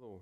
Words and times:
Lord. 0.00 0.20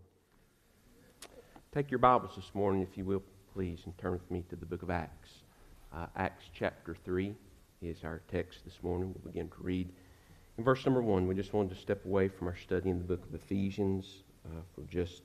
Take 1.70 1.90
your 1.90 1.98
Bibles 1.98 2.34
this 2.34 2.50
morning, 2.54 2.80
if 2.80 2.96
you 2.96 3.04
will, 3.04 3.22
please, 3.52 3.80
and 3.84 3.96
turn 3.98 4.12
with 4.12 4.30
me 4.30 4.42
to 4.48 4.56
the 4.56 4.64
book 4.64 4.82
of 4.82 4.88
Acts. 4.88 5.28
Uh, 5.94 6.06
Acts 6.16 6.46
chapter 6.54 6.96
3 7.04 7.34
is 7.82 8.02
our 8.02 8.22
text 8.32 8.60
this 8.64 8.82
morning. 8.82 9.14
We'll 9.14 9.30
begin 9.30 9.48
to 9.48 9.56
read. 9.62 9.90
In 10.56 10.64
verse 10.64 10.86
number 10.86 11.02
1, 11.02 11.26
we 11.26 11.34
just 11.34 11.52
wanted 11.52 11.74
to 11.74 11.80
step 11.80 12.06
away 12.06 12.28
from 12.28 12.48
our 12.48 12.56
study 12.56 12.88
in 12.88 12.96
the 12.96 13.04
book 13.04 13.22
of 13.26 13.34
Ephesians 13.34 14.22
uh, 14.46 14.62
for 14.74 14.80
just 14.90 15.24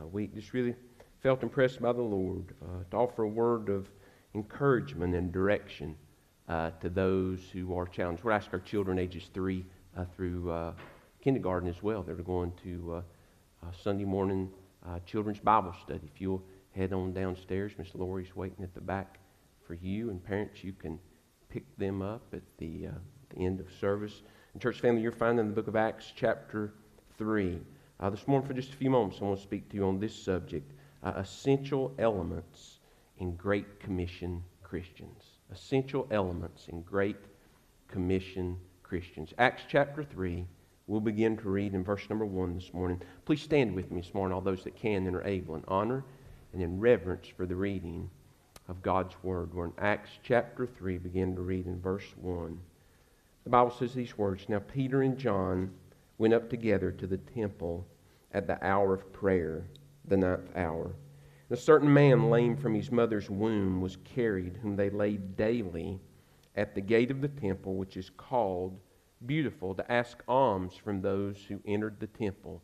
a 0.00 0.06
week. 0.06 0.36
Just 0.36 0.52
really 0.52 0.76
felt 1.20 1.42
impressed 1.42 1.82
by 1.82 1.92
the 1.92 2.00
Lord 2.00 2.54
uh, 2.62 2.84
to 2.92 2.96
offer 2.96 3.24
a 3.24 3.28
word 3.28 3.70
of 3.70 3.88
encouragement 4.36 5.16
and 5.16 5.32
direction 5.32 5.96
uh, 6.48 6.70
to 6.80 6.88
those 6.88 7.40
who 7.52 7.76
are 7.76 7.86
challenged. 7.88 8.22
We're 8.22 8.30
ask 8.30 8.52
our 8.52 8.60
children 8.60 9.00
ages 9.00 9.30
3 9.34 9.64
uh, 9.96 10.04
through 10.14 10.52
uh, 10.52 10.72
kindergarten 11.20 11.68
as 11.68 11.82
well. 11.82 12.04
They're 12.04 12.14
going 12.14 12.52
to 12.62 12.94
uh, 12.98 13.02
Sunday 13.72 14.04
morning 14.04 14.50
uh, 14.86 14.98
children's 15.06 15.40
Bible 15.40 15.74
study. 15.82 16.00
If 16.12 16.20
you'll 16.20 16.42
head 16.74 16.92
on 16.92 17.12
downstairs, 17.12 17.72
Miss 17.78 17.94
Lori's 17.94 18.34
waiting 18.36 18.64
at 18.64 18.74
the 18.74 18.80
back 18.80 19.18
for 19.66 19.74
you, 19.74 20.10
and 20.10 20.22
parents, 20.22 20.62
you 20.62 20.72
can 20.72 20.98
pick 21.48 21.64
them 21.78 22.02
up 22.02 22.22
at 22.32 22.42
the, 22.58 22.88
uh, 22.88 22.98
the 23.30 23.44
end 23.44 23.60
of 23.60 23.66
service. 23.80 24.22
And 24.52 24.60
church 24.60 24.80
family, 24.80 25.02
you're 25.02 25.12
finding 25.12 25.46
the 25.46 25.54
book 25.54 25.68
of 25.68 25.76
Acts, 25.76 26.12
chapter 26.14 26.74
3. 27.16 27.58
Uh, 28.00 28.10
this 28.10 28.26
morning, 28.26 28.46
for 28.46 28.54
just 28.54 28.72
a 28.72 28.76
few 28.76 28.90
moments, 28.90 29.18
I 29.20 29.24
want 29.24 29.38
to 29.38 29.42
speak 29.42 29.68
to 29.70 29.76
you 29.76 29.84
on 29.84 30.00
this 30.00 30.14
subject 30.14 30.72
uh, 31.02 31.12
essential 31.16 31.94
elements 31.98 32.80
in 33.18 33.36
Great 33.36 33.78
Commission 33.78 34.42
Christians. 34.62 35.38
Essential 35.52 36.06
elements 36.10 36.68
in 36.68 36.82
Great 36.82 37.16
Commission 37.88 38.58
Christians. 38.82 39.32
Acts 39.38 39.62
chapter 39.68 40.02
3 40.02 40.44
We'll 40.86 41.00
begin 41.00 41.38
to 41.38 41.48
read 41.48 41.72
in 41.72 41.82
verse 41.82 42.10
number 42.10 42.26
one 42.26 42.54
this 42.54 42.74
morning. 42.74 43.00
Please 43.24 43.40
stand 43.40 43.74
with 43.74 43.90
me 43.90 44.02
this 44.02 44.12
morning, 44.12 44.34
all 44.34 44.42
those 44.42 44.64
that 44.64 44.76
can 44.76 45.06
and 45.06 45.16
are 45.16 45.26
able, 45.26 45.56
in 45.56 45.64
honor 45.66 46.04
and 46.52 46.60
in 46.60 46.78
reverence 46.78 47.26
for 47.26 47.46
the 47.46 47.56
reading 47.56 48.10
of 48.68 48.82
God's 48.82 49.14
Word. 49.22 49.54
We're 49.54 49.64
in 49.64 49.72
Acts 49.78 50.10
chapter 50.22 50.66
3, 50.66 50.98
begin 50.98 51.34
to 51.36 51.40
read 51.40 51.66
in 51.66 51.80
verse 51.80 52.04
1. 52.20 52.60
The 53.44 53.50
Bible 53.50 53.70
says 53.70 53.94
these 53.94 54.18
words 54.18 54.46
Now 54.50 54.58
Peter 54.58 55.00
and 55.00 55.16
John 55.16 55.70
went 56.18 56.34
up 56.34 56.50
together 56.50 56.90
to 56.92 57.06
the 57.06 57.16
temple 57.16 57.86
at 58.32 58.46
the 58.46 58.62
hour 58.62 58.92
of 58.92 59.10
prayer, 59.10 59.64
the 60.06 60.18
ninth 60.18 60.54
hour. 60.54 60.94
And 61.48 61.58
a 61.58 61.60
certain 61.60 61.90
man, 61.90 62.28
lame 62.28 62.58
from 62.58 62.74
his 62.74 62.92
mother's 62.92 63.30
womb, 63.30 63.80
was 63.80 63.96
carried, 64.04 64.58
whom 64.58 64.76
they 64.76 64.90
laid 64.90 65.34
daily 65.34 65.98
at 66.56 66.74
the 66.74 66.82
gate 66.82 67.10
of 67.10 67.22
the 67.22 67.28
temple, 67.28 67.76
which 67.76 67.96
is 67.96 68.10
called 68.10 68.78
beautiful 69.26 69.74
to 69.74 69.92
ask 69.92 70.22
alms 70.28 70.74
from 70.74 71.00
those 71.00 71.38
who 71.48 71.60
entered 71.66 72.00
the 72.00 72.06
temple, 72.06 72.62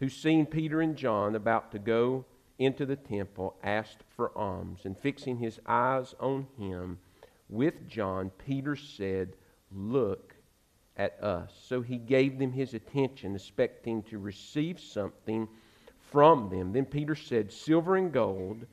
who, 0.00 0.08
seeing 0.08 0.46
Peter 0.46 0.80
and 0.80 0.96
John 0.96 1.34
about 1.34 1.72
to 1.72 1.78
go 1.78 2.24
into 2.58 2.86
the 2.86 2.96
temple, 2.96 3.56
asked 3.62 4.02
for 4.16 4.36
alms. 4.36 4.80
And 4.84 4.96
fixing 4.96 5.38
his 5.38 5.60
eyes 5.66 6.14
on 6.20 6.46
him 6.58 6.98
with 7.48 7.88
John, 7.88 8.30
Peter 8.46 8.76
said, 8.76 9.36
Look 9.72 10.34
at 10.96 11.20
us. 11.22 11.50
So 11.66 11.82
he 11.82 11.96
gave 11.96 12.38
them 12.38 12.52
his 12.52 12.74
attention, 12.74 13.34
expecting 13.34 14.02
to 14.04 14.18
receive 14.18 14.78
something 14.78 15.48
from 16.10 16.48
them. 16.48 16.72
Then 16.72 16.84
Peter 16.84 17.14
said, 17.14 17.52
Silver 17.52 17.96
and 17.96 18.12
gold 18.12 18.66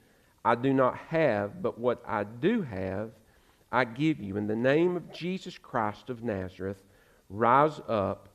I 0.43 0.55
do 0.55 0.73
not 0.73 0.97
have, 0.97 1.61
but 1.61 1.79
what 1.79 2.03
I 2.07 2.23
do 2.23 2.63
have, 2.63 3.11
I 3.71 3.85
give 3.85 4.19
you. 4.19 4.37
In 4.37 4.47
the 4.47 4.55
name 4.55 4.97
of 4.97 5.13
Jesus 5.13 5.57
Christ 5.57 6.09
of 6.09 6.23
Nazareth, 6.23 6.83
Rise 7.31 7.79
up 7.87 8.27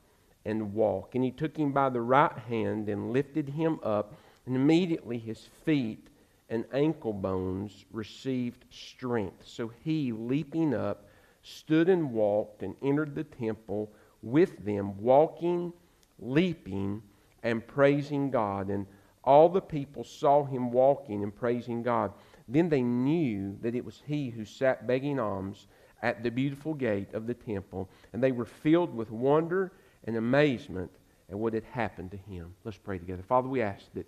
and 0.44 0.72
walk. 0.72 1.14
And 1.14 1.22
he 1.22 1.30
took 1.30 1.56
him 1.56 1.72
by 1.72 1.90
the 1.90 2.00
right 2.00 2.36
hand 2.48 2.88
and 2.88 3.12
lifted 3.12 3.50
him 3.50 3.78
up, 3.82 4.14
and 4.46 4.56
immediately 4.56 5.18
his 5.18 5.48
feet 5.64 6.08
and 6.48 6.64
ankle 6.72 7.12
bones 7.12 7.84
received 7.92 8.64
strength. 8.70 9.42
So 9.44 9.70
he, 9.84 10.12
leaping 10.12 10.72
up, 10.74 11.08
stood 11.42 11.88
and 11.88 12.12
walked 12.12 12.62
and 12.62 12.74
entered 12.82 13.14
the 13.14 13.24
temple 13.24 13.90
with 14.22 14.64
them, 14.64 15.00
walking, 15.00 15.72
leaping, 16.18 17.02
and 17.42 17.66
praising 17.66 18.30
God. 18.30 18.70
And 18.70 18.86
all 19.24 19.48
the 19.48 19.60
people 19.60 20.04
saw 20.04 20.44
him 20.44 20.70
walking 20.70 21.22
and 21.22 21.34
praising 21.34 21.82
God. 21.82 22.12
Then 22.48 22.68
they 22.68 22.82
knew 22.82 23.58
that 23.62 23.74
it 23.74 23.84
was 23.84 24.02
he 24.06 24.30
who 24.30 24.44
sat 24.44 24.86
begging 24.86 25.18
alms 25.18 25.66
at 26.06 26.22
the 26.22 26.30
beautiful 26.30 26.72
gate 26.72 27.12
of 27.14 27.26
the 27.26 27.34
temple, 27.34 27.90
and 28.12 28.22
they 28.22 28.30
were 28.30 28.44
filled 28.44 28.94
with 28.94 29.10
wonder 29.10 29.72
and 30.04 30.16
amazement 30.16 30.88
at 31.28 31.36
what 31.36 31.52
had 31.52 31.64
happened 31.64 32.12
to 32.12 32.16
him. 32.16 32.54
Let's 32.62 32.78
pray 32.78 32.96
together. 32.96 33.24
Father, 33.24 33.48
we 33.48 33.60
ask 33.60 33.86
that, 33.94 34.06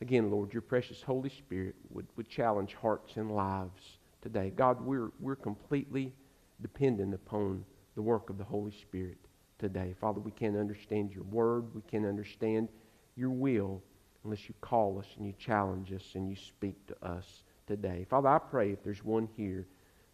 again, 0.00 0.30
Lord, 0.30 0.52
your 0.52 0.62
precious 0.62 1.02
Holy 1.02 1.30
Spirit 1.30 1.74
would, 1.90 2.06
would 2.16 2.28
challenge 2.28 2.74
hearts 2.74 3.16
and 3.16 3.34
lives 3.34 3.98
today. 4.20 4.52
God, 4.54 4.80
we're, 4.82 5.10
we're 5.18 5.34
completely 5.34 6.12
dependent 6.60 7.12
upon 7.12 7.64
the 7.96 8.02
work 8.02 8.30
of 8.30 8.38
the 8.38 8.44
Holy 8.44 8.70
Spirit 8.70 9.18
today. 9.58 9.96
Father, 10.00 10.20
we 10.20 10.30
can't 10.30 10.56
understand 10.56 11.10
your 11.12 11.24
word, 11.24 11.74
we 11.74 11.82
can't 11.90 12.06
understand 12.06 12.68
your 13.16 13.30
will 13.30 13.82
unless 14.22 14.48
you 14.48 14.54
call 14.60 14.96
us 15.00 15.06
and 15.16 15.26
you 15.26 15.34
challenge 15.40 15.92
us 15.92 16.04
and 16.14 16.30
you 16.30 16.36
speak 16.36 16.86
to 16.86 17.04
us 17.04 17.42
today. 17.66 18.06
Father, 18.08 18.28
I 18.28 18.38
pray 18.38 18.70
if 18.70 18.84
there's 18.84 19.02
one 19.02 19.28
here 19.36 19.66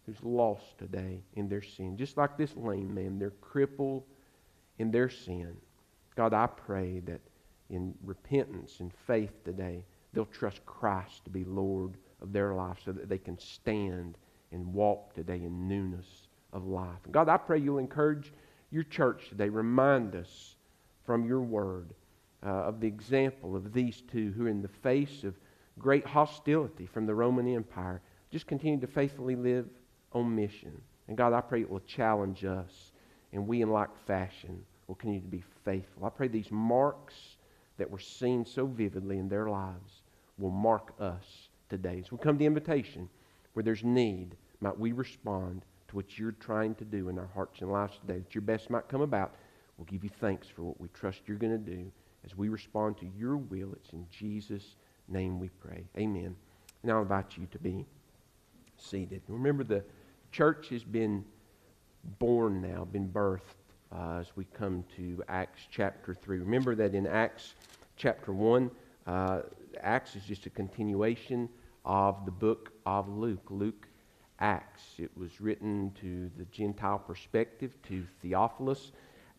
who's 0.09 0.23
lost 0.23 0.77
today 0.77 1.21
in 1.35 1.47
their 1.47 1.61
sin. 1.61 1.97
Just 1.97 2.17
like 2.17 2.37
this 2.37 2.55
lame 2.55 2.93
man, 2.93 3.19
they're 3.19 3.31
crippled 3.41 4.03
in 4.79 4.91
their 4.91 5.09
sin. 5.09 5.55
God, 6.15 6.33
I 6.33 6.47
pray 6.47 6.99
that 7.01 7.21
in 7.69 7.93
repentance 8.03 8.77
and 8.79 8.91
faith 9.05 9.43
today, 9.43 9.85
they'll 10.13 10.25
trust 10.25 10.65
Christ 10.65 11.23
to 11.25 11.29
be 11.29 11.43
Lord 11.43 11.97
of 12.21 12.33
their 12.33 12.53
life 12.53 12.77
so 12.83 12.91
that 12.91 13.07
they 13.07 13.17
can 13.17 13.37
stand 13.37 14.17
and 14.51 14.73
walk 14.73 15.13
today 15.13 15.35
in 15.35 15.67
newness 15.67 16.27
of 16.53 16.65
life. 16.65 16.99
And 17.05 17.13
God, 17.13 17.29
I 17.29 17.37
pray 17.37 17.59
you'll 17.59 17.77
encourage 17.77 18.33
your 18.71 18.83
church 18.83 19.29
today. 19.29 19.49
Remind 19.49 20.15
us 20.15 20.55
from 21.05 21.25
your 21.25 21.41
word 21.41 21.93
uh, 22.43 22.49
of 22.49 22.79
the 22.79 22.87
example 22.87 23.55
of 23.55 23.73
these 23.73 24.01
two 24.11 24.31
who, 24.31 24.47
in 24.47 24.61
the 24.61 24.67
face 24.67 25.23
of 25.23 25.35
great 25.77 26.05
hostility 26.05 26.87
from 26.87 27.05
the 27.05 27.13
Roman 27.13 27.47
Empire, 27.53 28.01
just 28.31 28.47
continue 28.47 28.79
to 28.79 28.87
faithfully 28.87 29.35
live 29.35 29.67
on 30.13 30.35
mission. 30.35 30.79
And 31.07 31.17
God, 31.17 31.33
I 31.33 31.41
pray 31.41 31.61
it 31.61 31.69
will 31.69 31.79
challenge 31.81 32.45
us, 32.45 32.91
and 33.33 33.47
we, 33.47 33.61
in 33.61 33.71
like 33.71 33.89
fashion, 34.05 34.63
will 34.87 34.95
continue 34.95 35.21
to 35.21 35.27
be 35.27 35.43
faithful. 35.65 36.05
I 36.05 36.09
pray 36.09 36.27
these 36.27 36.51
marks 36.51 37.15
that 37.77 37.89
were 37.89 37.99
seen 37.99 38.45
so 38.45 38.65
vividly 38.65 39.17
in 39.17 39.29
their 39.29 39.49
lives 39.49 40.01
will 40.37 40.51
mark 40.51 40.93
us 40.99 41.49
today. 41.69 42.01
As 42.03 42.11
we 42.11 42.17
come 42.17 42.35
to 42.35 42.39
the 42.39 42.45
invitation 42.45 43.09
where 43.53 43.63
there's 43.63 43.83
need, 43.83 44.35
might 44.61 44.77
we 44.77 44.91
respond 44.91 45.63
to 45.87 45.95
what 45.95 46.17
you're 46.17 46.33
trying 46.33 46.75
to 46.75 46.85
do 46.85 47.09
in 47.09 47.17
our 47.17 47.29
hearts 47.33 47.61
and 47.61 47.71
lives 47.71 47.97
today, 48.01 48.19
that 48.19 48.35
your 48.35 48.41
best 48.41 48.69
might 48.69 48.87
come 48.87 49.01
about. 49.01 49.35
We'll 49.77 49.85
give 49.85 50.03
you 50.03 50.09
thanks 50.19 50.47
for 50.47 50.63
what 50.63 50.79
we 50.79 50.87
trust 50.89 51.21
you're 51.25 51.37
going 51.37 51.63
to 51.63 51.71
do 51.71 51.91
as 52.25 52.35
we 52.35 52.49
respond 52.49 52.97
to 52.97 53.07
your 53.17 53.37
will. 53.37 53.71
It's 53.73 53.93
in 53.93 54.05
Jesus' 54.11 54.75
name 55.07 55.39
we 55.39 55.49
pray. 55.49 55.85
Amen. 55.97 56.35
And 56.83 56.91
I'll 56.91 57.01
invite 57.01 57.37
you 57.37 57.47
to 57.51 57.59
be 57.59 57.85
seated. 58.77 59.21
Remember 59.27 59.63
the 59.63 59.83
church 60.31 60.69
has 60.69 60.83
been 60.83 61.23
born 62.19 62.61
now, 62.61 62.85
been 62.85 63.07
birthed 63.07 63.39
uh, 63.93 64.19
as 64.19 64.27
we 64.35 64.45
come 64.53 64.83
to 64.95 65.23
Acts 65.27 65.61
chapter 65.71 66.13
3. 66.13 66.39
Remember 66.39 66.75
that 66.75 66.93
in 66.93 67.07
Acts 67.07 67.55
chapter 67.97 68.31
1, 68.31 68.69
uh, 69.07 69.41
Acts 69.81 70.15
is 70.15 70.23
just 70.23 70.45
a 70.45 70.49
continuation 70.49 71.49
of 71.85 72.25
the 72.25 72.31
book 72.31 72.71
of 72.85 73.09
Luke. 73.09 73.47
Luke 73.49 73.87
Acts. 74.39 74.83
It 74.97 75.11
was 75.17 75.41
written 75.41 75.91
to 76.01 76.29
the 76.37 76.45
Gentile 76.45 76.99
perspective, 76.99 77.75
to 77.87 78.05
Theophilus. 78.21 78.91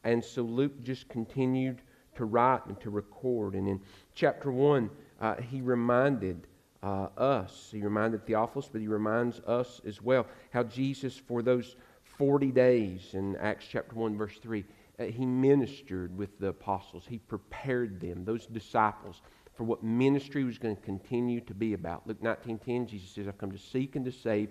And 0.05 0.25
so 0.25 0.43
Luke 0.43 0.83
just 0.83 1.09
continued 1.09 1.83
to 2.17 2.25
write 2.25 2.67
and 2.67 2.79
to 2.81 2.91
record. 2.91 3.55
And 3.55 3.69
in 3.69 3.81
chapter 4.15 4.51
1, 4.51 4.91
uh, 5.21 5.37
he 5.37 5.61
reminded 5.61 6.47
uh, 6.83 7.09
us. 7.17 7.69
He 7.73 7.83
reminded 7.83 8.27
Theophilus, 8.27 8.69
but 8.71 8.81
he 8.81 8.89
reminds 8.89 9.41
us 9.41 9.81
as 9.87 10.01
well 10.01 10.27
how 10.51 10.63
Jesus, 10.63 11.17
for 11.17 11.43
those 11.43 11.77
40 12.19 12.51
days 12.53 13.11
in 13.15 13.37
Acts 13.37 13.67
chapter 13.71 13.95
1, 13.95 14.17
verse 14.17 14.39
3, 14.43 14.65
uh, 14.99 15.05
he 15.05 15.25
ministered 15.25 16.17
with 16.17 16.39
the 16.39 16.49
apostles. 16.49 17.05
He 17.09 17.19
prepared 17.19 18.01
them, 18.01 18.25
those 18.25 18.47
disciples, 18.47 19.23
for 19.55 19.65
what 19.65 19.83
ministry 19.83 20.45
was 20.45 20.59
going 20.59 20.77
to 20.77 20.83
continue 20.83 21.41
to 21.43 21.55
be 21.55 21.75
about. 21.75 22.07
Luke 22.07 22.23
19.10, 22.23 22.87
Jesus 22.87 23.11
says, 23.11 23.29
I've 23.29 23.39
come 23.39 23.53
to 23.53 23.59
seek 23.59 23.97
and 23.97 24.05
to 24.05 24.13
save 24.13 24.51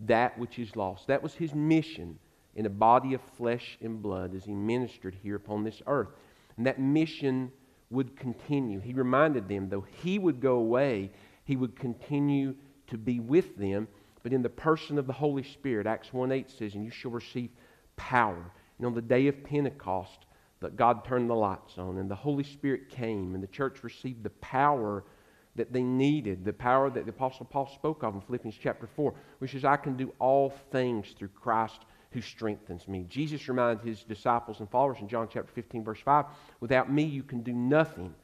that 0.00 0.38
which 0.38 0.58
is 0.58 0.76
lost. 0.76 1.06
That 1.06 1.22
was 1.22 1.34
his 1.34 1.54
mission 1.54 2.18
in 2.54 2.66
a 2.66 2.70
body 2.70 3.14
of 3.14 3.20
flesh 3.36 3.78
and 3.80 4.02
blood 4.02 4.34
as 4.34 4.44
he 4.44 4.52
ministered 4.52 5.16
here 5.22 5.36
upon 5.36 5.62
this 5.62 5.80
earth. 5.86 6.08
And 6.56 6.66
that 6.66 6.80
mission 6.80 7.52
would 7.90 8.16
continue. 8.16 8.80
He 8.80 8.92
reminded 8.92 9.48
them, 9.48 9.68
though 9.68 9.86
he 10.02 10.18
would 10.18 10.40
go 10.40 10.56
away, 10.56 11.10
he 11.48 11.56
would 11.56 11.74
continue 11.74 12.54
to 12.88 12.98
be 12.98 13.20
with 13.20 13.56
them, 13.56 13.88
but 14.22 14.34
in 14.34 14.42
the 14.42 14.50
person 14.50 14.98
of 14.98 15.06
the 15.06 15.14
Holy 15.14 15.42
Spirit. 15.42 15.86
Acts 15.86 16.12
1 16.12 16.30
8 16.30 16.50
says, 16.50 16.74
And 16.74 16.84
you 16.84 16.90
shall 16.90 17.10
receive 17.10 17.48
power. 17.96 18.52
And 18.76 18.86
on 18.86 18.92
the 18.92 19.00
day 19.00 19.28
of 19.28 19.42
Pentecost, 19.42 20.26
that 20.60 20.76
God 20.76 21.06
turned 21.06 21.30
the 21.30 21.34
lights 21.34 21.78
on 21.78 21.96
and 21.96 22.10
the 22.10 22.14
Holy 22.14 22.44
Spirit 22.44 22.90
came 22.90 23.34
and 23.34 23.42
the 23.42 23.48
church 23.48 23.82
received 23.82 24.24
the 24.24 24.30
power 24.30 25.04
that 25.56 25.72
they 25.72 25.82
needed, 25.82 26.44
the 26.44 26.52
power 26.52 26.90
that 26.90 27.06
the 27.06 27.12
Apostle 27.12 27.46
Paul 27.46 27.70
spoke 27.74 28.02
of 28.02 28.14
in 28.14 28.20
Philippians 28.20 28.56
chapter 28.62 28.86
4, 28.86 29.14
which 29.38 29.54
is, 29.54 29.64
I 29.64 29.76
can 29.76 29.96
do 29.96 30.12
all 30.18 30.52
things 30.70 31.14
through 31.18 31.28
Christ 31.28 31.80
who 32.10 32.20
strengthens 32.20 32.86
me. 32.88 33.06
Jesus 33.08 33.48
reminded 33.48 33.86
his 33.86 34.02
disciples 34.02 34.60
and 34.60 34.70
followers 34.70 34.98
in 35.00 35.08
John 35.08 35.28
chapter 35.32 35.50
15, 35.54 35.82
verse 35.82 36.00
5, 36.04 36.26
without 36.60 36.92
me 36.92 37.04
you 37.04 37.22
can 37.22 37.42
do 37.42 37.54
nothing. 37.54 38.14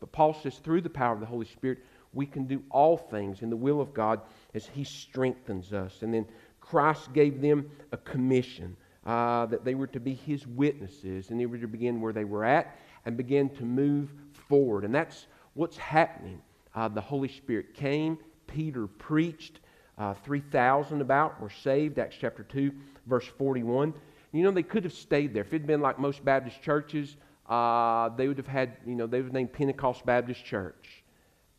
But 0.00 0.12
Paul 0.12 0.32
says, 0.32 0.56
through 0.56 0.80
the 0.80 0.88
power 0.88 1.12
of 1.12 1.20
the 1.20 1.26
Holy 1.26 1.46
Spirit, 1.46 1.84
we 2.12 2.26
can 2.26 2.46
do 2.46 2.62
all 2.70 2.96
things 2.96 3.42
in 3.42 3.50
the 3.50 3.56
will 3.56 3.80
of 3.80 3.94
God 3.94 4.20
as 4.54 4.66
he 4.66 4.84
strengthens 4.84 5.72
us. 5.72 6.02
And 6.02 6.12
then 6.12 6.26
Christ 6.60 7.12
gave 7.12 7.40
them 7.40 7.70
a 7.92 7.96
commission 7.96 8.76
uh, 9.06 9.46
that 9.46 9.64
they 9.64 9.74
were 9.74 9.86
to 9.88 10.00
be 10.00 10.14
his 10.14 10.46
witnesses 10.46 11.30
and 11.30 11.40
they 11.40 11.46
were 11.46 11.58
to 11.58 11.68
begin 11.68 12.00
where 12.00 12.12
they 12.12 12.24
were 12.24 12.44
at 12.44 12.76
and 13.06 13.16
begin 13.16 13.48
to 13.50 13.64
move 13.64 14.12
forward. 14.32 14.84
And 14.84 14.94
that's 14.94 15.26
what's 15.54 15.76
happening 15.76 16.40
uh, 16.74 16.88
the 16.88 17.00
Holy 17.00 17.28
Spirit 17.28 17.74
came. 17.74 18.18
Peter 18.46 18.86
preached. 18.86 19.60
Uh, 19.98 20.14
3,000 20.14 21.02
about 21.02 21.40
were 21.40 21.50
saved. 21.50 21.98
Acts 21.98 22.16
chapter 22.18 22.42
2, 22.42 22.72
verse 23.06 23.26
41. 23.38 23.92
You 24.32 24.42
know, 24.42 24.50
they 24.50 24.62
could 24.62 24.84
have 24.84 24.92
stayed 24.92 25.34
there. 25.34 25.42
If 25.42 25.48
it 25.48 25.60
had 25.60 25.66
been 25.66 25.80
like 25.80 25.98
most 25.98 26.24
Baptist 26.24 26.62
churches, 26.62 27.16
uh, 27.48 28.08
they 28.10 28.28
would 28.28 28.38
have 28.38 28.46
had, 28.46 28.76
you 28.86 28.94
know, 28.94 29.06
they 29.06 29.18
would 29.18 29.26
have 29.26 29.34
named 29.34 29.52
Pentecost 29.52 30.06
Baptist 30.06 30.44
Church. 30.44 30.99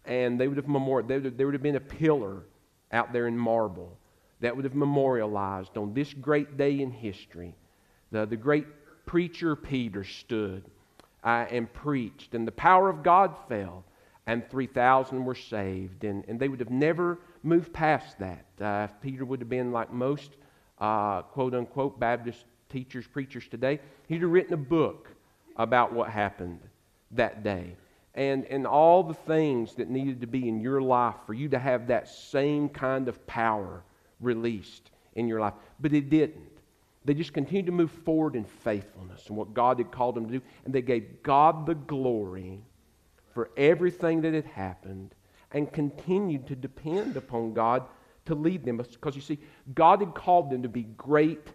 And 0.06 0.40
they 0.40 0.48
would 0.48 0.58
have 0.58 0.68
there 0.68 1.46
would 1.46 1.54
have 1.54 1.64
been 1.64 1.76
a 1.76 1.80
pillar 1.80 2.44
out 2.92 3.14
there 3.14 3.28
in 3.28 3.38
marble 3.38 3.98
that 4.42 4.56
would 4.56 4.66
have 4.66 4.76
memorialized 4.76 5.78
on 5.78 5.94
this 5.94 6.14
great 6.14 6.58
day 6.58 6.82
in 6.82 6.92
history. 6.92 7.56
The, 8.12 8.26
the 8.26 8.36
great 8.36 8.66
preacher 9.06 9.56
Peter 9.56 10.04
stood 10.04 10.66
uh, 11.24 11.46
and 11.50 11.72
preached, 11.72 12.34
and 12.34 12.48
the 12.48 12.52
power 12.52 12.90
of 12.90 13.04
God 13.04 13.36
fell 13.48 13.86
and 14.28 14.48
3,000 14.50 15.26
were 15.26 15.36
saved. 15.36 16.04
And, 16.04 16.24
and 16.28 16.40
they 16.40 16.48
would 16.48 16.60
have 16.60 16.70
never 16.70 17.20
moved 17.44 17.74
past 17.74 18.20
that. 18.20 18.46
Uh, 18.60 18.88
if 18.90 19.02
Peter 19.02 19.26
would 19.26 19.40
have 19.40 19.50
been 19.50 19.72
like 19.72 19.92
most 19.92 20.32
uh, 20.80 21.22
quote 21.24 21.54
unquote 21.54 22.00
Baptist 22.00 22.46
teachers, 22.70 23.06
preachers 23.08 23.48
today, 23.50 23.80
he'd 24.08 24.22
have 24.22 24.32
written 24.32 24.54
a 24.54 24.58
book 24.58 25.10
about 25.58 25.94
what 25.94 26.10
happened 26.10 26.60
that 27.12 27.44
day. 27.44 27.76
And, 28.14 28.46
and 28.46 28.68
all 28.68 29.04
the 29.04 29.14
things 29.14 29.76
that 29.76 29.90
needed 29.90 30.22
to 30.22 30.28
be 30.28 30.50
in 30.50 30.60
your 30.60 30.82
life 30.82 31.16
for 31.26 31.34
you 31.34 31.48
to 31.50 31.60
have 31.60 31.88
that 31.88 32.10
same 32.10 32.68
kind 32.68 33.08
of 33.08 33.26
power 33.26 33.84
released 34.20 34.92
in 35.16 35.28
your 35.28 35.40
life. 35.40 35.54
But 35.80 35.94
it 35.94 36.10
didn't. 36.10 36.50
They 37.04 37.14
just 37.14 37.34
continued 37.34 37.66
to 37.66 37.72
move 37.72 37.92
forward 37.92 38.36
in 38.36 38.44
faithfulness 38.44 39.28
and 39.28 39.38
what 39.38 39.54
God 39.54 39.80
had 39.80 39.92
called 39.92 40.16
them 40.16 40.28
to 40.28 40.40
do. 40.40 40.42
And 40.66 40.74
they 40.74 40.82
gave 40.82 41.24
God 41.24 41.66
the 41.66 41.76
glory 41.76 42.62
for 43.34 43.50
everything 43.58 44.22
that 44.22 44.34
had 44.34 44.46
happened 44.46 45.16
and 45.52 45.72
continued 45.72 46.48
to 46.48 46.56
depend 46.56 47.18
upon 47.18 47.54
God 47.54 47.84
to 48.26 48.36
lead 48.36 48.66
them. 48.66 48.78
Because 48.78 49.16
you 49.16 49.22
see, 49.22 49.40
God 49.74 50.02
had 50.02 50.14
called 50.14 50.52
them 50.52 50.62
to 50.64 50.70
be 50.70 50.84
great 50.84 51.48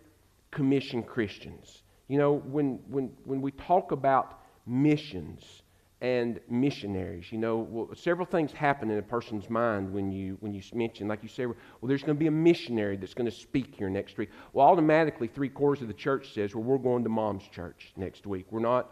commission 0.50 1.03
Christians. 1.03 1.82
You 2.08 2.19
know, 2.19 2.35
when, 2.35 2.81
when, 2.88 3.11
when 3.25 3.41
we 3.41 3.53
talk 3.53 3.93
about 3.93 4.41
missions 4.67 5.62
and 6.02 6.40
missionaries, 6.50 7.32
you 7.32 7.38
know, 7.38 7.56
well, 7.56 7.88
several 7.94 8.26
things 8.26 8.52
happen 8.52 8.90
in 8.90 8.98
a 8.98 9.02
person's 9.02 9.48
mind 9.48 9.90
when 9.90 10.12
you, 10.12 10.37
when 10.40 10.52
you 10.52 10.60
mention, 10.75 11.08
like 11.08 11.22
you 11.22 11.28
say, 11.28 11.46
well, 11.46 11.56
there's 11.82 12.02
going 12.02 12.16
to 12.16 12.20
be 12.20 12.26
a 12.26 12.31
missionary 12.31 12.96
that's 12.96 13.14
going 13.14 13.31
to 13.31 13.34
speak 13.34 13.75
here 13.75 13.88
next 13.88 14.19
week. 14.19 14.28
Well, 14.52 14.66
automatically, 14.66 15.26
three 15.26 15.48
quarters 15.48 15.81
of 15.81 15.88
the 15.88 15.94
church 15.94 16.34
says, 16.34 16.54
well, 16.54 16.64
we're 16.64 16.76
going 16.76 17.02
to 17.04 17.08
mom's 17.08 17.48
church 17.48 17.93
next 17.96 18.26
week. 18.26 18.46
We're 18.50 18.60
not 18.60 18.90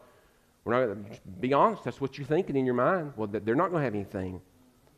we're 0.64 0.86
not, 0.86 1.40
be 1.40 1.52
honest, 1.52 1.84
that's 1.84 2.00
what 2.00 2.16
you're 2.16 2.26
thinking 2.26 2.56
in 2.56 2.64
your 2.64 2.74
mind. 2.74 3.12
Well, 3.16 3.28
they're 3.28 3.54
not 3.54 3.70
going 3.70 3.80
to 3.80 3.84
have 3.84 3.94
anything 3.94 4.40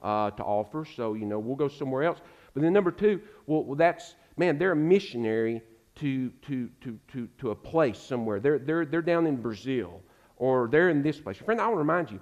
uh, 0.00 0.30
to 0.30 0.44
offer, 0.44 0.84
so, 0.84 1.14
you 1.14 1.26
know, 1.26 1.38
we'll 1.40 1.56
go 1.56 1.68
somewhere 1.68 2.04
else. 2.04 2.20
But 2.54 2.62
then 2.62 2.72
number 2.72 2.92
two, 2.92 3.20
well, 3.46 3.64
well 3.64 3.74
that's, 3.74 4.14
man, 4.36 4.58
they're 4.58 4.72
a 4.72 4.76
missionary 4.76 5.60
to, 5.96 6.30
to, 6.42 6.70
to, 6.82 6.98
to, 7.12 7.28
to 7.38 7.50
a 7.50 7.54
place 7.54 7.98
somewhere. 7.98 8.38
They're, 8.38 8.60
they're, 8.60 8.84
they're 8.84 9.02
down 9.02 9.26
in 9.26 9.36
Brazil 9.36 10.02
or 10.36 10.68
they're 10.70 10.90
in 10.90 11.02
this 11.02 11.20
place. 11.20 11.36
Friend, 11.36 11.60
I 11.60 11.66
want 11.66 11.76
to 11.76 11.80
remind 11.80 12.10
you, 12.10 12.20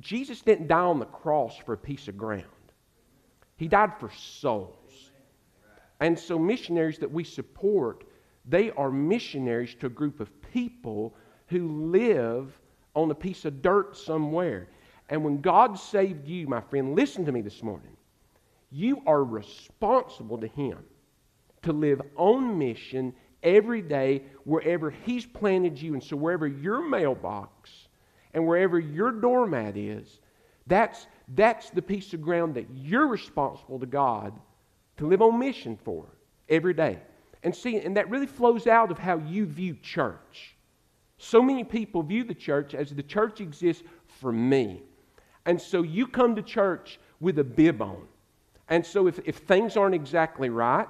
Jesus 0.00 0.40
didn't 0.40 0.68
die 0.68 0.78
on 0.78 0.98
the 0.98 1.06
cross 1.06 1.56
for 1.64 1.72
a 1.72 1.78
piece 1.78 2.08
of 2.08 2.16
ground. 2.16 2.44
He 3.56 3.68
died 3.68 3.92
for 3.98 4.10
souls. 4.10 5.10
And 6.00 6.18
so 6.18 6.38
missionaries 6.38 6.98
that 6.98 7.10
we 7.10 7.24
support, 7.24 8.04
they 8.44 8.70
are 8.72 8.90
missionaries 8.90 9.74
to 9.76 9.86
a 9.86 9.90
group 9.90 10.20
of 10.20 10.30
people 10.52 11.14
who 11.46 11.90
live 11.90 12.58
on 12.94 13.10
a 13.10 13.14
piece 13.14 13.44
of 13.44 13.62
dirt 13.62 13.96
somewhere. 13.96 14.68
And 15.08 15.24
when 15.24 15.40
God 15.40 15.78
saved 15.78 16.26
you, 16.26 16.46
my 16.46 16.60
friend, 16.60 16.94
listen 16.94 17.24
to 17.26 17.32
me 17.32 17.42
this 17.42 17.62
morning. 17.62 17.96
You 18.70 19.02
are 19.06 19.22
responsible 19.22 20.38
to 20.38 20.48
Him 20.48 20.78
to 21.62 21.72
live 21.72 22.02
on 22.16 22.58
mission 22.58 23.14
every 23.44 23.82
day 23.82 24.22
wherever 24.44 24.90
He's 24.90 25.26
planted 25.26 25.80
you. 25.80 25.94
And 25.94 26.02
so, 26.02 26.16
wherever 26.16 26.46
your 26.46 26.86
mailbox 26.86 27.70
and 28.32 28.46
wherever 28.46 28.78
your 28.80 29.12
doormat 29.12 29.76
is, 29.76 30.20
that's, 30.66 31.06
that's 31.34 31.70
the 31.70 31.82
piece 31.82 32.12
of 32.14 32.22
ground 32.22 32.54
that 32.54 32.66
you're 32.74 33.06
responsible 33.06 33.78
to 33.78 33.86
God 33.86 34.32
to 34.96 35.06
live 35.06 35.22
on 35.22 35.38
mission 35.38 35.78
for 35.84 36.06
every 36.48 36.74
day. 36.74 36.98
And 37.42 37.54
see, 37.54 37.76
and 37.76 37.96
that 37.96 38.08
really 38.08 38.26
flows 38.26 38.66
out 38.66 38.90
of 38.90 38.98
how 38.98 39.18
you 39.18 39.44
view 39.44 39.76
church. 39.82 40.56
So 41.18 41.42
many 41.42 41.62
people 41.62 42.02
view 42.02 42.24
the 42.24 42.34
church 42.34 42.74
as 42.74 42.90
the 42.90 43.02
church 43.02 43.40
exists 43.40 43.82
for 44.06 44.32
me. 44.32 44.82
And 45.46 45.60
so 45.60 45.82
you 45.82 46.06
come 46.06 46.34
to 46.36 46.42
church 46.42 46.98
with 47.20 47.38
a 47.38 47.44
bib 47.44 47.82
on. 47.82 48.06
And 48.68 48.84
so 48.84 49.06
if, 49.06 49.20
if 49.26 49.36
things 49.38 49.76
aren't 49.76 49.94
exactly 49.94 50.48
right, 50.48 50.88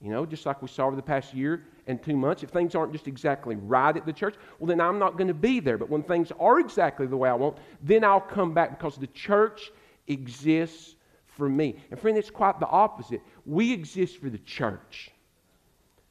you 0.00 0.10
know, 0.10 0.24
just 0.24 0.46
like 0.46 0.62
we 0.62 0.68
saw 0.68 0.86
over 0.86 0.96
the 0.96 1.02
past 1.02 1.34
year 1.34 1.64
and 1.86 2.02
two 2.02 2.16
months, 2.16 2.42
if 2.42 2.50
things 2.50 2.74
aren't 2.74 2.92
just 2.92 3.06
exactly 3.06 3.56
right 3.56 3.96
at 3.96 4.06
the 4.06 4.12
church, 4.12 4.34
well, 4.58 4.66
then 4.66 4.80
I'm 4.80 4.98
not 4.98 5.16
going 5.16 5.28
to 5.28 5.34
be 5.34 5.60
there. 5.60 5.78
But 5.78 5.88
when 5.88 6.02
things 6.02 6.32
are 6.40 6.58
exactly 6.58 7.06
the 7.06 7.16
way 7.16 7.28
I 7.28 7.34
want, 7.34 7.58
then 7.82 8.04
I'll 8.04 8.20
come 8.20 8.52
back 8.52 8.78
because 8.78 8.96
the 8.96 9.06
church 9.08 9.70
exists 10.08 10.96
for 11.26 11.48
me. 11.48 11.76
And 11.90 12.00
friend, 12.00 12.16
it's 12.16 12.30
quite 12.30 12.58
the 12.58 12.66
opposite. 12.66 13.20
We 13.44 13.72
exist 13.72 14.18
for 14.18 14.30
the 14.30 14.38
church. 14.38 15.10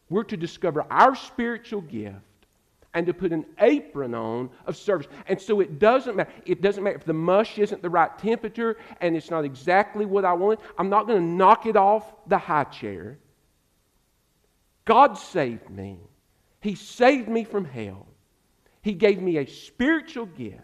We're 0.09 0.23
to 0.25 0.37
discover 0.37 0.85
our 0.89 1.15
spiritual 1.15 1.81
gift 1.81 2.15
and 2.93 3.05
to 3.05 3.13
put 3.13 3.33
an 3.33 3.45
apron 3.59 4.13
on 4.13 4.49
of 4.65 4.77
service. 4.77 5.07
And 5.27 5.41
so 5.41 5.59
it 5.59 5.79
doesn't 5.79 6.15
matter. 6.15 6.31
It 6.45 6.61
doesn't 6.61 6.83
matter 6.83 6.95
if 6.95 7.03
the 7.03 7.13
mush 7.13 7.57
isn't 7.59 7.81
the 7.81 7.89
right 7.89 8.17
temperature 8.17 8.77
and 9.01 9.17
it's 9.17 9.29
not 9.29 9.43
exactly 9.43 10.05
what 10.05 10.23
I 10.23 10.31
want. 10.31 10.61
I'm 10.77 10.89
not 10.89 11.05
going 11.07 11.19
to 11.19 11.25
knock 11.25 11.65
it 11.65 11.75
off 11.75 12.13
the 12.27 12.37
high 12.37 12.63
chair. 12.65 13.17
God 14.85 15.17
saved 15.17 15.69
me. 15.69 15.97
He 16.61 16.75
saved 16.75 17.27
me 17.27 17.43
from 17.43 17.65
hell. 17.65 18.07
He 18.81 18.93
gave 18.93 19.21
me 19.21 19.37
a 19.37 19.45
spiritual 19.45 20.27
gift. 20.27 20.61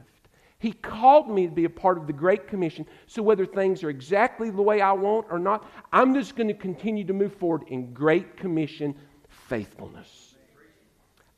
He 0.59 0.73
called 0.73 1.29
me 1.29 1.47
to 1.47 1.51
be 1.51 1.65
a 1.65 1.69
part 1.69 1.97
of 1.97 2.05
the 2.05 2.13
Great 2.13 2.47
Commission. 2.47 2.85
So, 3.07 3.23
whether 3.23 3.47
things 3.47 3.83
are 3.83 3.89
exactly 3.89 4.51
the 4.51 4.61
way 4.61 4.79
I 4.79 4.91
want 4.91 5.25
or 5.31 5.39
not, 5.39 5.67
I'm 5.91 6.13
just 6.13 6.35
going 6.35 6.47
to 6.49 6.53
continue 6.53 7.03
to 7.05 7.13
move 7.13 7.33
forward 7.33 7.63
in 7.67 7.93
Great 7.93 8.37
Commission 8.37 8.95
faithfulness. 9.27 10.35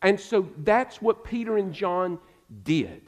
And 0.01 0.19
so 0.19 0.49
that's 0.59 1.01
what 1.01 1.23
Peter 1.23 1.57
and 1.57 1.73
John 1.73 2.19
did. 2.63 3.01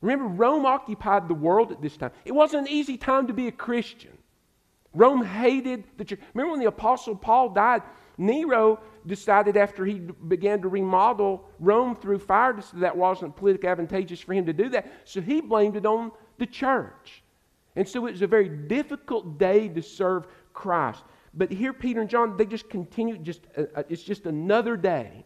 Remember, 0.00 0.26
Rome 0.26 0.64
occupied 0.64 1.28
the 1.28 1.34
world 1.34 1.72
at 1.72 1.82
this 1.82 1.96
time. 1.96 2.12
It 2.24 2.32
wasn't 2.32 2.68
an 2.68 2.72
easy 2.72 2.96
time 2.96 3.26
to 3.26 3.32
be 3.32 3.48
a 3.48 3.52
Christian. 3.52 4.16
Rome 4.94 5.24
hated 5.24 5.84
the 5.98 6.04
church. 6.04 6.20
Remember 6.32 6.52
when 6.52 6.60
the 6.60 6.66
Apostle 6.66 7.16
Paul 7.16 7.50
died? 7.50 7.82
Nero 8.20 8.80
decided 9.06 9.56
after 9.56 9.84
he 9.84 9.94
began 9.94 10.60
to 10.62 10.68
remodel 10.68 11.48
Rome 11.58 11.96
through 11.96 12.18
fire 12.18 12.56
that 12.74 12.96
wasn't 12.96 13.34
politically 13.34 13.68
advantageous 13.68 14.20
for 14.20 14.34
him 14.34 14.46
to 14.46 14.52
do 14.52 14.68
that. 14.68 14.92
So 15.04 15.20
he 15.20 15.40
blamed 15.40 15.76
it 15.76 15.86
on 15.86 16.12
the 16.38 16.46
church. 16.46 17.22
And 17.76 17.88
so 17.88 18.06
it 18.06 18.12
was 18.12 18.22
a 18.22 18.26
very 18.26 18.48
difficult 18.48 19.38
day 19.38 19.68
to 19.68 19.82
serve 19.82 20.26
Christ. 20.52 21.02
But 21.32 21.50
here, 21.50 21.72
Peter 21.72 22.00
and 22.00 22.10
John, 22.10 22.36
they 22.36 22.44
just 22.44 22.68
continued, 22.68 23.24
just, 23.24 23.46
uh, 23.56 23.62
uh 23.74 23.82
it's 23.88 24.02
just 24.02 24.26
another 24.26 24.76
day 24.76 25.24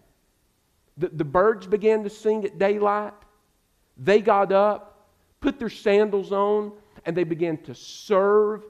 the, 0.96 1.08
the 1.08 1.24
birds 1.24 1.66
began 1.66 2.04
to 2.04 2.10
sing 2.10 2.44
at 2.44 2.58
daylight. 2.58 3.14
They 3.96 4.20
got 4.20 4.52
up, 4.52 5.08
put 5.40 5.58
their 5.58 5.70
sandals 5.70 6.32
on, 6.32 6.72
and 7.04 7.16
they 7.16 7.24
began 7.24 7.58
to 7.64 7.74
serve 7.74 8.64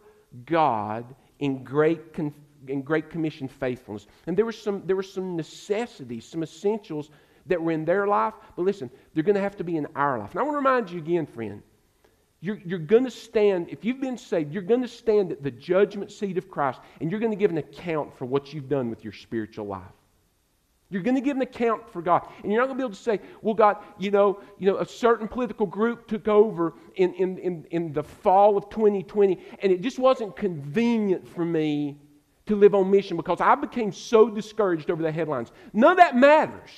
God 0.47 1.15
in 1.39 1.65
great, 1.65 2.15
in 2.69 2.83
great 2.83 3.11
commission 3.11 3.49
faithfulness. 3.49 4.07
And 4.27 4.37
there 4.37 4.45
were, 4.45 4.53
some, 4.53 4.83
there 4.87 4.97
were 4.97 5.03
some 5.03 5.37
necessities, 5.37 6.25
some 6.25 6.43
essentials 6.43 7.11
that 7.47 7.61
were 7.61 7.73
in 7.73 7.85
their 7.85 8.07
life. 8.07 8.35
But 8.57 8.63
listen, 8.63 8.91
they're 9.13 9.23
going 9.23 9.37
to 9.37 9.41
have 9.41 9.57
to 9.57 9.65
be 9.65 9.77
in 9.77 9.87
our 9.95 10.19
life. 10.19 10.31
And 10.31 10.41
I 10.41 10.43
want 10.43 10.55
to 10.55 10.59
remind 10.59 10.91
you 10.91 10.99
again, 10.99 11.27
friend, 11.27 11.63
you're, 12.41 12.61
you're 12.65 12.79
going 12.79 13.05
to 13.05 13.11
stand, 13.11 13.69
if 13.71 13.85
you've 13.85 14.01
been 14.01 14.19
saved, 14.19 14.53
you're 14.53 14.63
going 14.63 14.83
to 14.83 14.89
stand 14.89 15.33
at 15.33 15.43
the 15.43 15.51
judgment 15.51 16.13
seat 16.13 16.37
of 16.37 16.51
Christ, 16.51 16.79
and 17.01 17.11
you're 17.11 17.21
going 17.21 17.33
to 17.33 17.39
give 17.39 17.51
an 17.51 17.57
account 17.57 18.17
for 18.19 18.27
what 18.27 18.53
you've 18.53 18.69
done 18.69 18.91
with 18.91 19.03
your 19.03 19.15
spiritual 19.15 19.67
life. 19.67 19.83
You're 20.91 21.03
going 21.03 21.15
to 21.15 21.23
give 21.23 21.37
an 21.37 21.43
account 21.43 21.89
for 21.89 22.03
God. 22.03 22.29
And 22.43 22.53
you're 22.53 22.61
not 22.61 22.67
going 22.67 22.79
to 22.79 22.83
be 22.83 22.87
able 22.87 22.95
to 22.95 23.03
say, 23.03 23.19
well, 23.41 23.55
God, 23.55 23.79
you 23.99 24.11
know, 24.11 24.41
you 24.59 24.71
know, 24.71 24.77
a 24.77 24.87
certain 24.87 25.27
political 25.27 25.67
group 25.67 26.07
took 26.07 26.29
over 26.29 26.75
in, 26.97 27.15
in, 27.15 27.39
in, 27.39 27.67
in 27.71 27.93
the 27.93 28.03
fall 28.03 28.59
of 28.59 28.69
2020, 28.69 29.39
and 29.61 29.73
it 29.73 29.81
just 29.81 29.99
wasn't 29.99 30.37
convenient 30.37 31.27
for 31.27 31.45
me 31.45 31.97
to 32.47 32.57
live 32.57 32.75
on 32.75 32.91
mission 32.91 33.17
because 33.17 33.41
I 33.41 33.55
became 33.55 33.93
so 33.93 34.29
discouraged 34.29 34.91
over 34.91 35.03
the 35.03 35.13
headlines. 35.13 35.51
None 35.73 35.93
of 35.93 35.99
that 35.99 36.17
matters. 36.17 36.71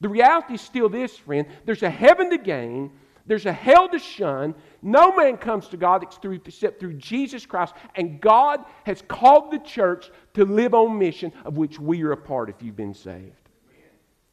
The 0.00 0.08
reality 0.08 0.54
is 0.54 0.60
still 0.60 0.88
this, 0.88 1.16
friend. 1.16 1.46
There's 1.64 1.82
a 1.82 1.90
heaven 1.90 2.30
to 2.30 2.38
gain, 2.38 2.90
there's 3.26 3.46
a 3.46 3.52
hell 3.52 3.88
to 3.88 3.98
shun. 3.98 4.54
No 4.82 5.16
man 5.16 5.38
comes 5.38 5.68
to 5.68 5.76
God 5.76 6.02
except 6.02 6.78
through 6.78 6.94
Jesus 6.94 7.46
Christ. 7.46 7.74
And 7.94 8.20
God 8.20 8.64
has 8.84 9.02
called 9.08 9.50
the 9.50 9.58
church 9.60 10.10
to 10.34 10.44
live 10.44 10.74
on 10.74 10.98
mission, 10.98 11.32
of 11.44 11.56
which 11.56 11.80
we 11.80 12.02
are 12.02 12.12
a 12.12 12.16
part 12.16 12.50
if 12.50 12.62
you've 12.62 12.76
been 12.76 12.92
saved. 12.92 13.32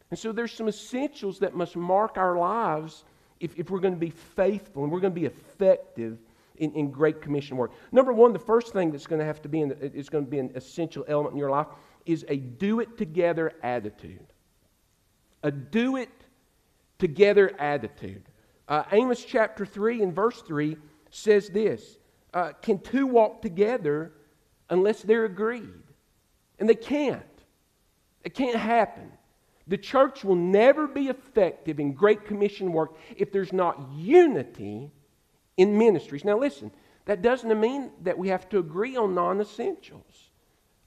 And 0.09 0.19
so 0.19 0.33
there's 0.33 0.51
some 0.51 0.67
essentials 0.67 1.39
that 1.39 1.55
must 1.55 1.77
mark 1.77 2.17
our 2.17 2.37
lives 2.37 3.05
if, 3.39 3.57
if 3.57 3.69
we're 3.69 3.79
going 3.79 3.93
to 3.93 3.99
be 3.99 4.09
faithful 4.09 4.83
and 4.83 4.91
we're 4.91 4.99
going 4.99 5.13
to 5.13 5.19
be 5.19 5.25
effective 5.25 6.17
in, 6.61 6.71
in 6.73 6.91
Great 6.91 7.21
Commission 7.21 7.57
work. 7.57 7.71
Number 7.91 8.13
one, 8.13 8.31
the 8.31 8.39
first 8.39 8.71
thing 8.71 8.91
that's 8.91 9.07
going 9.07 9.19
to 9.19 9.25
have 9.25 9.41
to 9.41 9.49
be 9.49 9.61
in, 9.61 9.71
is 9.81 10.09
going 10.09 10.23
to 10.23 10.29
be 10.29 10.37
an 10.37 10.51
essential 10.55 11.03
element 11.07 11.33
in 11.33 11.39
your 11.39 11.49
life 11.49 11.67
is 12.05 12.23
a 12.29 12.37
do 12.37 12.79
it 12.79 12.97
together 12.97 13.53
attitude. 13.63 14.25
A 15.43 15.51
do 15.51 15.97
it 15.97 16.09
together 16.99 17.51
attitude. 17.59 18.23
Uh, 18.67 18.83
Amos 18.91 19.25
chapter 19.25 19.65
3 19.65 20.03
and 20.03 20.13
verse 20.13 20.41
3 20.43 20.77
says 21.09 21.49
this 21.49 21.97
uh, 22.33 22.51
Can 22.61 22.79
two 22.79 23.07
walk 23.07 23.41
together 23.41 24.13
unless 24.69 25.01
they're 25.01 25.25
agreed? 25.25 25.83
And 26.59 26.69
they 26.69 26.75
can't. 26.75 27.23
It 28.23 28.35
can't 28.35 28.55
happen. 28.55 29.11
The 29.67 29.77
church 29.77 30.23
will 30.23 30.35
never 30.35 30.87
be 30.87 31.07
effective 31.07 31.79
in 31.79 31.93
Great 31.93 32.25
Commission 32.25 32.71
work 32.71 32.97
if 33.17 33.31
there's 33.31 33.51
not 33.51 33.81
unity 33.95 34.91
in 35.61 35.77
ministries. 35.77 36.25
Now, 36.25 36.39
listen, 36.39 36.71
that 37.05 37.21
doesn't 37.21 37.59
mean 37.59 37.91
that 38.01 38.17
we 38.17 38.29
have 38.29 38.49
to 38.49 38.57
agree 38.57 38.97
on 38.97 39.13
non 39.13 39.39
essentials. 39.39 40.31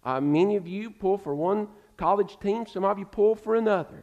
Uh, 0.04 0.20
many 0.20 0.56
of 0.56 0.66
you 0.66 0.90
pull 0.90 1.16
for 1.16 1.34
one 1.34 1.68
college 1.96 2.38
team, 2.40 2.66
some 2.66 2.84
of 2.84 2.98
you 2.98 3.04
pull 3.04 3.36
for 3.36 3.54
another. 3.54 4.02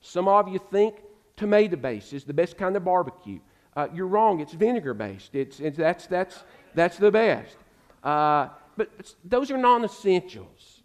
Some 0.00 0.28
of 0.28 0.48
you 0.48 0.60
think 0.70 0.94
tomato 1.36 1.76
based 1.76 2.12
is 2.12 2.24
the 2.24 2.32
best 2.32 2.56
kind 2.56 2.76
of 2.76 2.84
barbecue. 2.84 3.40
Uh, 3.74 3.88
you're 3.92 4.06
wrong. 4.06 4.40
It's 4.40 4.52
vinegar 4.52 4.94
based. 4.94 5.34
It's, 5.34 5.58
it's, 5.58 5.76
that's, 5.76 6.06
that's, 6.06 6.44
that's 6.74 6.98
the 6.98 7.10
best. 7.10 7.56
Uh, 8.04 8.48
but 8.76 9.14
those 9.24 9.50
are 9.50 9.58
non 9.58 9.84
essentials. 9.84 10.82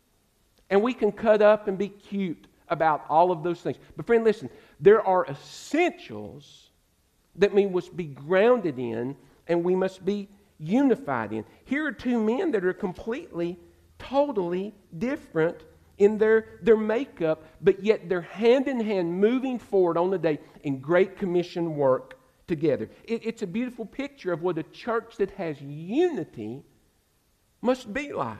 And 0.69 0.81
we 0.81 0.93
can 0.93 1.11
cut 1.11 1.41
up 1.41 1.67
and 1.67 1.77
be 1.77 1.89
cute 1.89 2.47
about 2.69 3.05
all 3.07 3.31
of 3.31 3.43
those 3.43 3.61
things. 3.61 3.77
But, 3.95 4.05
friend, 4.05 4.23
listen, 4.23 4.49
there 4.79 5.01
are 5.01 5.25
essentials 5.27 6.69
that 7.37 7.53
we 7.53 7.65
must 7.65 7.95
be 7.95 8.05
grounded 8.05 8.77
in 8.79 9.15
and 9.47 9.63
we 9.63 9.75
must 9.75 10.03
be 10.05 10.29
unified 10.59 11.33
in. 11.33 11.45
Here 11.65 11.85
are 11.85 11.91
two 11.91 12.21
men 12.23 12.51
that 12.51 12.65
are 12.65 12.73
completely, 12.73 13.59
totally 13.99 14.73
different 14.97 15.63
in 15.97 16.17
their, 16.17 16.59
their 16.61 16.77
makeup, 16.77 17.43
but 17.61 17.83
yet 17.83 18.07
they're 18.07 18.21
hand 18.21 18.67
in 18.67 18.79
hand 18.79 19.19
moving 19.19 19.57
forward 19.57 19.97
on 19.97 20.09
the 20.09 20.17
day 20.17 20.39
in 20.63 20.79
Great 20.79 21.17
Commission 21.17 21.75
work 21.75 22.17
together. 22.47 22.89
It, 23.03 23.25
it's 23.25 23.41
a 23.41 23.47
beautiful 23.47 23.85
picture 23.85 24.31
of 24.31 24.41
what 24.41 24.57
a 24.57 24.63
church 24.63 25.17
that 25.17 25.31
has 25.31 25.59
unity 25.61 26.63
must 27.61 27.91
be 27.93 28.13
like. 28.13 28.37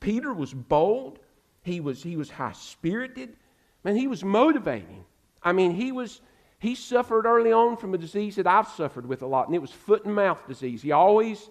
Peter 0.00 0.32
was 0.32 0.52
bold, 0.52 1.18
he 1.62 1.80
was, 1.80 2.02
he 2.02 2.16
was 2.16 2.30
high 2.30 2.52
spirited, 2.52 3.36
man, 3.84 3.96
he 3.96 4.06
was 4.06 4.22
motivating. 4.24 5.04
I 5.42 5.52
mean, 5.52 5.72
he 5.72 5.92
was. 5.92 6.20
He 6.58 6.74
suffered 6.74 7.26
early 7.26 7.52
on 7.52 7.76
from 7.76 7.94
a 7.94 7.98
disease 7.98 8.36
that 8.36 8.46
I've 8.46 8.68
suffered 8.68 9.06
with 9.06 9.22
a 9.22 9.26
lot, 9.26 9.46
and 9.46 9.54
it 9.54 9.60
was 9.60 9.70
foot 9.70 10.04
and 10.04 10.14
mouth 10.14 10.46
disease. 10.48 10.82
He 10.82 10.92
always, 10.92 11.50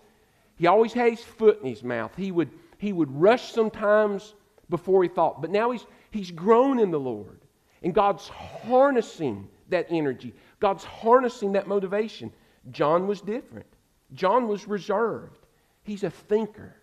he 0.56 0.68
always 0.68 0.94
had 0.94 1.12
his 1.12 1.22
foot 1.22 1.62
in 1.62 1.68
his 1.68 1.84
mouth. 1.84 2.12
He 2.16 2.32
would, 2.32 2.50
he 2.78 2.92
would 2.92 3.12
rush 3.12 3.52
sometimes 3.52 4.34
before 4.70 5.04
he 5.04 5.10
thought. 5.10 5.42
But 5.42 5.52
now 5.52 5.72
he's, 5.72 5.86
he's 6.10 6.32
grown 6.32 6.80
in 6.80 6.92
the 6.92 7.00
Lord. 7.00 7.42
And 7.84 7.94
God's 7.94 8.28
harnessing 8.28 9.48
that 9.70 9.88
energy, 9.90 10.34
God's 10.60 10.84
harnessing 10.84 11.52
that 11.54 11.68
motivation. 11.68 12.32
John 12.72 13.06
was 13.06 13.22
different. 13.22 13.68
John 14.14 14.48
was 14.48 14.68
reserved. 14.68 15.46
He's 15.84 16.04
a 16.04 16.10
thinker. 16.10 16.76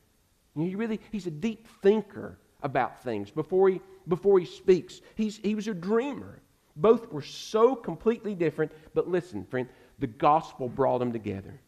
He 0.55 0.76
really, 0.76 1.00
he's 1.11 1.26
a 1.26 1.31
deep 1.31 1.67
thinker 1.83 2.38
about 2.62 3.02
things 3.02 3.31
before 3.31 3.69
he, 3.69 3.81
before 4.07 4.38
he 4.38 4.47
speaks. 4.47 5.00
He's, 5.17 5.38
he 5.38 5.55
was 5.55 5.67
a 5.67 5.75
dreamer. 5.75 6.41
Both 6.76 7.11
were 7.12 7.23
so 7.23 7.75
completely 7.75 8.35
different. 8.35 8.73
But 8.95 9.09
listen, 9.09 9.45
friend, 9.45 9.69
the 9.99 10.07
gospel 10.07 10.69
brought 10.69 10.99
them 10.99 11.12
together. 11.12 11.61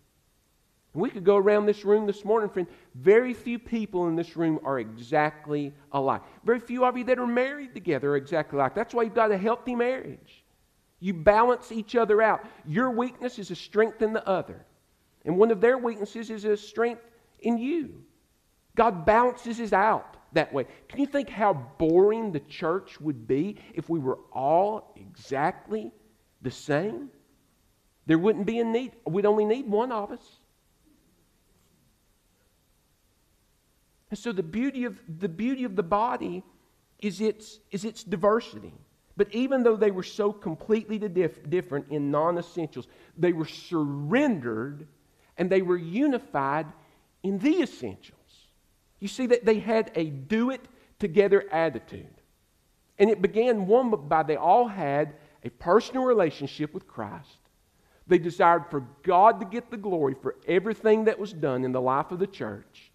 And 0.93 1.03
we 1.03 1.11
could 1.11 1.25
go 1.25 1.37
around 1.37 1.67
this 1.67 1.85
room 1.85 2.07
this 2.07 2.25
morning, 2.25 2.49
friend. 2.49 2.69
Very 2.95 3.35
few 3.35 3.59
people 3.59 4.07
in 4.09 4.17
this 4.17 4.37
room 4.37 4.61
are 4.65 4.79
exactly 4.79 5.73
alike. 5.93 6.23
Very 6.45 6.61
few 6.61 6.85
of 6.85 6.97
you 6.97 7.05
that 7.05 7.19
are 7.19 7.27
married 7.27 7.75
together 7.75 8.13
are 8.13 8.17
exactly 8.17 8.59
alike. 8.59 8.75
That's 8.75 8.95
why 8.95 9.03
you've 9.03 9.15
got 9.15 9.33
a 9.33 9.39
healthy 9.39 9.75
marriage. 9.75 10.45
You 11.01 11.13
balance 11.13 11.73
each 11.73 11.97
other 11.97 12.23
out. 12.23 12.45
Your 12.67 12.91
weakness 12.91 13.39
is 13.39 13.51
a 13.51 13.57
strength 13.57 14.03
in 14.03 14.13
the 14.13 14.27
other. 14.27 14.65
And 15.25 15.37
one 15.37 15.51
of 15.51 15.61
their 15.61 15.79
weaknesses 15.79 16.31
is 16.31 16.45
a 16.45 16.57
strength 16.57 17.03
in 17.41 17.59
you. 17.59 18.03
God 18.77 19.05
balances 19.05 19.61
us 19.61 19.73
out 19.73 20.17
that 20.35 20.53
way. 20.53 20.67
Can 20.89 21.01
you 21.01 21.07
think 21.07 21.29
how 21.29 21.55
boring 21.79 22.33
the 22.33 22.41
church 22.41 23.01
would 23.01 23.27
be 23.27 23.57
if 23.75 23.89
we 23.89 23.99
were 23.99 24.19
all 24.33 24.95
exactly 24.97 25.93
the 26.43 26.51
same? 26.51 27.11
There 28.07 28.19
wouldn't 28.19 28.47
be 28.47 28.59
a 28.59 28.65
need. 28.65 28.93
We'd 29.07 29.27
only 29.27 29.45
need 29.45 29.67
one 29.67 29.91
of 29.91 30.13
us. 30.13 30.41
And 34.11 34.19
so 34.19 34.31
the 34.31 34.43
beauty 34.43 34.85
of 34.85 34.99
the 35.19 35.29
beauty 35.29 35.65
of 35.65 35.75
the 35.75 35.83
body 35.83 36.45
is 37.01 37.21
its, 37.21 37.59
is 37.71 37.85
its 37.85 38.05
diversity. 38.05 38.73
But 39.17 39.33
even 39.33 39.63
though 39.63 39.77
they 39.77 39.91
were 39.91 40.03
so 40.03 40.33
completely 40.33 40.99
dif- 40.99 41.49
different 41.49 41.89
in 41.91 42.11
non 42.11 42.39
essentials, 42.39 42.89
they 43.17 43.33
were 43.33 43.47
surrendered 43.47 44.87
and 45.37 45.51
they 45.51 45.63
were 45.63 45.77
unified 45.77 46.67
in 47.23 47.39
the 47.39 47.63
essentials. 47.63 48.14
You 49.01 49.09
see 49.09 49.27
that 49.27 49.45
they 49.45 49.59
had 49.59 49.91
a 49.95 50.05
do 50.05 50.51
it 50.51 50.67
together 50.99 51.45
attitude. 51.51 52.07
And 52.99 53.11
it 53.11 53.21
began 53.21 53.67
one 53.67 53.91
by 53.91 54.23
they 54.23 54.37
all 54.37 54.69
had 54.69 55.15
a 55.43 55.51
personal 55.51 56.05
relationship 56.05 56.73
with 56.73 56.87
Christ. 56.87 57.39
They 58.07 58.19
desired 58.19 58.67
for 58.71 58.87
God 59.03 59.41
to 59.41 59.47
get 59.47 59.71
the 59.71 59.77
glory 59.77 60.15
for 60.21 60.37
everything 60.47 61.05
that 61.05 61.19
was 61.19 61.33
done 61.33 61.65
in 61.65 61.73
the 61.73 61.81
life 61.81 62.11
of 62.11 62.19
the 62.19 62.27
church. 62.27 62.93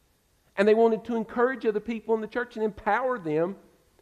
And 0.56 0.68
they 0.68 0.74
wanted 0.74 1.04
to 1.06 1.16
encourage 1.16 1.66
other 1.66 1.80
people 1.80 2.16
in 2.16 2.22
the 2.22 2.28
church 2.28 2.56
and 2.56 2.66
empower 2.66 3.18
them 3.18 3.56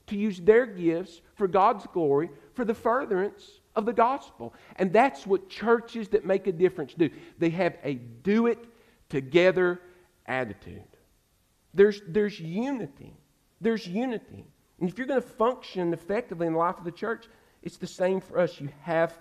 to 0.08 0.18
use 0.18 0.40
their 0.40 0.66
gifts 0.66 1.22
for 1.36 1.48
God's 1.48 1.86
glory 1.94 2.30
for 2.54 2.66
the 2.66 2.74
furtherance 2.74 3.60
of 3.76 3.86
the 3.86 3.94
gospel. 3.94 4.54
And 4.78 4.92
that's 4.92 5.28
what 5.28 5.50
churches 5.50 6.10
that 6.10 6.26
make 6.26 6.48
a 6.48 6.52
difference 6.52 6.94
do. 6.94 7.10
They 7.38 7.50
have 7.52 7.78
a 7.84 7.96
do 7.96 8.48
it 8.48 8.60
together 9.10 9.80
attitude. 10.26 10.84
There's, 11.74 12.02
there's 12.08 12.40
unity. 12.40 13.14
There's 13.62 13.88
unity. 13.88 14.46
And 14.80 14.90
if 14.90 14.98
you're 14.98 15.08
going 15.08 15.22
to 15.22 15.28
function 15.28 15.94
effectively 15.94 16.48
in 16.48 16.54
the 16.54 16.60
life 16.60 16.78
of 16.78 16.84
the 16.84 16.92
church, 16.92 17.26
it's 17.64 17.78
the 17.78 17.88
same 17.88 18.22
for 18.22 18.40
us. 18.40 18.60
You 18.60 18.70
have 18.82 19.18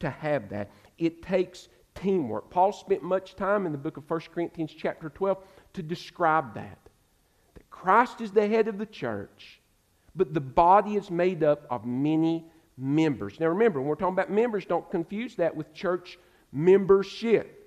to 0.00 0.10
have 0.10 0.48
that. 0.50 0.70
It 0.98 1.22
takes 1.22 1.68
teamwork. 1.94 2.50
Paul 2.50 2.72
spent 2.72 3.02
much 3.02 3.36
time 3.36 3.66
in 3.66 3.72
the 3.72 3.78
book 3.78 3.96
of 3.96 4.08
1 4.08 4.20
Corinthians, 4.32 4.74
chapter 4.76 5.08
12, 5.08 5.38
to 5.74 5.82
describe 5.82 6.54
that. 6.54 6.78
That 7.54 7.70
Christ 7.70 8.20
is 8.20 8.32
the 8.32 8.46
head 8.46 8.68
of 8.68 8.78
the 8.78 8.86
church, 8.86 9.60
but 10.14 10.34
the 10.34 10.40
body 10.40 10.96
is 10.96 11.10
made 11.10 11.42
up 11.42 11.66
of 11.70 11.84
many 11.84 12.46
members. 12.76 13.38
Now 13.38 13.48
remember, 13.48 13.80
when 13.80 13.88
we're 13.88 13.94
talking 13.94 14.14
about 14.14 14.30
members, 14.30 14.64
don't 14.64 14.90
confuse 14.90 15.36
that 15.36 15.54
with 15.54 15.72
church 15.74 16.18
membership, 16.52 17.63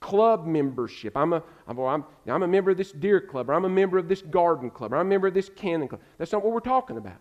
club 0.00 0.46
membership. 0.46 1.16
I'm 1.16 1.32
a, 1.32 1.42
I'm, 1.66 2.04
I'm, 2.26 2.42
a 2.42 2.48
member 2.48 2.70
of 2.70 2.76
this 2.76 2.92
deer 2.92 3.20
club, 3.20 3.50
or 3.50 3.54
I'm 3.54 3.64
a 3.64 3.68
member 3.68 3.98
of 3.98 4.08
this 4.08 4.22
garden 4.22 4.70
club, 4.70 4.92
or 4.92 4.96
I'm 4.96 5.06
a 5.06 5.10
member 5.10 5.26
of 5.26 5.34
this 5.34 5.48
cannon 5.48 5.88
club. 5.88 6.00
That's 6.18 6.32
not 6.32 6.44
what 6.44 6.52
we're 6.52 6.60
talking 6.60 6.96
about. 6.96 7.20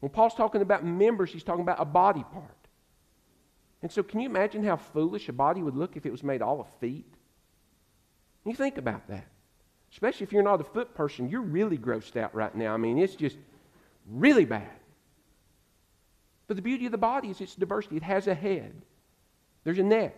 When 0.00 0.10
Paul's 0.10 0.34
talking 0.34 0.62
about 0.62 0.84
members, 0.84 1.32
he's 1.32 1.44
talking 1.44 1.62
about 1.62 1.80
a 1.80 1.84
body 1.84 2.24
part. 2.32 2.56
And 3.82 3.90
so, 3.90 4.02
can 4.02 4.20
you 4.20 4.28
imagine 4.28 4.62
how 4.62 4.76
foolish 4.76 5.28
a 5.28 5.32
body 5.32 5.62
would 5.62 5.76
look 5.76 5.96
if 5.96 6.06
it 6.06 6.12
was 6.12 6.22
made 6.22 6.42
all 6.42 6.60
of 6.60 6.66
feet? 6.80 7.06
You 8.44 8.54
think 8.54 8.78
about 8.78 9.08
that. 9.08 9.26
Especially 9.92 10.24
if 10.24 10.32
you're 10.32 10.42
not 10.42 10.60
a 10.60 10.64
foot 10.64 10.94
person, 10.94 11.28
you're 11.28 11.42
really 11.42 11.78
grossed 11.78 12.16
out 12.16 12.34
right 12.34 12.54
now. 12.54 12.74
I 12.74 12.76
mean, 12.76 12.98
it's 12.98 13.14
just 13.14 13.36
really 14.10 14.44
bad. 14.44 14.70
But 16.46 16.56
the 16.56 16.62
beauty 16.62 16.86
of 16.86 16.92
the 16.92 16.98
body 16.98 17.28
is 17.28 17.40
its 17.40 17.54
diversity. 17.54 17.96
It 17.96 18.02
has 18.02 18.26
a 18.26 18.34
head, 18.34 18.74
there's 19.64 19.78
a 19.78 19.82
neck, 19.82 20.16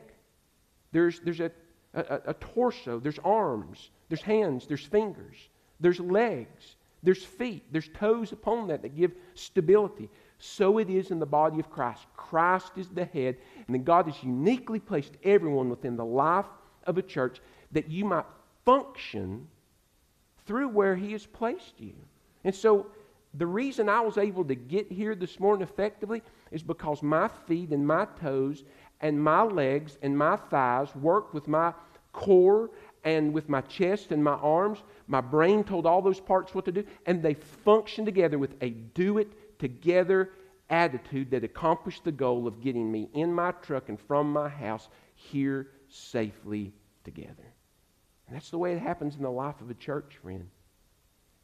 there's, 0.93 1.21
there's 1.21 1.41
a, 1.41 1.51
a, 1.95 2.21
a 2.27 2.35
torso, 2.35 2.99
there's 2.99 3.19
arms, 3.25 3.91
there's 4.09 4.23
hands, 4.23 4.67
there's 4.67 4.85
fingers, 4.85 5.37
there's 5.81 6.01
legs, 6.01 6.77
there's 7.03 7.23
feet, 7.23 7.65
there's 7.71 7.89
toes 7.89 8.33
upon 8.33 8.69
that 8.69 8.83
that 8.83 8.97
give 8.97 9.13
stability. 9.35 10.09
so 10.39 10.79
it 10.79 10.91
is 10.91 11.11
in 11.11 11.19
the 11.19 11.27
body 11.27 11.61
of 11.61 11.71
Christ. 11.71 12.07
Christ 12.17 12.73
is 12.77 12.89
the 12.89 13.05
head, 13.05 13.37
and 13.67 13.75
then 13.75 13.85
God 13.85 14.07
has 14.07 14.23
uniquely 14.23 14.81
placed 14.81 15.13
everyone 15.23 15.71
within 15.71 15.97
the 15.97 16.05
life 16.05 16.47
of 16.87 16.99
a 16.99 17.03
church 17.03 17.41
that 17.73 17.91
you 17.91 18.05
might 18.05 18.25
function 18.65 19.47
through 20.47 20.69
where 20.69 20.97
He 20.97 21.13
has 21.13 21.27
placed 21.27 21.81
you. 21.81 21.95
And 22.43 22.55
so, 22.55 22.87
the 23.37 23.47
reason 23.47 23.89
I 23.89 24.01
was 24.01 24.17
able 24.17 24.45
to 24.45 24.55
get 24.55 24.93
here 24.93 25.17
this 25.17 25.41
morning 25.41 25.67
effectively 25.67 26.23
is 26.53 26.63
because 26.63 27.03
my 27.03 27.29
feet 27.49 27.71
and 27.71 27.85
my 27.85 28.07
toes 28.21 28.63
and 29.01 29.23
my 29.23 29.43
legs 29.43 29.99
and 30.03 30.17
my 30.17 30.37
thighs 30.37 30.95
worked 30.95 31.35
with 31.35 31.49
my 31.49 31.75
core 32.15 32.71
and 33.05 33.35
with 33.35 33.51
my 33.51 33.61
chest 33.61 34.13
and 34.13 34.25
my 34.25 34.35
arms. 34.35 34.79
My 35.07 35.21
brain 35.21 35.63
told 35.63 35.85
all 35.85 36.01
those 36.01 36.21
parts 36.21 36.55
what 36.55 36.65
to 36.65 36.73
do, 36.73 36.85
and 37.05 37.23
they 37.23 37.35
functioned 37.35 38.07
together 38.07 38.39
with 38.39 38.55
a 38.63 38.71
do 38.71 39.19
it 39.19 39.59
together 39.59 40.31
attitude 40.71 41.31
that 41.31 41.45
accomplished 41.45 42.05
the 42.05 42.13
goal 42.13 42.47
of 42.47 42.63
getting 42.63 42.91
me 42.91 43.11
in 43.13 43.33
my 43.33 43.53
truck 43.53 43.91
and 43.91 44.01
from 44.01 44.33
my 44.33 44.49
house 44.49 44.89
here 45.15 45.69
safely 45.89 46.73
together. 47.05 47.53
And 48.27 48.35
that's 48.35 48.51
the 48.51 48.59
way 48.59 48.73
it 48.73 48.81
happens 48.81 49.17
in 49.17 49.23
the 49.23 49.31
life 49.31 49.61
of 49.61 49.69
a 49.69 49.75
church, 49.75 50.17
friend. 50.23 50.49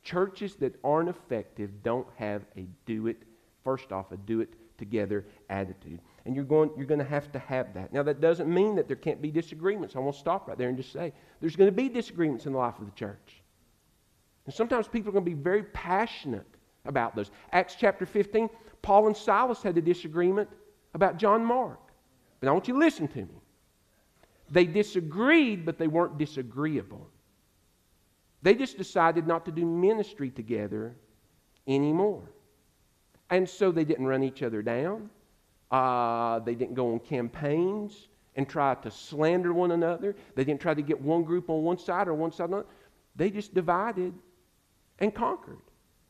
Churches 0.02 0.54
that 0.56 0.78
aren't 0.82 1.10
effective 1.10 1.82
don't 1.82 2.06
have 2.16 2.42
a 2.56 2.66
do 2.86 3.06
it, 3.06 3.18
first 3.62 3.92
off, 3.92 4.10
a 4.12 4.16
do 4.16 4.40
it 4.40 4.54
together 4.78 5.26
attitude. 5.50 6.00
And 6.26 6.34
you're 6.34 6.44
going, 6.44 6.70
you're 6.76 6.86
going 6.86 6.98
to 6.98 7.04
have 7.04 7.32
to 7.32 7.38
have 7.38 7.72
that. 7.74 7.92
Now, 7.92 8.02
that 8.02 8.20
doesn't 8.20 8.52
mean 8.52 8.76
that 8.76 8.86
there 8.86 8.96
can't 8.96 9.22
be 9.22 9.30
disagreements. 9.30 9.96
I 9.96 10.00
want 10.00 10.14
to 10.14 10.20
stop 10.20 10.48
right 10.48 10.58
there 10.58 10.68
and 10.68 10.76
just 10.76 10.92
say 10.92 11.12
there's 11.40 11.56
going 11.56 11.68
to 11.68 11.76
be 11.76 11.88
disagreements 11.88 12.46
in 12.46 12.52
the 12.52 12.58
life 12.58 12.78
of 12.78 12.86
the 12.86 12.92
church. 12.92 13.42
And 14.46 14.54
sometimes 14.54 14.88
people 14.88 15.10
are 15.10 15.12
going 15.12 15.24
to 15.24 15.30
be 15.30 15.42
very 15.42 15.62
passionate 15.62 16.46
about 16.84 17.16
those. 17.16 17.30
Acts 17.52 17.76
chapter 17.78 18.04
15, 18.04 18.50
Paul 18.82 19.06
and 19.06 19.16
Silas 19.16 19.62
had 19.62 19.76
a 19.78 19.82
disagreement 19.82 20.48
about 20.94 21.16
John 21.16 21.44
Mark. 21.44 21.80
But 22.40 22.48
I 22.48 22.52
want 22.52 22.68
you 22.68 22.74
to 22.74 22.80
listen 22.80 23.08
to 23.08 23.18
me. 23.18 23.42
They 24.50 24.64
disagreed, 24.64 25.64
but 25.64 25.78
they 25.78 25.86
weren't 25.86 26.18
disagreeable. 26.18 27.08
They 28.42 28.54
just 28.54 28.78
decided 28.78 29.26
not 29.26 29.44
to 29.44 29.52
do 29.52 29.64
ministry 29.64 30.30
together 30.30 30.96
anymore. 31.66 32.22
And 33.28 33.48
so 33.48 33.70
they 33.70 33.84
didn't 33.84 34.06
run 34.06 34.24
each 34.24 34.42
other 34.42 34.62
down. 34.62 35.10
Uh, 35.70 36.40
they 36.40 36.54
didn't 36.54 36.74
go 36.74 36.92
on 36.92 36.98
campaigns 37.00 38.08
and 38.36 38.48
try 38.48 38.74
to 38.74 38.90
slander 38.90 39.52
one 39.52 39.72
another. 39.72 40.16
They 40.34 40.44
didn't 40.44 40.60
try 40.60 40.74
to 40.74 40.82
get 40.82 41.00
one 41.00 41.22
group 41.24 41.50
on 41.50 41.62
one 41.62 41.78
side 41.78 42.08
or 42.08 42.14
one 42.14 42.32
side 42.32 42.44
on 42.44 42.50
the 42.50 42.56
other. 42.58 42.66
They 43.16 43.30
just 43.30 43.54
divided 43.54 44.14
and 44.98 45.14
conquered. 45.14 45.58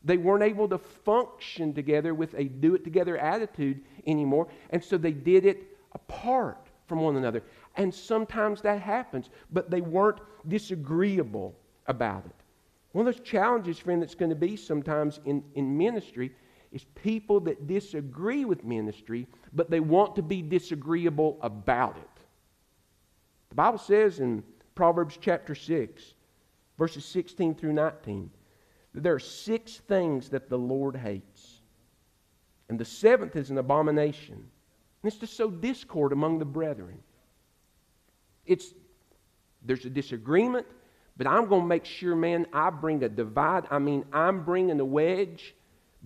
They 0.04 0.16
weren't 0.16 0.42
able 0.42 0.68
to 0.68 0.78
function 0.78 1.74
together 1.74 2.14
with 2.14 2.34
a 2.34 2.44
do 2.44 2.74
it 2.74 2.84
together 2.84 3.18
attitude 3.18 3.82
anymore. 4.06 4.48
And 4.70 4.82
so 4.82 4.96
they 4.96 5.12
did 5.12 5.44
it 5.44 5.76
apart 5.92 6.68
from 6.86 7.00
one 7.00 7.16
another. 7.16 7.42
And 7.76 7.94
sometimes 7.94 8.62
that 8.62 8.80
happens, 8.80 9.30
but 9.52 9.70
they 9.70 9.80
weren't 9.80 10.20
disagreeable 10.48 11.54
about 11.86 12.24
it. 12.26 12.34
One 12.92 13.06
of 13.06 13.14
those 13.14 13.24
challenges, 13.24 13.78
friend, 13.78 14.02
that's 14.02 14.14
going 14.14 14.30
to 14.30 14.36
be 14.36 14.56
sometimes 14.56 15.20
in, 15.24 15.44
in 15.54 15.76
ministry 15.76 16.32
is 16.72 16.84
people 16.94 17.40
that 17.40 17.66
disagree 17.66 18.44
with 18.44 18.64
ministry, 18.64 19.26
but 19.52 19.70
they 19.70 19.80
want 19.80 20.16
to 20.16 20.22
be 20.22 20.40
disagreeable 20.40 21.38
about 21.42 21.96
it. 21.96 22.22
The 23.48 23.56
Bible 23.56 23.78
says 23.78 24.20
in 24.20 24.44
Proverbs 24.74 25.18
chapter 25.20 25.54
6, 25.54 26.14
verses 26.78 27.04
16 27.04 27.56
through 27.56 27.72
19, 27.72 28.30
that 28.94 29.02
there 29.02 29.14
are 29.14 29.18
six 29.18 29.78
things 29.88 30.28
that 30.30 30.48
the 30.48 30.58
Lord 30.58 30.96
hates. 30.96 31.60
And 32.68 32.78
the 32.78 32.84
seventh 32.84 33.34
is 33.34 33.50
an 33.50 33.58
abomination. 33.58 34.34
And 34.34 35.12
it's 35.12 35.16
to 35.18 35.26
sow 35.26 35.50
discord 35.50 36.12
among 36.12 36.38
the 36.38 36.44
brethren. 36.44 37.00
It's 38.46 38.72
there's 39.62 39.84
a 39.84 39.90
disagreement, 39.90 40.66
but 41.16 41.26
I'm 41.26 41.46
going 41.46 41.62
to 41.62 41.66
make 41.66 41.84
sure, 41.84 42.16
man, 42.16 42.46
I 42.52 42.70
bring 42.70 43.02
a 43.02 43.08
divide. 43.08 43.66
I 43.70 43.78
mean, 43.78 44.04
I'm 44.12 44.44
bringing 44.44 44.80
a 44.80 44.84
wedge 44.84 45.54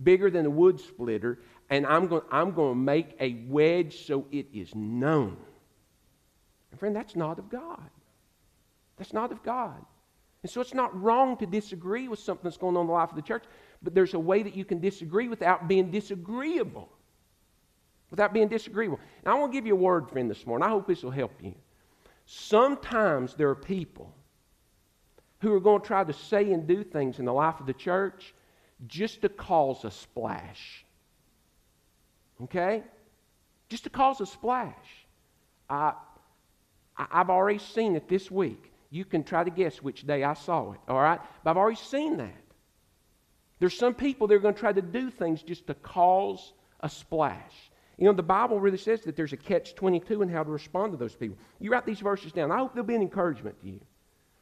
bigger 0.01 0.29
than 0.29 0.45
a 0.45 0.49
wood 0.49 0.79
splitter, 0.79 1.39
and 1.69 1.85
I'm 1.85 2.07
going, 2.07 2.21
I'm 2.31 2.51
going 2.51 2.73
to 2.73 2.79
make 2.79 3.15
a 3.19 3.43
wedge 3.47 4.05
so 4.05 4.27
it 4.31 4.47
is 4.53 4.73
known. 4.75 5.37
And 6.71 6.79
friend, 6.79 6.95
that's 6.95 7.15
not 7.15 7.39
of 7.39 7.49
God. 7.49 7.89
That's 8.97 9.13
not 9.13 9.31
of 9.31 9.43
God. 9.43 9.83
And 10.43 10.49
so 10.51 10.61
it's 10.61 10.73
not 10.73 11.01
wrong 11.01 11.37
to 11.37 11.45
disagree 11.45 12.07
with 12.07 12.19
something 12.19 12.43
that's 12.43 12.57
going 12.57 12.77
on 12.77 12.81
in 12.81 12.87
the 12.87 12.93
life 12.93 13.09
of 13.09 13.15
the 13.15 13.21
church, 13.21 13.43
but 13.81 13.95
there's 13.95 14.13
a 14.13 14.19
way 14.19 14.43
that 14.43 14.55
you 14.55 14.63
can 14.63 14.79
disagree 14.79 15.27
without 15.27 15.67
being 15.67 15.89
disagreeable. 15.89 16.89
Without 18.11 18.31
being 18.31 18.47
disagreeable. 18.47 18.99
And 19.23 19.33
I 19.33 19.39
want 19.39 19.51
to 19.51 19.57
give 19.57 19.65
you 19.65 19.73
a 19.73 19.77
word, 19.77 20.09
friend, 20.09 20.29
this 20.29 20.45
morning. 20.45 20.67
I 20.67 20.69
hope 20.69 20.87
this 20.87 21.01
will 21.01 21.11
help 21.11 21.31
you. 21.41 21.55
Sometimes 22.25 23.33
there 23.33 23.49
are 23.49 23.55
people 23.55 24.13
who 25.39 25.53
are 25.53 25.59
going 25.59 25.81
to 25.81 25.87
try 25.87 26.03
to 26.03 26.13
say 26.13 26.51
and 26.51 26.67
do 26.67 26.83
things 26.83 27.19
in 27.19 27.25
the 27.25 27.33
life 27.33 27.59
of 27.59 27.65
the 27.65 27.73
church 27.73 28.33
just 28.87 29.21
to 29.21 29.29
cause 29.29 29.83
a 29.85 29.91
splash. 29.91 30.85
Okay? 32.43 32.83
Just 33.69 33.85
to 33.85 33.89
cause 33.89 34.21
a 34.21 34.25
splash. 34.25 34.73
I, 35.69 35.93
I've 36.97 37.29
already 37.29 37.59
seen 37.59 37.95
it 37.95 38.07
this 38.07 38.29
week. 38.29 38.71
You 38.89 39.05
can 39.05 39.23
try 39.23 39.43
to 39.43 39.49
guess 39.49 39.81
which 39.81 40.05
day 40.05 40.23
I 40.23 40.33
saw 40.33 40.73
it, 40.73 40.79
all 40.87 41.01
right? 41.01 41.19
But 41.43 41.51
I've 41.51 41.57
already 41.57 41.77
seen 41.77 42.17
that. 42.17 42.41
There's 43.59 43.77
some 43.77 43.93
people 43.93 44.27
that 44.27 44.35
are 44.35 44.39
going 44.39 44.53
to 44.53 44.59
try 44.59 44.73
to 44.73 44.81
do 44.81 45.09
things 45.09 45.41
just 45.41 45.67
to 45.67 45.73
cause 45.73 46.53
a 46.81 46.89
splash. 46.89 47.71
You 47.97 48.05
know, 48.05 48.13
the 48.13 48.23
Bible 48.23 48.59
really 48.59 48.77
says 48.77 49.01
that 49.01 49.15
there's 49.15 49.33
a 49.33 49.37
catch 49.37 49.75
22 49.75 50.21
in 50.21 50.29
how 50.29 50.43
to 50.43 50.51
respond 50.51 50.91
to 50.91 50.97
those 50.97 51.15
people. 51.15 51.37
You 51.59 51.71
write 51.71 51.85
these 51.85 52.01
verses 52.01 52.33
down. 52.33 52.51
I 52.51 52.57
hope 52.57 52.75
they'll 52.75 52.83
be 52.83 52.95
an 52.95 53.01
encouragement 53.01 53.59
to 53.61 53.67
you. 53.67 53.79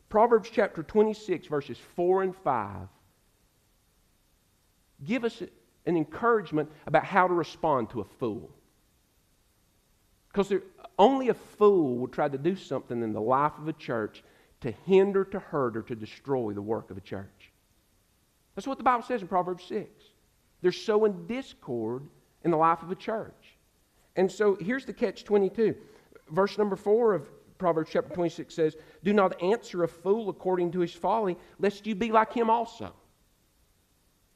Proverbs 0.10 0.50
chapter 0.52 0.84
26, 0.84 1.48
verses 1.48 1.78
4 1.96 2.24
and 2.24 2.36
5 2.36 2.88
give 5.06 5.24
us 5.24 5.42
an 5.86 5.98
encouragement 5.98 6.72
about 6.86 7.06
how 7.06 7.28
to 7.28 7.34
respond 7.34 7.90
to 7.92 8.02
a 8.02 8.06
fool. 8.06 8.50
Because 10.32 10.54
only 10.98 11.30
a 11.30 11.34
fool 11.34 11.98
would 11.98 12.12
try 12.12 12.28
to 12.28 12.38
do 12.38 12.56
something 12.56 13.04
in 13.04 13.14
the 13.14 13.22
life 13.22 13.54
of 13.58 13.68
a 13.68 13.74
church 13.74 14.24
to 14.62 14.72
hinder, 14.86 15.26
to 15.26 15.40
hurt, 15.40 15.76
or 15.76 15.82
to 15.84 15.96
destroy 15.96 16.54
the 16.54 16.62
work 16.62 16.90
of 16.90 16.98
a 16.98 17.02
church. 17.02 17.52
That's 18.56 18.68
what 18.68 18.78
the 18.78 18.84
Bible 18.84 19.04
says 19.04 19.22
in 19.22 19.28
Proverbs 19.28 19.64
6. 19.66 19.90
They're 20.62 20.72
sowing 20.72 21.28
discord 21.28 22.08
in 22.44 22.52
the 22.52 22.58
life 22.58 22.82
of 22.82 22.92
a 22.92 22.96
church. 22.96 23.58
And 24.16 24.32
so 24.32 24.56
here's 24.56 24.86
the 24.86 24.94
catch 24.94 25.24
22. 25.24 25.76
Verse 26.30 26.58
number 26.58 26.76
4 26.76 27.14
of 27.14 27.30
Proverbs 27.58 27.90
chapter 27.92 28.14
26 28.14 28.54
says, 28.54 28.78
Do 29.04 29.14
not 29.14 29.42
answer 29.42 29.84
a 29.84 29.88
fool 29.88 30.30
according 30.30 30.72
to 30.72 30.80
his 30.80 30.94
folly, 30.94 31.38
lest 31.60 31.86
you 31.86 31.96
be 31.96 32.12
like 32.12 32.34
him 32.34 32.50
also. 32.50 32.94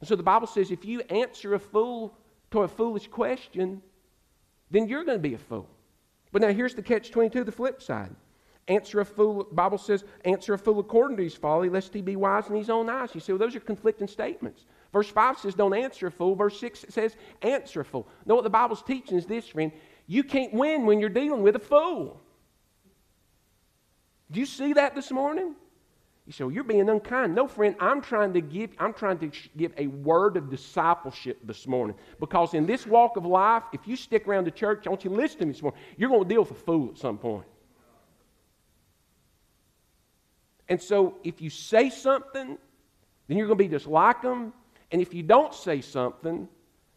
And 0.00 0.08
so 0.08 0.16
the 0.16 0.22
Bible 0.22 0.46
says 0.46 0.70
if 0.70 0.84
you 0.84 1.00
answer 1.02 1.54
a 1.54 1.58
fool 1.58 2.16
to 2.50 2.62
a 2.62 2.68
foolish 2.68 3.08
question, 3.08 3.82
then 4.70 4.88
you're 4.88 5.04
going 5.04 5.18
to 5.18 5.28
be 5.28 5.34
a 5.34 5.38
fool. 5.38 5.68
But 6.32 6.42
now 6.42 6.52
here's 6.52 6.74
the 6.74 6.82
catch 6.82 7.10
22, 7.10 7.44
the 7.44 7.52
flip 7.52 7.82
side. 7.82 8.14
Answer 8.68 9.00
a 9.00 9.04
fool, 9.04 9.48
Bible 9.50 9.78
says, 9.78 10.04
answer 10.26 10.52
a 10.52 10.58
fool 10.58 10.78
according 10.78 11.16
to 11.16 11.24
his 11.24 11.34
folly, 11.34 11.70
lest 11.70 11.94
he 11.94 12.02
be 12.02 12.16
wise 12.16 12.48
in 12.50 12.54
his 12.54 12.68
own 12.68 12.90
eyes. 12.90 13.14
You 13.14 13.20
see, 13.20 13.32
well, 13.32 13.38
those 13.38 13.56
are 13.56 13.60
conflicting 13.60 14.06
statements. 14.06 14.66
Verse 14.92 15.08
5 15.08 15.38
says, 15.38 15.54
don't 15.54 15.74
answer 15.74 16.08
a 16.08 16.10
fool. 16.10 16.34
Verse 16.34 16.60
6 16.60 16.84
says, 16.90 17.16
answer 17.40 17.80
a 17.80 17.84
fool. 17.84 18.06
Know 18.26 18.34
what 18.34 18.44
the 18.44 18.50
Bible's 18.50 18.82
teaching 18.82 19.16
is 19.16 19.24
this, 19.24 19.48
friend. 19.48 19.72
You 20.06 20.22
can't 20.22 20.52
win 20.52 20.84
when 20.84 21.00
you're 21.00 21.08
dealing 21.08 21.42
with 21.42 21.56
a 21.56 21.60
fool. 21.60 22.20
Do 24.30 24.38
you 24.40 24.46
see 24.46 24.74
that 24.74 24.94
this 24.94 25.10
morning? 25.10 25.54
You 26.28 26.32
say, 26.32 26.44
well, 26.44 26.52
you're 26.52 26.62
being 26.62 26.90
unkind. 26.90 27.34
No, 27.34 27.48
friend, 27.48 27.74
I'm 27.80 28.02
trying 28.02 28.34
to 28.34 28.42
give, 28.42 28.72
I'm 28.78 28.92
trying 28.92 29.18
to 29.20 29.30
give 29.56 29.72
a 29.78 29.86
word 29.86 30.36
of 30.36 30.50
discipleship 30.50 31.38
this 31.42 31.66
morning. 31.66 31.96
Because 32.20 32.52
in 32.52 32.66
this 32.66 32.86
walk 32.86 33.16
of 33.16 33.24
life, 33.24 33.62
if 33.72 33.88
you 33.88 33.96
stick 33.96 34.28
around 34.28 34.44
the 34.46 34.50
church, 34.50 34.86
I 34.86 34.90
want 34.90 35.04
you 35.04 35.10
to 35.10 35.16
listen 35.16 35.38
to 35.38 35.46
me 35.46 35.52
this 35.52 35.62
morning, 35.62 35.80
you're 35.96 36.10
going 36.10 36.24
to 36.24 36.28
deal 36.28 36.42
with 36.42 36.50
a 36.50 36.54
fool 36.54 36.90
at 36.90 36.98
some 36.98 37.16
point. 37.16 37.46
And 40.68 40.82
so 40.82 41.14
if 41.24 41.40
you 41.40 41.48
say 41.48 41.88
something, 41.88 42.58
then 43.26 43.36
you're 43.38 43.46
going 43.46 43.56
to 43.56 43.64
be 43.64 43.68
just 43.68 43.86
like 43.86 44.20
them. 44.20 44.52
And 44.92 45.00
if 45.00 45.14
you 45.14 45.22
don't 45.22 45.54
say 45.54 45.80
something, 45.80 46.46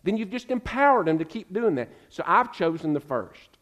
then 0.04 0.18
you've 0.18 0.30
just 0.30 0.50
empowered 0.50 1.08
them 1.08 1.20
to 1.20 1.24
keep 1.24 1.54
doing 1.54 1.76
that. 1.76 1.88
So 2.10 2.22
I've 2.28 2.52
chosen 2.52 2.92
the 2.92 3.00
first. 3.00 3.60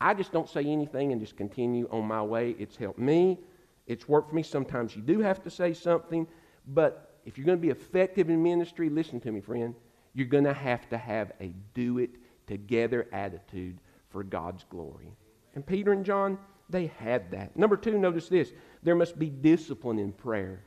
I 0.00 0.14
just 0.14 0.32
don't 0.32 0.48
say 0.48 0.64
anything 0.64 1.12
and 1.12 1.20
just 1.20 1.36
continue 1.36 1.86
on 1.90 2.06
my 2.06 2.22
way. 2.22 2.56
It's 2.58 2.76
helped 2.76 2.98
me. 2.98 3.36
It's 3.86 4.08
worked 4.08 4.30
for 4.30 4.36
me. 4.36 4.42
Sometimes 4.42 4.94
you 4.94 5.02
do 5.02 5.20
have 5.20 5.42
to 5.42 5.50
say 5.50 5.74
something, 5.74 6.26
but 6.66 7.18
if 7.24 7.36
you're 7.36 7.46
going 7.46 7.58
to 7.58 7.62
be 7.62 7.70
effective 7.70 8.30
in 8.30 8.42
ministry, 8.42 8.88
listen 8.88 9.20
to 9.20 9.32
me, 9.32 9.40
friend, 9.40 9.74
you're 10.14 10.26
going 10.26 10.44
to 10.44 10.52
have 10.52 10.88
to 10.90 10.98
have 10.98 11.32
a 11.40 11.52
do 11.74 11.98
it 11.98 12.10
together 12.46 13.08
attitude 13.12 13.78
for 14.10 14.22
God's 14.22 14.64
glory. 14.64 15.16
And 15.54 15.64
Peter 15.66 15.92
and 15.92 16.04
John, 16.04 16.38
they 16.68 16.86
had 16.98 17.30
that. 17.32 17.56
Number 17.56 17.76
two, 17.76 17.98
notice 17.98 18.28
this 18.28 18.52
there 18.82 18.94
must 18.94 19.18
be 19.18 19.28
discipline 19.28 19.98
in 19.98 20.12
prayer. 20.12 20.64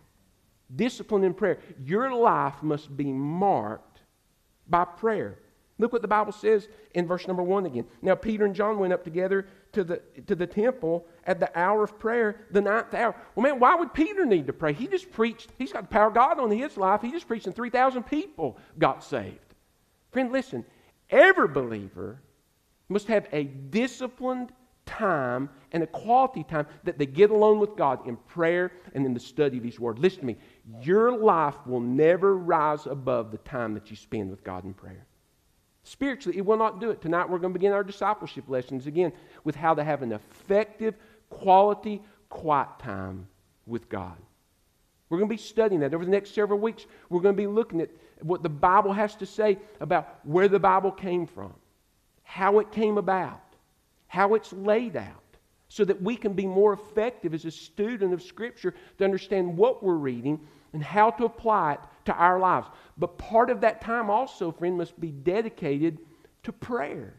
Discipline 0.75 1.23
in 1.23 1.34
prayer. 1.34 1.60
Your 1.84 2.13
life 2.13 2.63
must 2.63 2.95
be 2.95 3.12
marked 3.12 4.01
by 4.67 4.86
prayer. 4.86 5.38
Look 5.78 5.91
what 5.91 6.01
the 6.01 6.08
Bible 6.08 6.32
says 6.32 6.67
in 6.93 7.06
verse 7.06 7.28
number 7.28 7.43
one 7.43 7.65
again. 7.65 7.86
Now, 8.01 8.15
Peter 8.15 8.45
and 8.45 8.56
John 8.56 8.80
went 8.80 8.93
up 8.93 9.04
together 9.04 9.47
to 9.76 9.84
the, 9.84 10.02
to 10.26 10.36
the 10.36 10.48
temple 10.48 11.06
at 11.26 11.40
the 11.40 11.58
hour 11.58 11.84
of 11.84 12.00
prayer, 12.00 12.48
the 12.52 12.62
ninth 12.62 12.94
hour. 12.94 13.16
Well, 13.36 13.44
man, 13.44 13.60
why 13.60 13.76
would 13.76 13.94
Peter 13.94 14.26
need 14.26 14.48
to 14.48 14.54
pray? 14.54 14.74
He 14.74 14.88
just 14.88 15.12
preached, 15.12 15.52
he's 15.58 15.74
got 15.74 15.84
the 15.84 15.90
power 15.90 16.08
of 16.08 16.14
God 16.14 16.40
on 16.40 16.50
his 16.50 16.78
life. 16.78 17.02
He 17.02 17.12
just 17.12 17.28
preached, 17.28 17.46
and 17.46 17.56
3,000 17.56 18.04
people 18.04 18.58
got 18.80 19.04
saved. 19.04 19.40
Friend, 20.12 20.32
listen, 20.32 20.66
every 21.10 21.50
believer 21.50 22.22
must 22.88 23.08
have 23.08 23.28
a 23.34 23.44
disciplined 23.44 24.54
time 24.86 25.50
and 25.74 25.84
a 25.84 25.88
quality 25.88 26.44
time 26.44 26.68
that 26.86 26.98
they 26.98 27.06
get 27.06 27.32
alone 27.32 27.60
with 27.60 27.76
God 27.76 28.08
in 28.08 28.16
prayer 28.16 28.72
and 28.94 29.06
in 29.06 29.14
the 29.14 29.20
study 29.20 29.58
of 29.58 29.64
His 29.64 29.80
Word. 29.80 30.00
Listen 30.00 30.22
to 30.22 30.26
me. 30.26 30.38
Your 30.82 31.18
life 31.18 31.58
will 31.66 31.82
never 31.82 32.38
rise 32.38 32.86
above 32.86 33.32
the 33.32 33.40
time 33.40 33.74
that 33.74 33.90
you 33.90 33.98
spend 33.98 34.30
with 34.30 34.44
God 34.44 34.64
in 34.64 34.74
prayer. 34.74 35.06
Spiritually, 35.86 36.39
it 36.39 36.45
will 36.45 36.58
not 36.58 36.82
do 36.82 36.89
it. 36.89 37.00
Tonight, 37.00 37.30
we're 37.30 37.38
going 37.38 37.54
to 37.54 37.60
begin 37.60 37.71
our 37.71 37.84
discipleship 37.84 38.45
lessons 38.48 38.88
again 38.88 39.13
with 39.43 39.56
how 39.56 39.76
to 39.76 39.84
have 39.84 40.02
an 40.02 40.12
effective, 40.12 40.95
quality, 41.30 42.02
quiet 42.28 42.69
time 42.80 43.28
with 43.67 43.88
God. 43.88 44.17
We're 45.10 45.19
going 45.19 45.30
to 45.30 45.36
be 45.36 45.41
studying 45.41 45.82
that 45.82 45.93
over 45.93 46.04
the 46.04 46.10
next 46.10 46.34
several 46.34 46.58
weeks. 46.58 46.88
We're 47.10 47.21
going 47.21 47.36
to 47.36 47.41
be 47.41 47.45
looking 47.45 47.82
at 47.82 47.91
what 48.21 48.41
the 48.41 48.50
Bible 48.50 48.93
has 48.93 49.15
to 49.17 49.28
say 49.28 49.60
about 49.80 50.19
where 50.24 50.48
the 50.48 50.58
Bible 50.58 50.91
came 50.91 51.28
from, 51.28 51.54
how 52.24 52.58
it 52.58 52.71
came 52.71 52.98
about, 52.98 53.43
how 54.08 54.34
it's 54.34 54.52
laid 54.54 54.95
out, 54.95 55.21
so 55.67 55.86
that 55.86 56.02
we 56.02 56.15
can 56.15 56.34
be 56.34 56.48
more 56.48 56.74
effective 56.74 57.36
as 57.36 57.45
a 57.45 57.52
student 57.52 58.12
of 58.12 58.24
Scripture 58.24 58.74
to 58.98 59.04
understand 59.04 59.56
what 59.56 59.84
we're 59.84 59.93
reading 59.93 60.39
and 60.76 60.84
how 60.84 61.10
to 61.10 61.24
apply 61.24 61.76
it 61.76 61.80
to 62.04 62.14
our 62.14 62.38
lives. 62.38 62.68
But 62.98 63.18
part 63.18 63.50
of 63.50 63.62
that 63.62 63.80
time 63.80 64.10
also, 64.10 64.52
friend, 64.52 64.78
must 64.78 65.00
be 65.00 65.10
dedicated 65.10 66.00
to 66.44 66.52
prayer. 66.52 67.14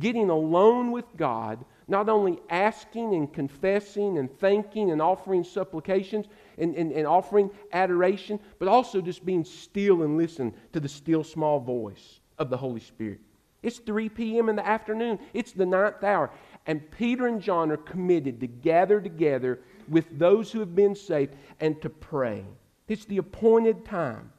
Getting 0.00 0.28
alone 0.28 0.90
with 0.90 1.04
God, 1.16 1.64
not 1.86 2.08
only 2.08 2.40
asking 2.50 3.14
and 3.14 3.32
confessing 3.32 4.18
and 4.18 4.28
thanking 4.40 4.90
and 4.90 5.00
offering 5.00 5.44
supplications 5.44 6.26
and, 6.58 6.74
and, 6.74 6.90
and 6.90 7.06
offering 7.06 7.48
adoration, 7.72 8.40
but 8.58 8.66
also 8.66 9.00
just 9.00 9.24
being 9.24 9.44
still 9.44 10.02
and 10.02 10.18
listen 10.18 10.52
to 10.72 10.80
the 10.80 10.88
still 10.88 11.22
small 11.22 11.60
voice 11.60 12.18
of 12.38 12.50
the 12.50 12.56
Holy 12.56 12.80
Spirit. 12.80 13.20
It's 13.62 13.78
3 13.78 14.08
p.m. 14.08 14.48
in 14.48 14.56
the 14.56 14.66
afternoon. 14.66 15.20
It's 15.32 15.52
the 15.52 15.66
ninth 15.66 16.02
hour. 16.02 16.32
And 16.66 16.90
Peter 16.90 17.28
and 17.28 17.40
John 17.40 17.70
are 17.70 17.76
committed 17.76 18.40
to 18.40 18.48
gather 18.48 19.00
together 19.00 19.60
with 19.88 20.18
those 20.18 20.50
who 20.50 20.58
have 20.58 20.74
been 20.74 20.96
saved 20.96 21.36
and 21.60 21.80
to 21.82 21.88
pray. 21.88 22.44
It's 22.90 23.04
the 23.04 23.18
appointed 23.18 23.84
time. 23.84 24.32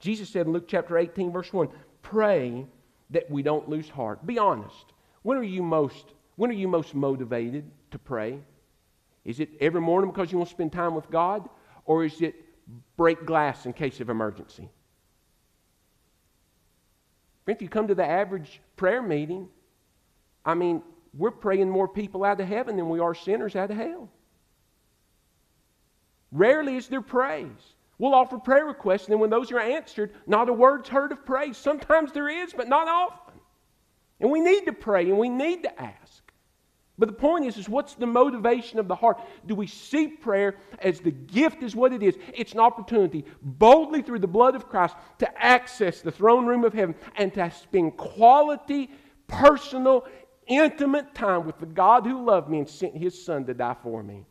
Jesus 0.00 0.30
said 0.30 0.46
in 0.46 0.52
Luke 0.54 0.66
chapter 0.66 0.96
18, 0.96 1.30
verse 1.30 1.52
1, 1.52 1.68
pray 2.00 2.64
that 3.10 3.30
we 3.30 3.42
don't 3.42 3.68
lose 3.68 3.86
heart. 3.90 4.26
Be 4.26 4.38
honest. 4.38 4.94
When 5.20 5.36
are 5.36 5.42
you 5.42 5.62
most, 5.62 6.14
when 6.36 6.48
are 6.48 6.54
you 6.54 6.68
most 6.68 6.94
motivated 6.94 7.70
to 7.90 7.98
pray? 7.98 8.40
Is 9.26 9.40
it 9.40 9.50
every 9.60 9.82
morning 9.82 10.10
because 10.10 10.32
you 10.32 10.38
want 10.38 10.48
to 10.48 10.54
spend 10.54 10.72
time 10.72 10.94
with 10.94 11.10
God? 11.10 11.50
Or 11.84 12.02
is 12.02 12.18
it 12.22 12.34
break 12.96 13.26
glass 13.26 13.66
in 13.66 13.74
case 13.74 14.00
of 14.00 14.08
emergency? 14.08 14.70
If 17.46 17.60
you 17.60 17.68
come 17.68 17.88
to 17.88 17.94
the 17.94 18.06
average 18.06 18.62
prayer 18.76 19.02
meeting, 19.02 19.50
I 20.46 20.54
mean, 20.54 20.82
we're 21.12 21.30
praying 21.30 21.68
more 21.68 21.88
people 21.88 22.24
out 22.24 22.40
of 22.40 22.48
heaven 22.48 22.76
than 22.76 22.88
we 22.88 23.00
are 23.00 23.14
sinners 23.14 23.54
out 23.54 23.70
of 23.70 23.76
hell. 23.76 24.08
Rarely 26.32 26.76
is 26.76 26.88
there 26.88 27.00
praise. 27.00 27.74
We'll 27.98 28.14
offer 28.14 28.38
prayer 28.38 28.66
requests, 28.66 29.04
and 29.04 29.12
then 29.12 29.20
when 29.20 29.30
those 29.30 29.50
are 29.52 29.58
answered, 29.58 30.12
not 30.26 30.48
a 30.48 30.52
word's 30.52 30.88
heard 30.88 31.12
of 31.12 31.24
praise. 31.24 31.56
Sometimes 31.56 32.12
there 32.12 32.28
is, 32.28 32.52
but 32.52 32.68
not 32.68 32.88
often. 32.88 33.40
And 34.20 34.30
we 34.30 34.40
need 34.40 34.64
to 34.66 34.72
pray 34.72 35.08
and 35.08 35.18
we 35.18 35.28
need 35.28 35.62
to 35.62 35.82
ask. 35.82 36.22
But 36.98 37.08
the 37.08 37.14
point 37.14 37.44
is, 37.44 37.58
is 37.58 37.68
what's 37.68 37.94
the 37.94 38.06
motivation 38.06 38.78
of 38.78 38.88
the 38.88 38.94
heart? 38.94 39.20
Do 39.46 39.54
we 39.54 39.66
see 39.66 40.08
prayer 40.08 40.56
as 40.78 41.00
the 41.00 41.10
gift 41.10 41.62
is 41.62 41.76
what 41.76 41.92
it 41.92 42.02
is? 42.02 42.16
It's 42.32 42.54
an 42.54 42.60
opportunity 42.60 43.26
boldly 43.42 44.00
through 44.00 44.20
the 44.20 44.26
blood 44.26 44.54
of 44.54 44.68
Christ 44.68 44.96
to 45.18 45.44
access 45.44 46.00
the 46.00 46.10
throne 46.10 46.46
room 46.46 46.64
of 46.64 46.72
heaven 46.72 46.94
and 47.16 47.34
to 47.34 47.50
spend 47.50 47.98
quality, 47.98 48.90
personal, 49.26 50.06
intimate 50.46 51.14
time 51.14 51.44
with 51.44 51.58
the 51.58 51.66
God 51.66 52.06
who 52.06 52.24
loved 52.24 52.48
me 52.48 52.60
and 52.60 52.68
sent 52.68 52.96
his 52.96 53.22
son 53.22 53.44
to 53.44 53.52
die 53.52 53.76
for 53.82 54.02
me 54.02 54.24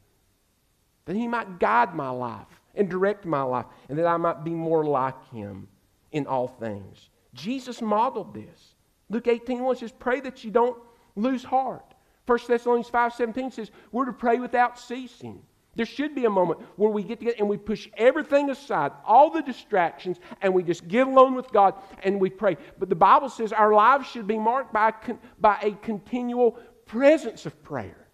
that 1.05 1.15
He 1.15 1.27
might 1.27 1.59
guide 1.59 1.95
my 1.95 2.09
life 2.09 2.47
and 2.75 2.89
direct 2.89 3.25
my 3.25 3.41
life, 3.41 3.65
and 3.89 3.97
that 3.97 4.07
I 4.07 4.17
might 4.17 4.43
be 4.43 4.51
more 4.51 4.85
like 4.85 5.29
Him 5.29 5.67
in 6.11 6.27
all 6.27 6.47
things. 6.47 7.09
Jesus 7.33 7.81
modeled 7.81 8.33
this. 8.33 8.75
Luke 9.09 9.27
18 9.27 9.61
1 9.61 9.75
says, 9.77 9.91
Pray 9.91 10.19
that 10.21 10.43
you 10.43 10.51
don't 10.51 10.77
lose 11.15 11.43
heart. 11.43 11.93
1 12.25 12.39
Thessalonians 12.47 12.89
5 12.89 13.13
17 13.13 13.51
says, 13.51 13.71
We're 13.91 14.05
to 14.05 14.13
pray 14.13 14.39
without 14.39 14.79
ceasing. 14.79 15.41
There 15.75 15.85
should 15.85 16.15
be 16.15 16.23
a 16.23 16.29
moment 16.29 16.61
where 16.77 16.89
we 16.89 17.03
get 17.03 17.19
together 17.19 17.35
and 17.37 17.49
we 17.49 17.57
push 17.57 17.89
everything 17.97 18.49
aside, 18.49 18.93
all 19.05 19.29
the 19.29 19.41
distractions, 19.41 20.19
and 20.41 20.53
we 20.53 20.63
just 20.63 20.87
get 20.87 21.05
alone 21.05 21.35
with 21.35 21.51
God 21.51 21.75
and 22.03 22.19
we 22.19 22.29
pray. 22.29 22.55
But 22.79 22.87
the 22.87 22.95
Bible 22.95 23.29
says 23.29 23.51
our 23.51 23.73
lives 23.73 24.07
should 24.07 24.25
be 24.25 24.39
marked 24.39 24.71
by, 24.71 24.93
by 25.39 25.59
a 25.61 25.71
continual 25.83 26.53
presence 26.85 27.45
of 27.45 27.61
prayer. 27.61 28.04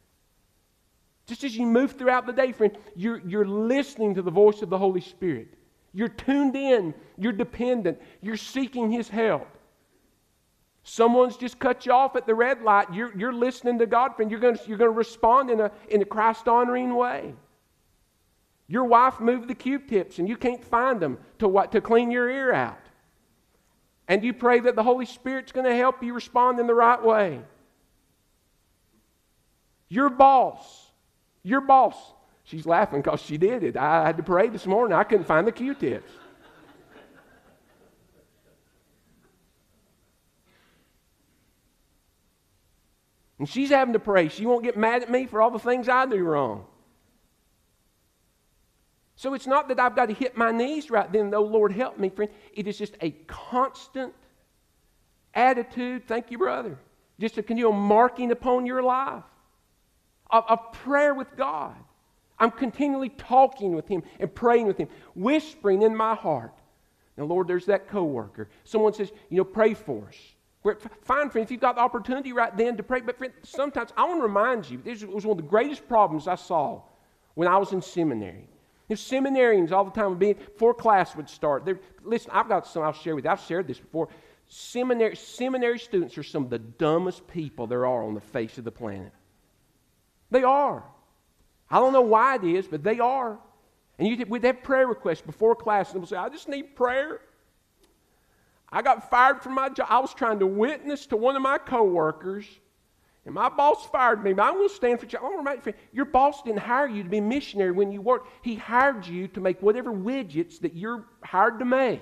Just 1.28 1.44
as 1.44 1.56
you 1.56 1.66
move 1.66 1.94
throughout 1.94 2.26
the 2.26 2.34
day, 2.34 2.52
friend, 2.52 2.78
you're, 2.96 3.20
you're 3.20 3.46
listening 3.46 4.16
to 4.16 4.22
the 4.22 4.32
voice 4.32 4.62
of 4.62 4.70
the 4.70 4.78
Holy 4.78 5.02
Spirit. 5.02 5.54
You're 5.94 6.10
tuned 6.10 6.56
in. 6.56 6.94
You're 7.18 7.34
dependent. 7.34 8.00
You're 8.22 8.38
seeking 8.38 8.92
His 8.92 9.08
help. 9.08 9.48
Someone's 10.84 11.38
just 11.38 11.60
cut 11.60 11.86
you 11.86 11.92
off 11.92 12.16
at 12.16 12.26
the 12.26 12.34
red 12.34 12.64
light. 12.64 12.92
You're, 12.92 13.16
you're 13.16 13.34
listening 13.34 13.78
to 13.80 13.86
God, 13.86 14.16
friend. 14.16 14.32
You're 14.32 14.40
going 14.40 14.58
you're 14.66 14.78
to 14.78 14.90
respond 14.90 15.52
in 15.52 15.60
a, 15.60 15.72
in 15.90 16.02
a 16.02 16.06
Christ 16.06 16.48
honoring 16.48 16.96
way. 16.96 17.36
Your 18.68 18.86
wife 18.86 19.20
moved 19.20 19.48
the 19.48 19.54
Q 19.54 19.80
tips 19.80 20.18
and 20.18 20.30
you 20.30 20.38
can't 20.38 20.64
find 20.64 21.00
them 21.00 21.18
to, 21.40 21.48
what, 21.48 21.74
to 21.74 21.82
clean 21.82 22.10
your 22.10 22.30
ear 22.30 22.54
out. 22.54 22.80
And 24.08 24.24
you 24.24 24.34
pray 24.34 24.60
that 24.62 24.76
the 24.76 24.84
Holy 24.84 25.06
Spirit's 25.06 25.52
going 25.52 25.66
to 25.66 25.76
help 25.76 26.02
you 26.02 26.14
respond 26.14 26.60
in 26.60 26.68
the 26.68 26.74
right 26.74 27.02
way. 27.02 27.42
Your 29.90 30.10
boss 30.10 30.81
your 31.44 31.62
boss. 31.62 31.96
She's 32.44 32.66
laughing 32.66 33.02
because 33.02 33.22
she 33.22 33.38
did 33.38 33.64
it. 33.64 33.78
I 33.78 34.06
had 34.06 34.18
to 34.18 34.24
pray 34.24 34.50
this 34.50 34.66
morning. 34.66 34.98
I 34.98 35.04
couldn't 35.04 35.26
find 35.26 35.48
the 35.48 35.52
Q 35.52 35.74
tips. 35.76 36.12
And 43.40 43.50
she's 43.50 43.70
having 43.70 43.94
to 43.94 44.00
pray. 44.00 44.28
She 44.28 44.46
won't 44.46 44.64
get 44.64 44.78
mad 44.78 45.02
at 45.02 45.10
me 45.10 45.26
for 45.26 45.42
all 45.42 45.50
the 45.50 45.58
things 45.58 45.90
I 45.90 46.06
do 46.06 46.24
wrong. 46.24 46.66
So 49.16 49.34
it's 49.34 49.48
not 49.48 49.68
that 49.70 49.80
I've 49.80 49.96
got 49.96 50.10
to 50.10 50.14
hit 50.14 50.38
my 50.38 50.52
knees 50.52 50.92
right 50.92 51.12
then, 51.12 51.32
though, 51.32 51.44
Lord, 51.44 51.72
help 51.72 51.98
me, 51.98 52.10
friend. 52.10 52.32
It 52.54 52.68
is 52.68 52.78
just 52.78 52.96
a 53.02 53.12
constant 53.28 54.14
attitude. 55.34 56.08
Thank 56.08 56.30
you, 56.30 56.38
brother. 56.38 56.78
Just 57.20 57.38
a 57.40 57.44
continual 57.44 57.72
marking 57.72 58.32
upon 58.32 58.68
your 58.68 58.84
life 58.84 59.24
of, 60.32 60.44
of 60.48 60.74
prayer 60.74 61.14
with 61.14 61.36
God. 61.36 61.76
I'm 62.40 62.52
continually 62.52 63.10
talking 63.10 63.76
with 63.76 63.88
Him 63.88 64.04
and 64.20 64.34
praying 64.34 64.68
with 64.68 64.78
Him, 64.78 64.88
whispering 65.16 65.84
in 65.84 65.96
my 65.96 66.16
heart. 66.16 66.54
Now, 67.18 67.26
Lord, 67.26 67.48
there's 67.48 67.68
that 67.68 67.88
coworker. 67.88 68.50
Someone 68.64 68.94
says, 68.94 69.12
you 69.30 69.38
know, 69.38 69.44
pray 69.44 69.74
for 69.74 70.08
us. 70.08 70.16
We're, 70.64 70.78
Fine, 71.04 71.30
friend, 71.30 71.44
if 71.44 71.52
you've 71.52 71.62
got 71.62 71.76
the 71.76 71.82
opportunity 71.82 72.34
right 72.34 72.56
then 72.56 72.78
to 72.78 72.84
pray. 72.84 73.02
But 73.02 73.18
friend, 73.18 73.34
sometimes 73.44 73.92
I 73.98 74.06
want 74.06 74.20
to 74.20 74.24
remind 74.24 74.70
you, 74.70 74.82
this 74.84 75.04
was 75.04 75.26
one 75.26 75.38
of 75.38 75.44
the 75.44 75.50
greatest 75.50 75.88
problems 75.88 76.28
I 76.28 76.36
saw 76.36 76.82
when 77.36 77.48
I 77.48 77.58
was 77.58 77.74
in 77.74 77.82
seminary. 77.82 78.48
You 78.88 78.96
know, 78.96 78.98
seminarians 78.98 79.72
all 79.72 79.86
the 79.86 79.92
time 79.92 80.10
would 80.10 80.20
be 80.20 80.34
before 80.34 80.74
class 80.74 81.16
would 81.16 81.30
start. 81.30 81.68
Listen, 82.04 82.32
I've 82.34 82.48
got 82.48 82.68
some 82.68 82.84
I'll 82.84 82.94
share 82.94 83.16
with 83.16 83.26
you. 83.26 83.32
I've 83.32 83.42
shared 83.42 83.68
this 83.68 83.80
before. 83.80 84.10
Seminary, 84.48 85.16
seminary 85.16 85.80
students 85.80 86.18
are 86.18 86.24
some 86.24 86.44
of 86.44 86.50
the 86.50 86.60
dumbest 86.60 87.26
people 87.28 87.68
there 87.68 87.86
are 87.86 88.04
on 88.04 88.14
the 88.14 88.22
face 88.22 88.58
of 88.58 88.64
the 88.64 88.72
planet. 88.72 89.14
They 90.32 90.44
are. 90.44 90.84
I 91.70 91.80
don't 91.80 91.94
know 91.94 92.02
why 92.02 92.36
it 92.36 92.44
is, 92.44 92.68
but 92.68 92.84
they 92.84 93.00
are. 93.00 93.38
And 94.00 94.08
you, 94.08 94.26
we'd 94.26 94.44
have 94.44 94.64
prayer 94.64 94.88
requests 94.88 95.22
before 95.22 95.56
class, 95.56 95.94
and 95.94 96.02
they'll 96.02 96.08
say, 96.08 96.16
I 96.16 96.30
just 96.30 96.48
need 96.48 96.76
prayer. 96.76 97.22
I 98.72 98.82
got 98.82 99.10
fired 99.10 99.44
from 99.44 99.54
my 99.54 99.70
job. 99.70 99.88
I 99.90 100.00
was 100.00 100.14
trying 100.14 100.40
to 100.40 100.48
witness 100.48 101.06
to 101.08 101.18
one 101.18 101.36
of 101.36 101.42
my 101.42 101.58
coworkers, 101.58 102.46
and 103.26 103.36
my 103.36 103.50
boss 103.50 103.86
fired 103.86 104.24
me. 104.24 104.34
But 104.34 104.44
I'm 104.44 104.54
going 104.56 104.70
to 104.70 104.74
stand 104.74 105.00
for 105.00 105.06
you. 105.06 105.74
Your 105.92 106.06
boss 106.06 106.42
didn't 106.42 106.60
hire 106.60 106.88
you 106.88 107.04
to 107.04 107.10
be 107.10 107.20
a 107.20 107.22
missionary 107.22 107.72
when 107.72 107.92
you 107.92 108.02
worked. 108.02 108.30
He 108.42 108.56
hired 108.56 109.06
you 109.06 109.28
to 109.30 109.42
make 109.42 109.62
whatever 109.62 109.92
widgets 109.92 110.60
that 110.62 110.76
you're 110.76 111.06
hired 111.22 111.60
to 111.60 111.66
make. 111.66 112.02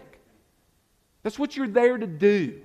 That's 1.24 1.38
what 1.38 1.58
you're 1.58 1.68
there 1.68 1.98
to 1.98 2.08
do. 2.08 2.62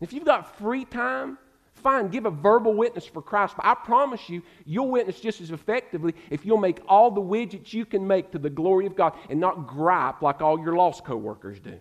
If 0.00 0.12
you've 0.12 0.24
got 0.24 0.56
free 0.56 0.86
time, 0.86 1.36
Fine, 1.82 2.08
give 2.08 2.26
a 2.26 2.30
verbal 2.30 2.74
witness 2.74 3.06
for 3.06 3.22
Christ, 3.22 3.54
but 3.56 3.64
I 3.64 3.74
promise 3.74 4.28
you, 4.28 4.42
you'll 4.64 4.90
witness 4.90 5.20
just 5.20 5.40
as 5.40 5.50
effectively 5.50 6.14
if 6.30 6.44
you'll 6.44 6.58
make 6.58 6.80
all 6.88 7.10
the 7.10 7.20
widgets 7.20 7.72
you 7.72 7.84
can 7.84 8.06
make 8.06 8.32
to 8.32 8.38
the 8.38 8.50
glory 8.50 8.86
of 8.86 8.96
God 8.96 9.14
and 9.28 9.40
not 9.40 9.66
gripe 9.66 10.22
like 10.22 10.40
all 10.40 10.60
your 10.60 10.76
lost 10.76 11.04
coworkers 11.04 11.58
do. 11.60 11.78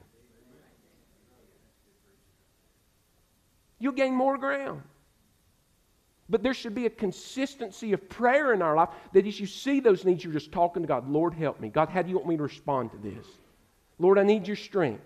you'll 3.79 3.93
gain 3.93 4.13
more 4.13 4.37
ground. 4.37 4.83
But 6.29 6.43
there 6.43 6.53
should 6.53 6.75
be 6.75 6.85
a 6.85 6.91
consistency 6.91 7.93
of 7.93 8.07
prayer 8.07 8.53
in 8.53 8.61
our 8.61 8.75
life 8.75 8.89
that 9.13 9.25
as 9.25 9.39
you 9.39 9.47
see 9.47 9.79
those 9.79 10.05
needs, 10.05 10.23
you're 10.23 10.33
just 10.33 10.51
talking 10.51 10.83
to 10.83 10.87
God, 10.87 11.09
Lord, 11.09 11.33
help 11.33 11.59
me. 11.59 11.69
God, 11.69 11.89
how 11.89 12.03
do 12.03 12.09
you 12.09 12.17
want 12.17 12.27
me 12.27 12.37
to 12.37 12.43
respond 12.43 12.91
to 12.91 12.97
this? 12.97 13.25
Lord, 13.97 14.19
I 14.19 14.23
need 14.23 14.45
your 14.45 14.55
strength. 14.55 15.01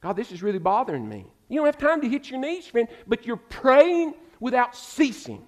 God, 0.00 0.14
this 0.14 0.30
is 0.30 0.42
really 0.42 0.60
bothering 0.60 1.08
me. 1.08 1.26
You 1.48 1.56
don't 1.56 1.66
have 1.66 1.78
time 1.78 2.00
to 2.02 2.08
hit 2.08 2.30
your 2.30 2.40
knees, 2.40 2.66
friend, 2.66 2.88
but 3.06 3.26
you're 3.26 3.36
praying 3.36 4.14
without 4.40 4.76
ceasing. 4.76 5.44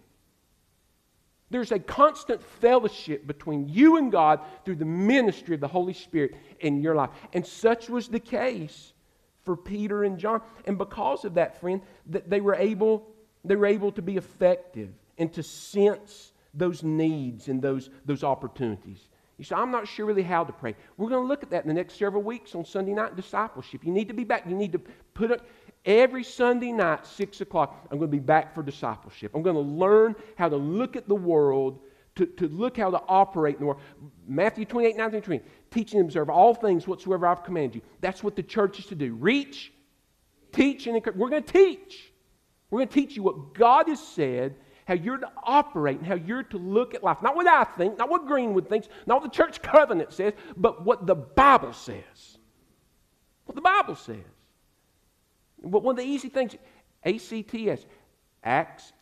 There's 1.51 1.73
a 1.73 1.79
constant 1.79 2.43
fellowship 2.43 3.27
between 3.27 3.69
you 3.69 3.97
and 3.97 4.13
God 4.13 4.41
through 4.65 4.77
the 4.77 4.85
ministry 4.85 5.55
of 5.55 5.61
the 5.61 5.69
Holy 5.69 5.93
Spirit 5.93 6.35
in 6.61 6.81
your 6.81 6.95
life. 6.95 7.11
And 7.33 7.45
such 7.45 7.91
was 7.91 8.09
the 8.09 8.21
case 8.21 8.93
for 9.43 9.57
Peter 9.57 10.05
and 10.05 10.19
John. 10.19 10.43
And 10.65 10.79
because 10.79 11.25
of 11.25 11.35
that, 11.35 11.61
friend, 11.61 11.83
that 12.07 12.31
they 12.31 12.41
were 12.41 12.55
able 12.55 13.07
they 13.45 13.57
were 13.57 13.67
able 13.67 13.93
to 13.93 14.03
be 14.03 14.17
effective 14.17 14.91
and 15.19 15.33
to 15.33 15.43
sense 15.43 16.33
those 16.53 16.83
needs 16.83 17.49
and 17.49 17.63
those, 17.63 17.91
those 18.05 18.25
opportunities. 18.25 19.09
You 19.39 19.45
say, 19.45 19.55
I'm 19.55 19.71
not 19.71 19.89
sure 19.89 20.05
really 20.05 20.23
how 20.23 20.45
to 20.45 20.53
pray. 20.53 20.77
We're 20.97 21.09
going 21.09 21.23
to 21.23 21.29
look 21.29 21.43
at 21.43 21.51
that 21.51 21.63
in 21.63 21.69
the 21.69 21.75
next 21.75 21.99
several 21.99 22.23
weeks 22.23 22.55
on 22.55 22.65
Sunday 22.65 22.93
night 22.93 23.17
discipleship. 23.17 23.85
You 23.85 23.93
need 23.93 24.09
to 24.09 24.15
be 24.15 24.25
back. 24.25 24.47
You 24.47 24.55
need 24.55 24.73
to 24.73 24.81
put 25.15 25.31
it 25.31 25.41
every 25.85 26.25
Sunday 26.25 26.73
night, 26.73 27.07
6 27.07 27.41
o'clock. 27.41 27.89
I'm 27.91 27.99
going 27.99 28.11
to 28.11 28.17
be 28.17 28.23
back 28.23 28.55
for 28.55 28.63
discipleship. 28.63 29.33
I'm 29.35 29.43
going 29.43 29.57
to 29.57 29.63
learn 29.63 30.15
how 30.37 30.49
to 30.49 30.57
look 30.57 30.97
at 30.97 31.09
the 31.09 31.15
world, 31.15 31.81
to, 32.17 32.27
to 32.27 32.49
look 32.49 32.77
how 32.77 32.91
to 32.91 33.01
operate 33.09 33.57
in 33.57 33.61
the 33.61 33.67
world. 33.67 33.81
Matthew 34.27 34.65
28, 34.65 34.97
19, 34.97 35.23
20. 35.23 35.45
Teaching 35.71 36.01
and 36.01 36.09
observe 36.09 36.29
all 36.29 36.55
things 36.55 36.87
whatsoever 36.87 37.27
I've 37.27 37.45
commanded 37.45 37.77
you. 37.77 37.83
That's 38.01 38.23
what 38.23 38.37
the 38.37 38.43
church 38.43 38.79
is 38.79 38.87
to 38.87 38.95
do. 38.95 39.15
Reach, 39.15 39.73
teach, 40.53 40.87
and 40.87 40.97
encourage. 40.97 41.17
We're 41.17 41.31
going 41.31 41.45
to 41.45 41.53
teach. 41.53 42.13
We're 42.71 42.81
going 42.81 42.89
to 42.89 42.95
teach 42.95 43.17
you 43.17 43.23
what 43.23 43.55
God 43.55 43.89
has 43.89 44.01
said, 44.01 44.57
how 44.85 44.95
you're 44.95 45.19
to 45.19 45.31
operate, 45.45 45.99
and 45.99 46.07
how 46.07 46.15
you're 46.15 46.43
to 46.45 46.59
look 46.59 46.95
at 46.95 47.03
life. 47.03 47.19
Not 47.23 47.37
what 47.37 47.47
I 47.47 47.65
think, 47.65 47.99
not 47.99 48.11
what 48.11 48.27
Greenwood 48.27 48.69
thinks, 48.69 48.89
not 49.07 49.23
what 49.23 49.33
the 49.33 49.37
church 49.37 49.63
covenant 49.63 50.13
says, 50.13 50.35
but 50.57 50.85
what 50.85 51.07
the 51.07 51.15
Bible 51.15 51.73
says. 51.73 52.39
What 53.45 53.55
the 53.55 53.61
Bible 53.61 53.97
says. 53.97 54.17
But 55.63 55.83
one 55.83 55.99
of 55.99 56.05
the 56.05 56.11
easy 56.11 56.29
things, 56.29 56.57
ACTS, 57.05 57.87
acts, 58.45 58.93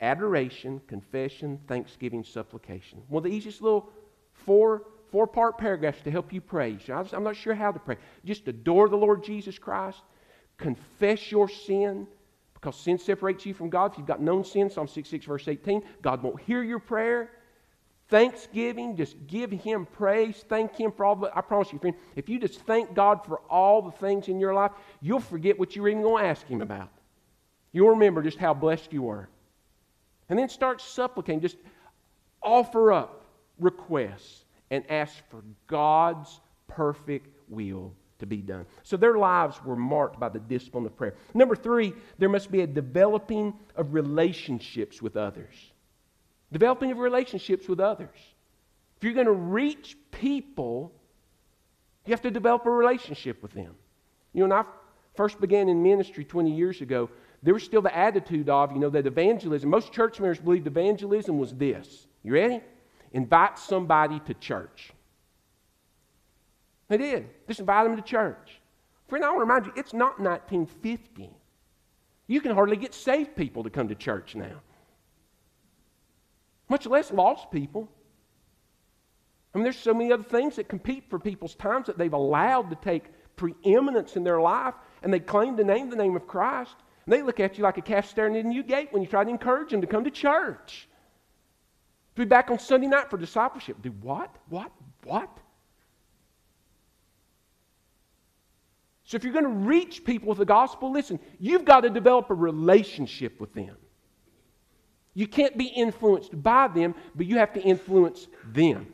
adoration, 0.00 0.80
confession, 0.86 1.58
thanksgiving, 1.66 2.24
supplication. 2.24 3.02
One 3.08 3.24
of 3.24 3.30
the 3.30 3.36
easiest 3.36 3.62
little 3.62 3.90
four 4.32 4.84
four 5.10 5.26
part 5.26 5.58
paragraphs 5.58 6.00
to 6.02 6.10
help 6.10 6.32
you 6.32 6.40
pray. 6.40 6.78
I'm 6.88 7.22
not 7.22 7.36
sure 7.36 7.54
how 7.54 7.70
to 7.70 7.78
pray. 7.78 7.96
Just 8.24 8.48
adore 8.48 8.88
the 8.88 8.96
Lord 8.96 9.22
Jesus 9.22 9.58
Christ, 9.58 10.02
confess 10.56 11.30
your 11.30 11.48
sin, 11.48 12.06
because 12.54 12.76
sin 12.76 12.98
separates 12.98 13.44
you 13.44 13.52
from 13.52 13.68
God. 13.68 13.92
If 13.92 13.98
you've 13.98 14.06
got 14.06 14.22
known 14.22 14.42
sin, 14.42 14.70
Psalm 14.70 14.88
66, 14.88 15.26
verse 15.26 15.48
18, 15.48 15.82
God 16.00 16.22
won't 16.22 16.40
hear 16.40 16.62
your 16.62 16.78
prayer. 16.78 17.30
Thanksgiving, 18.12 18.94
just 18.94 19.16
give 19.26 19.50
Him 19.50 19.86
praise. 19.86 20.44
Thank 20.46 20.76
Him 20.76 20.92
for 20.92 21.06
all 21.06 21.16
the. 21.16 21.34
I 21.34 21.40
promise 21.40 21.72
you, 21.72 21.78
friend, 21.78 21.96
if 22.14 22.28
you 22.28 22.38
just 22.38 22.60
thank 22.60 22.92
God 22.92 23.24
for 23.24 23.40
all 23.48 23.80
the 23.80 23.90
things 23.90 24.28
in 24.28 24.38
your 24.38 24.52
life, 24.52 24.72
you'll 25.00 25.18
forget 25.18 25.58
what 25.58 25.74
you 25.74 25.80
were 25.80 25.88
even 25.88 26.02
going 26.02 26.22
to 26.22 26.28
ask 26.28 26.46
Him 26.46 26.60
about. 26.60 26.90
You'll 27.72 27.88
remember 27.88 28.22
just 28.22 28.36
how 28.36 28.52
blessed 28.52 28.92
you 28.92 29.00
were. 29.00 29.30
And 30.28 30.38
then 30.38 30.50
start 30.50 30.82
supplicating. 30.82 31.40
Just 31.40 31.56
offer 32.42 32.92
up 32.92 33.24
requests 33.58 34.44
and 34.70 34.84
ask 34.90 35.14
for 35.30 35.42
God's 35.66 36.38
perfect 36.68 37.28
will 37.48 37.94
to 38.18 38.26
be 38.26 38.42
done. 38.42 38.66
So 38.82 38.98
their 38.98 39.16
lives 39.16 39.64
were 39.64 39.74
marked 39.74 40.20
by 40.20 40.28
the 40.28 40.38
discipline 40.38 40.84
of 40.84 40.94
prayer. 40.98 41.14
Number 41.32 41.56
three, 41.56 41.94
there 42.18 42.28
must 42.28 42.52
be 42.52 42.60
a 42.60 42.66
developing 42.66 43.54
of 43.74 43.94
relationships 43.94 45.00
with 45.00 45.16
others. 45.16 45.71
Developing 46.52 46.92
of 46.92 46.98
relationships 46.98 47.66
with 47.68 47.80
others. 47.80 48.18
If 48.96 49.04
you're 49.04 49.14
going 49.14 49.26
to 49.26 49.32
reach 49.32 49.96
people, 50.10 50.92
you 52.06 52.12
have 52.12 52.22
to 52.22 52.30
develop 52.30 52.66
a 52.66 52.70
relationship 52.70 53.42
with 53.42 53.52
them. 53.52 53.74
You 54.32 54.46
know, 54.46 54.54
when 54.54 54.64
I 54.64 54.68
first 55.16 55.40
began 55.40 55.68
in 55.68 55.82
ministry 55.82 56.24
20 56.24 56.54
years 56.54 56.80
ago, 56.80 57.10
there 57.42 57.54
was 57.54 57.64
still 57.64 57.82
the 57.82 57.96
attitude 57.96 58.48
of, 58.48 58.72
you 58.72 58.78
know, 58.78 58.90
that 58.90 59.06
evangelism, 59.06 59.68
most 59.68 59.92
church 59.92 60.20
members 60.20 60.38
believed 60.38 60.66
evangelism 60.66 61.38
was 61.38 61.52
this. 61.54 62.06
You 62.22 62.34
ready? 62.34 62.60
Invite 63.12 63.58
somebody 63.58 64.20
to 64.20 64.34
church. 64.34 64.92
They 66.88 66.98
did. 66.98 67.28
Just 67.48 67.60
invite 67.60 67.86
them 67.86 67.96
to 67.96 68.02
church. 68.02 68.60
Friend, 69.08 69.24
I 69.24 69.28
want 69.28 69.38
to 69.38 69.40
remind 69.40 69.66
you, 69.66 69.72
it's 69.76 69.92
not 69.92 70.20
1950. 70.20 71.30
You 72.26 72.40
can 72.40 72.54
hardly 72.54 72.76
get 72.76 72.94
saved 72.94 73.34
people 73.36 73.64
to 73.64 73.70
come 73.70 73.88
to 73.88 73.94
church 73.94 74.34
now, 74.34 74.60
much 76.72 76.86
less 76.86 77.12
lost 77.12 77.50
people. 77.50 77.86
I 79.54 79.58
mean, 79.58 79.64
there's 79.64 79.78
so 79.78 79.92
many 79.92 80.10
other 80.10 80.22
things 80.22 80.56
that 80.56 80.68
compete 80.68 81.04
for 81.10 81.18
people's 81.18 81.54
times 81.54 81.86
that 81.86 81.98
they've 81.98 82.12
allowed 82.12 82.70
to 82.70 82.76
take 82.76 83.04
preeminence 83.36 84.16
in 84.16 84.24
their 84.24 84.40
life, 84.40 84.74
and 85.02 85.12
they 85.12 85.20
claim 85.20 85.56
to 85.58 85.64
name 85.64 85.90
the 85.90 85.96
name 85.96 86.16
of 86.16 86.26
Christ. 86.26 86.74
And 87.04 87.12
they 87.12 87.20
look 87.20 87.40
at 87.40 87.58
you 87.58 87.64
like 87.64 87.76
a 87.76 87.82
calf 87.82 88.08
staring 88.08 88.34
in 88.34 88.46
a 88.46 88.48
new 88.48 88.62
gate 88.62 88.88
when 88.90 89.02
you 89.02 89.08
try 89.08 89.22
to 89.22 89.30
encourage 89.30 89.70
them 89.70 89.82
to 89.82 89.86
come 89.86 90.04
to 90.04 90.10
church. 90.10 90.88
To 92.14 92.22
be 92.22 92.26
back 92.26 92.50
on 92.50 92.58
Sunday 92.58 92.86
night 92.86 93.10
for 93.10 93.18
discipleship. 93.18 93.76
Do 93.82 93.90
what? 94.00 94.34
What? 94.48 94.72
What? 95.04 95.28
So 99.04 99.16
if 99.16 99.24
you're 99.24 99.34
going 99.34 99.44
to 99.44 99.50
reach 99.50 100.04
people 100.04 100.28
with 100.30 100.38
the 100.38 100.46
gospel, 100.46 100.90
listen, 100.90 101.20
you've 101.38 101.66
got 101.66 101.80
to 101.80 101.90
develop 101.90 102.30
a 102.30 102.34
relationship 102.34 103.38
with 103.40 103.52
them. 103.52 103.76
You 105.14 105.26
can't 105.26 105.58
be 105.58 105.66
influenced 105.66 106.42
by 106.42 106.68
them, 106.68 106.94
but 107.14 107.26
you 107.26 107.38
have 107.38 107.52
to 107.54 107.60
influence 107.60 108.28
them. 108.44 108.92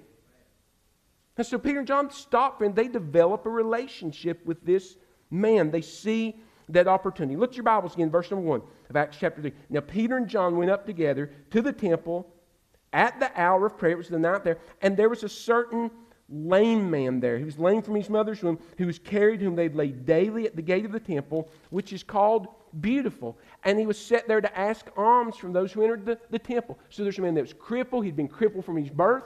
And 1.36 1.46
so 1.46 1.58
Peter 1.58 1.78
and 1.78 1.86
John 1.86 2.10
stop 2.10 2.60
and 2.62 2.74
they 2.74 2.88
develop 2.88 3.46
a 3.46 3.50
relationship 3.50 4.44
with 4.44 4.64
this 4.64 4.96
man. 5.30 5.70
They 5.70 5.80
see 5.82 6.40
that 6.68 6.88
opportunity. 6.88 7.36
Look 7.36 7.50
at 7.50 7.56
your 7.56 7.64
Bibles 7.64 7.94
again, 7.94 8.10
verse 8.10 8.30
number 8.30 8.46
1 8.46 8.62
of 8.90 8.96
Acts 8.96 9.16
chapter 9.20 9.40
3. 9.40 9.52
Now, 9.70 9.80
Peter 9.80 10.16
and 10.16 10.28
John 10.28 10.56
went 10.56 10.70
up 10.70 10.84
together 10.84 11.30
to 11.50 11.62
the 11.62 11.72
temple 11.72 12.26
at 12.92 13.18
the 13.20 13.30
hour 13.40 13.66
of 13.66 13.78
prayer. 13.78 13.92
It 13.92 13.98
was 13.98 14.08
the 14.08 14.18
night 14.18 14.42
there. 14.42 14.58
And 14.82 14.96
there 14.96 15.08
was 15.08 15.22
a 15.22 15.28
certain 15.28 15.90
lame 16.28 16.90
man 16.90 17.20
there. 17.20 17.38
He 17.38 17.44
was 17.44 17.58
lame 17.58 17.82
from 17.82 17.94
his 17.94 18.10
mother's 18.10 18.42
womb, 18.42 18.58
who 18.76 18.86
was 18.86 18.98
carried, 18.98 19.40
whom 19.40 19.56
they 19.56 19.68
laid 19.68 20.04
daily 20.04 20.46
at 20.46 20.56
the 20.56 20.62
gate 20.62 20.84
of 20.84 20.92
the 20.92 21.00
temple, 21.00 21.48
which 21.70 21.92
is 21.92 22.02
called 22.02 22.48
Beautiful. 22.80 23.38
And 23.64 23.78
he 23.78 23.86
was 23.86 23.98
set 23.98 24.28
there 24.28 24.40
to 24.40 24.58
ask 24.58 24.86
alms 24.96 25.36
from 25.36 25.52
those 25.52 25.72
who 25.72 25.82
entered 25.82 26.04
the, 26.04 26.18
the 26.30 26.38
temple. 26.38 26.78
So 26.90 27.02
there's 27.02 27.18
a 27.18 27.22
man 27.22 27.34
that 27.34 27.40
was 27.40 27.54
crippled. 27.54 28.04
He'd 28.04 28.16
been 28.16 28.28
crippled 28.28 28.64
from 28.64 28.76
his 28.76 28.90
birth, 28.90 29.24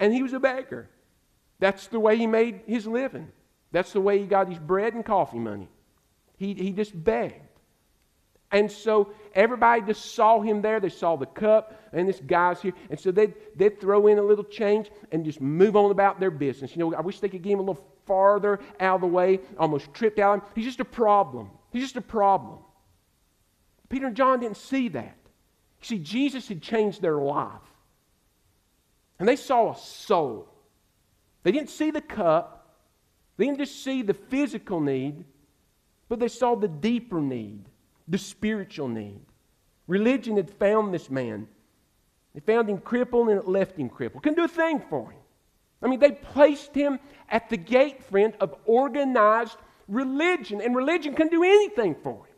and 0.00 0.12
he 0.12 0.22
was 0.22 0.32
a 0.32 0.40
beggar. 0.40 0.88
That's 1.60 1.86
the 1.86 2.00
way 2.00 2.16
he 2.16 2.26
made 2.26 2.62
his 2.66 2.86
living. 2.86 3.30
That's 3.70 3.92
the 3.92 4.00
way 4.00 4.18
he 4.18 4.26
got 4.26 4.48
his 4.48 4.58
bread 4.58 4.94
and 4.94 5.04
coffee 5.04 5.38
money. 5.38 5.68
He, 6.36 6.54
he 6.54 6.72
just 6.72 6.92
begged. 7.04 7.47
And 8.50 8.70
so 8.72 9.12
everybody 9.34 9.82
just 9.82 10.14
saw 10.14 10.40
him 10.40 10.62
there. 10.62 10.80
They 10.80 10.88
saw 10.88 11.16
the 11.16 11.26
cup, 11.26 11.78
and 11.92 12.08
this 12.08 12.20
guy's 12.20 12.62
here. 12.62 12.72
And 12.88 12.98
so 12.98 13.10
they'd, 13.10 13.34
they'd 13.54 13.80
throw 13.80 14.06
in 14.06 14.18
a 14.18 14.22
little 14.22 14.44
change 14.44 14.90
and 15.12 15.24
just 15.24 15.40
move 15.40 15.76
on 15.76 15.90
about 15.90 16.18
their 16.18 16.30
business. 16.30 16.74
You 16.74 16.78
know, 16.78 16.96
I 16.96 17.02
wish 17.02 17.20
they 17.20 17.28
could 17.28 17.42
get 17.42 17.52
him 17.52 17.58
a 17.58 17.62
little 17.62 17.84
farther 18.06 18.58
out 18.80 18.96
of 18.96 19.00
the 19.02 19.06
way, 19.06 19.40
almost 19.58 19.92
tripped 19.92 20.18
out. 20.18 20.38
Him. 20.38 20.42
He's 20.54 20.64
just 20.64 20.80
a 20.80 20.84
problem. 20.84 21.50
He's 21.72 21.82
just 21.82 21.96
a 21.96 22.00
problem. 22.00 22.58
Peter 23.90 24.06
and 24.06 24.16
John 24.16 24.40
didn't 24.40 24.56
see 24.56 24.88
that. 24.88 25.16
See, 25.82 25.98
Jesus 25.98 26.48
had 26.48 26.62
changed 26.62 27.02
their 27.02 27.16
life. 27.16 27.52
And 29.18 29.28
they 29.28 29.36
saw 29.36 29.72
a 29.72 29.76
soul. 29.76 30.48
They 31.42 31.52
didn't 31.52 31.70
see 31.70 31.90
the 31.90 32.00
cup, 32.00 32.54
they 33.36 33.44
didn't 33.44 33.58
just 33.58 33.84
see 33.84 34.02
the 34.02 34.14
physical 34.14 34.80
need, 34.80 35.24
but 36.08 36.18
they 36.18 36.28
saw 36.28 36.54
the 36.56 36.68
deeper 36.68 37.20
need 37.20 37.64
the 38.08 38.18
spiritual 38.18 38.88
need. 38.88 39.20
Religion 39.86 40.36
had 40.36 40.50
found 40.50 40.92
this 40.92 41.10
man. 41.10 41.46
They 42.34 42.40
found 42.40 42.68
him 42.68 42.78
crippled 42.78 43.28
and 43.28 43.38
it 43.38 43.48
left 43.48 43.76
him 43.76 43.88
crippled. 43.88 44.22
Couldn't 44.22 44.38
do 44.38 44.44
a 44.44 44.48
thing 44.48 44.82
for 44.88 45.10
him. 45.10 45.20
I 45.82 45.86
mean, 45.86 46.00
they 46.00 46.12
placed 46.12 46.74
him 46.74 46.98
at 47.28 47.48
the 47.50 47.56
gate, 47.56 48.02
friend, 48.02 48.34
of 48.40 48.54
organized 48.64 49.56
religion, 49.86 50.60
and 50.60 50.74
religion 50.74 51.14
couldn't 51.14 51.32
do 51.32 51.44
anything 51.44 51.94
for 52.02 52.26
him. 52.26 52.34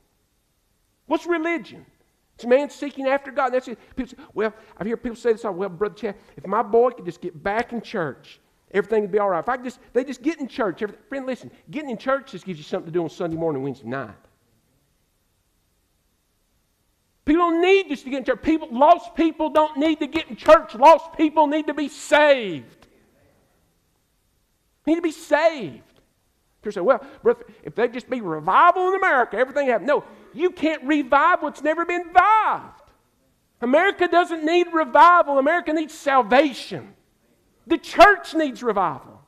What's 1.06 1.26
religion? 1.26 1.85
It's 2.35 2.44
a 2.44 2.48
man 2.48 2.70
seeking 2.70 3.06
after 3.06 3.30
God. 3.30 3.50
That's 3.50 3.68
it. 3.68 3.78
People 3.96 4.11
say, 4.11 4.24
well, 4.33 4.54
I 4.78 4.85
hear 4.85 4.96
people 4.96 5.16
say 5.16 5.33
this. 5.33 5.44
All. 5.44 5.52
Well, 5.52 5.68
Brother 5.68 5.94
Chad, 5.94 6.14
if 6.37 6.46
my 6.46 6.62
boy 6.62 6.90
could 6.90 7.04
just 7.04 7.20
get 7.20 7.42
back 7.42 7.72
in 7.72 7.83
church, 7.83 8.40
everything 8.70 9.02
would 9.02 9.12
be 9.12 9.18
all 9.18 9.30
right. 9.30 9.40
If 9.40 9.48
I 9.48 9.56
just, 9.56 9.80
they 9.92 10.04
just 10.04 10.22
get 10.22 10.38
in 10.38 10.48
church. 10.48 10.83
Friend, 11.09 11.26
listen, 11.26 11.50
getting 11.70 11.90
in 11.90 11.98
church 11.98 12.33
just 12.33 12.44
gives 12.46 12.59
you 12.59 12.64
something 12.64 12.87
to 12.87 12.92
do 12.92 13.02
on 13.02 13.11
Sunday 13.11 13.37
morning, 13.37 13.59
and 13.59 13.64
Wednesday 13.64 13.88
night. 13.88 14.14
People 17.31 17.49
don't 17.49 17.62
need 17.62 17.88
this 17.88 18.03
to 18.03 18.11
get 18.11 18.19
in 18.19 18.25
church. 18.25 18.43
People, 18.43 18.66
lost 18.73 19.14
people 19.14 19.51
don't 19.51 19.77
need 19.77 20.01
to 20.01 20.09
get 20.09 20.29
in 20.29 20.35
church. 20.35 20.75
Lost 20.75 21.16
people 21.16 21.47
need 21.47 21.69
to 21.69 21.75
be 21.75 21.87
saved. 21.87 22.88
Need 24.85 24.97
to 24.97 25.01
be 25.01 25.12
saved. 25.12 25.85
People 26.61 26.73
say, 26.73 26.81
well, 26.81 27.07
if 27.62 27.77
there 27.77 27.87
just 27.87 28.11
be 28.11 28.21
revival 28.21 28.88
in 28.88 28.97
America, 28.97 29.37
everything 29.37 29.69
happens. 29.69 29.87
No, 29.87 30.03
you 30.35 30.51
can't 30.51 30.83
revive 30.83 31.40
what's 31.40 31.62
never 31.62 31.85
been 31.85 32.09
revived. 32.09 32.83
America 33.61 34.09
doesn't 34.09 34.45
need 34.45 34.66
revival, 34.73 35.38
America 35.38 35.73
needs 35.73 35.95
salvation. 35.95 36.95
The 37.64 37.79
church 37.79 38.35
needs 38.35 38.61
revival. 38.61 39.19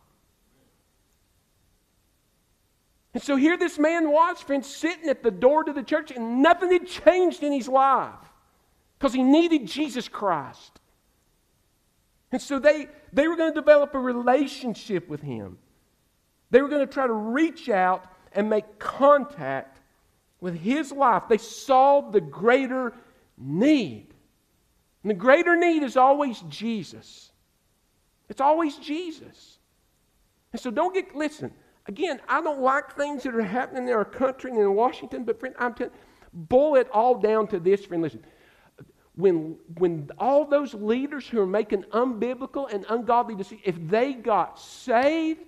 And 3.14 3.22
so 3.22 3.36
here 3.36 3.56
this 3.56 3.78
man 3.78 4.10
was, 4.10 4.40
friends, 4.40 4.66
sitting 4.66 5.08
at 5.08 5.22
the 5.22 5.30
door 5.30 5.64
to 5.64 5.72
the 5.72 5.82
church, 5.82 6.10
and 6.10 6.42
nothing 6.42 6.72
had 6.72 6.86
changed 6.86 7.42
in 7.42 7.52
his 7.52 7.68
life 7.68 8.14
because 8.98 9.12
he 9.12 9.22
needed 9.22 9.66
Jesus 9.66 10.08
Christ. 10.08 10.80
And 12.30 12.40
so 12.40 12.58
they, 12.58 12.88
they 13.12 13.28
were 13.28 13.36
going 13.36 13.52
to 13.52 13.60
develop 13.60 13.94
a 13.94 13.98
relationship 13.98 15.08
with 15.08 15.20
him. 15.20 15.58
They 16.50 16.62
were 16.62 16.68
going 16.68 16.86
to 16.86 16.92
try 16.92 17.06
to 17.06 17.12
reach 17.12 17.68
out 17.68 18.06
and 18.32 18.48
make 18.48 18.78
contact 18.78 19.80
with 20.40 20.58
his 20.58 20.90
life. 20.90 21.24
They 21.28 21.38
saw 21.38 22.00
the 22.00 22.20
greater 22.20 22.94
need. 23.36 24.06
And 25.02 25.10
the 25.10 25.14
greater 25.14 25.56
need 25.56 25.82
is 25.82 25.96
always 25.96 26.40
Jesus. 26.48 27.30
It's 28.30 28.40
always 28.40 28.76
Jesus. 28.76 29.58
And 30.52 30.60
so 30.60 30.70
don't 30.70 30.94
get, 30.94 31.14
listen, 31.14 31.52
again, 31.86 32.20
I 32.28 32.40
don't 32.40 32.60
like 32.60 32.96
things 32.96 33.22
that 33.24 33.34
are 33.34 33.42
happening 33.42 33.88
in 33.88 33.94
our 33.94 34.04
country 34.04 34.50
and 34.50 34.60
in 34.60 34.74
Washington, 34.74 35.24
but 35.24 35.40
friend, 35.40 35.54
I'm 35.58 35.74
telling 35.74 35.92
boil 36.32 36.76
it 36.76 36.88
all 36.92 37.16
down 37.16 37.46
to 37.48 37.60
this, 37.60 37.84
friend. 37.84 38.02
Listen, 38.02 38.24
when, 39.14 39.56
when 39.78 40.10
all 40.18 40.44
those 40.44 40.74
leaders 40.74 41.26
who 41.28 41.40
are 41.40 41.46
making 41.46 41.82
unbiblical 41.92 42.72
and 42.72 42.86
ungodly 42.88 43.34
decisions, 43.34 43.62
if 43.64 43.76
they 43.88 44.14
got 44.14 44.58
saved, 44.58 45.40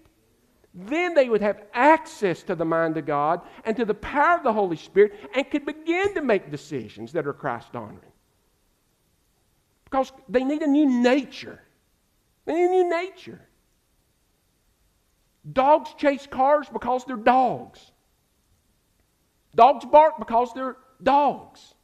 then 0.75 1.15
they 1.15 1.29
would 1.29 1.41
have 1.41 1.63
access 1.73 2.43
to 2.43 2.55
the 2.55 2.65
mind 2.65 2.97
of 2.97 3.07
God 3.07 3.41
and 3.65 3.77
to 3.77 3.85
the 3.85 3.95
power 3.95 4.37
of 4.37 4.43
the 4.43 4.53
Holy 4.53 4.77
Spirit 4.77 5.15
and 5.35 5.49
could 5.49 5.65
begin 5.65 6.13
to 6.15 6.21
make 6.21 6.51
decisions 6.51 7.13
that 7.13 7.27
are 7.27 7.33
Christ 7.33 7.75
honoring. 7.75 8.01
Because 9.85 10.13
they 10.29 10.43
need 10.43 10.63
a 10.63 10.67
new 10.67 10.87
nature. 10.87 11.61
They 12.45 12.55
need 12.55 12.65
a 12.65 12.69
new 12.69 12.91
nature. 12.91 13.41
Dogs 15.53 15.91
chase 15.99 16.27
cars 16.27 16.67
because 16.73 17.05
they're 17.05 17.17
dogs. 17.17 17.93
Dogs 19.55 19.85
bark 19.85 20.19
because 20.19 20.53
they're 20.55 20.77
dogs. 21.03 21.75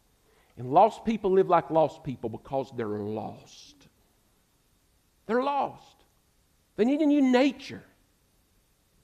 And 0.56 0.70
lost 0.72 1.04
people 1.04 1.32
live 1.32 1.48
like 1.48 1.70
lost 1.70 2.02
people 2.02 2.28
because 2.28 2.72
they're 2.76 2.86
lost. 2.86 3.76
They're 5.26 5.42
lost. 5.42 5.96
They 6.76 6.84
need 6.84 7.00
a 7.00 7.06
new 7.06 7.22
nature. 7.22 7.82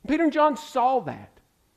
Peter 0.06 0.24
and 0.24 0.32
John 0.32 0.56
saw 0.56 1.00
that. 1.00 1.30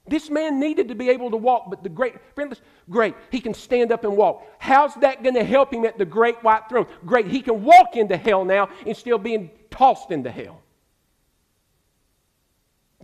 This 0.08 0.30
man 0.30 0.60
needed 0.60 0.88
to 0.88 0.96
be 0.96 1.10
able 1.10 1.30
to 1.32 1.38
walk, 1.38 1.70
but 1.70 1.84
the 1.84 1.90
great, 1.90 2.16
friend, 2.34 2.60
great, 2.90 3.16
he 3.32 3.40
can 3.40 3.54
stand 3.54 3.92
up 3.92 4.04
and 4.04 4.18
walk. 4.18 4.44
How's 4.58 4.96
that 4.96 5.22
going 5.22 5.36
to 5.36 5.44
help 5.44 5.72
him 5.74 5.86
at 5.86 5.98
the 5.98 6.06
great 6.06 6.44
white 6.44 6.68
throne? 6.68 6.88
Great, 7.06 7.28
he 7.28 7.42
can 7.42 7.64
walk 7.64 7.96
into 7.96 8.18
hell 8.18 8.44
now 8.44 8.70
and 8.88 8.98
still 8.98 9.20
being 9.20 9.52
tossed 9.70 10.10
into 10.10 10.32
hell. 10.32 10.62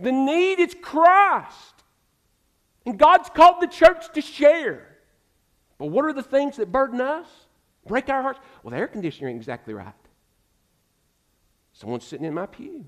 The 0.00 0.12
need 0.12 0.60
is 0.60 0.74
Christ. 0.80 1.74
And 2.84 2.98
God's 2.98 3.28
called 3.30 3.60
the 3.60 3.66
church 3.66 4.12
to 4.14 4.20
share. 4.20 4.96
But 5.78 5.86
what 5.86 6.04
are 6.04 6.12
the 6.12 6.22
things 6.22 6.56
that 6.56 6.70
burden 6.70 7.00
us? 7.00 7.26
Break 7.86 8.08
our 8.08 8.22
hearts? 8.22 8.40
Well, 8.62 8.72
the 8.72 8.78
air 8.78 8.88
conditioner 8.88 9.28
ain't 9.28 9.36
exactly 9.36 9.74
right. 9.74 9.92
Someone's 11.72 12.04
sitting 12.04 12.26
in 12.26 12.34
my 12.34 12.46
pew. 12.46 12.84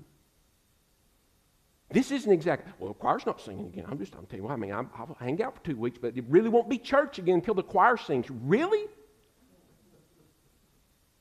This 1.91 2.11
isn't 2.11 2.31
exactly, 2.31 2.71
well, 2.77 2.89
the 2.89 2.99
choir's 2.99 3.25
not 3.25 3.41
singing 3.41 3.67
again. 3.67 3.85
I'm 3.87 3.97
just, 3.97 4.15
I'm 4.15 4.25
telling 4.27 4.45
you 4.45 4.49
I 4.49 4.55
mean, 4.55 4.71
i 4.71 4.81
will 5.03 5.17
hang 5.19 5.41
out 5.41 5.55
for 5.55 5.63
two 5.63 5.75
weeks, 5.75 5.97
but 5.99 6.15
it 6.15 6.23
really 6.27 6.49
won't 6.49 6.69
be 6.69 6.77
church 6.77 7.17
again 7.17 7.35
until 7.35 7.55
the 7.55 7.63
choir 7.63 7.97
sings. 7.97 8.27
Really? 8.29 8.85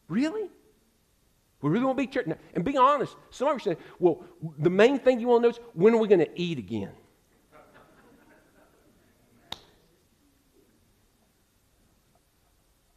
Really? 0.08 0.50
We 1.60 1.70
really 1.70 1.84
want 1.84 1.98
to 1.98 2.02
be 2.04 2.06
church. 2.06 2.26
Now, 2.26 2.36
and 2.54 2.64
be 2.64 2.76
honest, 2.76 3.16
some 3.30 3.48
of 3.48 3.54
you 3.54 3.72
say, 3.72 3.80
well, 3.98 4.24
the 4.58 4.70
main 4.70 4.98
thing 4.98 5.18
you 5.18 5.28
want 5.28 5.42
to 5.42 5.48
know 5.48 5.50
is 5.50 5.60
when 5.74 5.94
are 5.94 5.98
we 5.98 6.06
going 6.06 6.20
to 6.20 6.40
eat 6.40 6.58
again? 6.58 6.92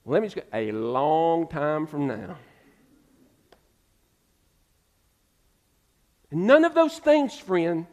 Well, 0.04 0.14
let 0.14 0.22
me 0.22 0.28
just 0.28 0.36
go 0.36 0.44
a 0.54 0.72
long 0.72 1.48
time 1.48 1.88
from 1.88 2.08
now. 2.08 2.38
None 6.32 6.64
of 6.64 6.74
those 6.74 6.98
things, 6.98 7.38
friend, 7.38 7.86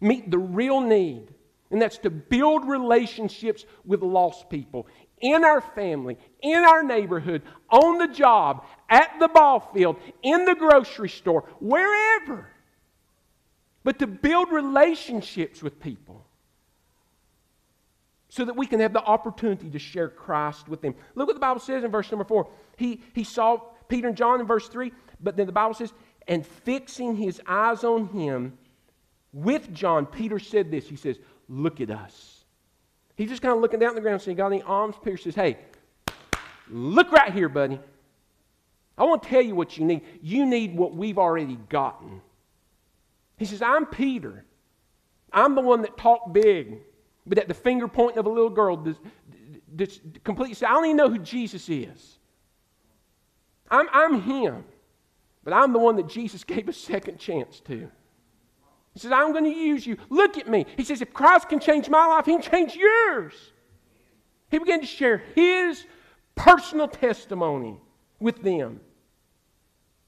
meet 0.00 0.30
the 0.30 0.38
real 0.38 0.80
need. 0.80 1.34
And 1.70 1.80
that's 1.80 1.98
to 1.98 2.10
build 2.10 2.66
relationships 2.66 3.64
with 3.84 4.02
lost 4.02 4.50
people 4.50 4.86
in 5.20 5.44
our 5.44 5.60
family, 5.60 6.18
in 6.42 6.62
our 6.62 6.82
neighborhood, 6.82 7.42
on 7.68 7.98
the 7.98 8.08
job, 8.08 8.64
at 8.88 9.10
the 9.20 9.28
ball 9.28 9.60
field, 9.60 9.96
in 10.22 10.44
the 10.44 10.54
grocery 10.54 11.08
store, 11.08 11.44
wherever. 11.60 12.48
But 13.84 13.98
to 14.00 14.06
build 14.06 14.50
relationships 14.50 15.62
with 15.62 15.80
people 15.80 16.26
so 18.28 18.44
that 18.44 18.56
we 18.56 18.66
can 18.66 18.80
have 18.80 18.92
the 18.92 19.02
opportunity 19.02 19.70
to 19.70 19.78
share 19.78 20.08
Christ 20.08 20.68
with 20.68 20.80
them. 20.82 20.94
Look 21.14 21.26
what 21.26 21.34
the 21.34 21.40
Bible 21.40 21.60
says 21.60 21.82
in 21.82 21.90
verse 21.90 22.10
number 22.10 22.24
four. 22.24 22.48
He, 22.76 23.00
he 23.12 23.24
saw 23.24 23.58
Peter 23.88 24.08
and 24.08 24.16
John 24.16 24.40
in 24.40 24.46
verse 24.46 24.68
three, 24.68 24.92
but 25.20 25.36
then 25.36 25.46
the 25.46 25.52
Bible 25.52 25.74
says, 25.74 25.92
and 26.28 26.46
fixing 26.46 27.16
his 27.16 27.40
eyes 27.46 27.82
on 27.82 28.06
him 28.08 28.56
with 29.32 29.72
John, 29.74 30.06
Peter 30.06 30.38
said 30.38 30.70
this. 30.70 30.88
He 30.88 30.96
says, 30.96 31.18
Look 31.48 31.80
at 31.80 31.90
us. 31.90 32.39
He's 33.20 33.28
just 33.28 33.42
kind 33.42 33.54
of 33.54 33.60
looking 33.60 33.80
down 33.80 33.94
the 33.94 34.00
ground 34.00 34.22
saying, 34.22 34.38
Got 34.38 34.46
any 34.46 34.62
alms? 34.62 34.96
Peter 35.04 35.18
says, 35.18 35.34
Hey, 35.34 35.58
look 36.70 37.12
right 37.12 37.30
here, 37.30 37.50
buddy. 37.50 37.78
I 38.96 39.04
want 39.04 39.22
to 39.22 39.28
tell 39.28 39.42
you 39.42 39.54
what 39.54 39.76
you 39.76 39.84
need. 39.84 40.00
You 40.22 40.46
need 40.46 40.74
what 40.74 40.94
we've 40.94 41.18
already 41.18 41.58
gotten. 41.68 42.22
He 43.36 43.44
says, 43.44 43.60
I'm 43.60 43.84
Peter. 43.84 44.46
I'm 45.34 45.54
the 45.54 45.60
one 45.60 45.82
that 45.82 45.98
talked 45.98 46.32
big, 46.32 46.78
but 47.26 47.36
at 47.36 47.46
the 47.46 47.52
finger 47.52 47.88
pointing 47.88 48.18
of 48.18 48.24
a 48.24 48.30
little 48.30 48.48
girl, 48.48 48.82
just 49.76 50.00
completely 50.24 50.54
say, 50.54 50.64
I 50.64 50.70
don't 50.70 50.86
even 50.86 50.96
know 50.96 51.10
who 51.10 51.18
Jesus 51.18 51.68
is. 51.68 52.18
I'm, 53.70 53.86
I'm 53.92 54.22
him. 54.22 54.64
But 55.44 55.52
I'm 55.52 55.74
the 55.74 55.78
one 55.78 55.96
that 55.96 56.08
Jesus 56.08 56.42
gave 56.42 56.70
a 56.70 56.72
second 56.72 57.18
chance 57.18 57.60
to. 57.66 57.90
He 58.94 59.00
says, 59.00 59.12
I'm 59.12 59.32
going 59.32 59.44
to 59.44 59.50
use 59.50 59.86
you. 59.86 59.96
Look 60.08 60.36
at 60.36 60.48
me. 60.48 60.66
He 60.76 60.84
says, 60.84 61.00
if 61.00 61.12
Christ 61.12 61.48
can 61.48 61.60
change 61.60 61.88
my 61.88 62.06
life, 62.06 62.26
he 62.26 62.32
can 62.32 62.42
change 62.42 62.74
yours. 62.74 63.34
He 64.50 64.58
began 64.58 64.80
to 64.80 64.86
share 64.86 65.22
his 65.34 65.84
personal 66.34 66.88
testimony 66.88 67.78
with 68.18 68.42
them. 68.42 68.80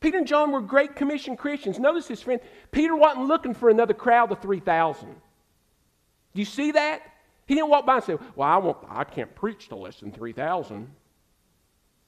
Peter 0.00 0.18
and 0.18 0.26
John 0.26 0.50
were 0.50 0.60
great 0.60 0.96
commission 0.96 1.36
Christians. 1.36 1.78
Notice 1.78 2.08
this, 2.08 2.22
friend. 2.22 2.40
Peter 2.72 2.96
wasn't 2.96 3.28
looking 3.28 3.54
for 3.54 3.70
another 3.70 3.94
crowd 3.94 4.32
of 4.32 4.40
3,000. 4.40 5.08
Do 5.08 5.14
you 6.34 6.44
see 6.44 6.72
that? 6.72 7.02
He 7.46 7.54
didn't 7.54 7.70
walk 7.70 7.86
by 7.86 7.96
and 7.96 8.04
say, 8.04 8.18
Well, 8.34 8.48
I, 8.48 8.56
won't, 8.56 8.78
I 8.88 9.04
can't 9.04 9.32
preach 9.34 9.68
to 9.68 9.76
less 9.76 10.00
than 10.00 10.10
3,000. 10.10 10.90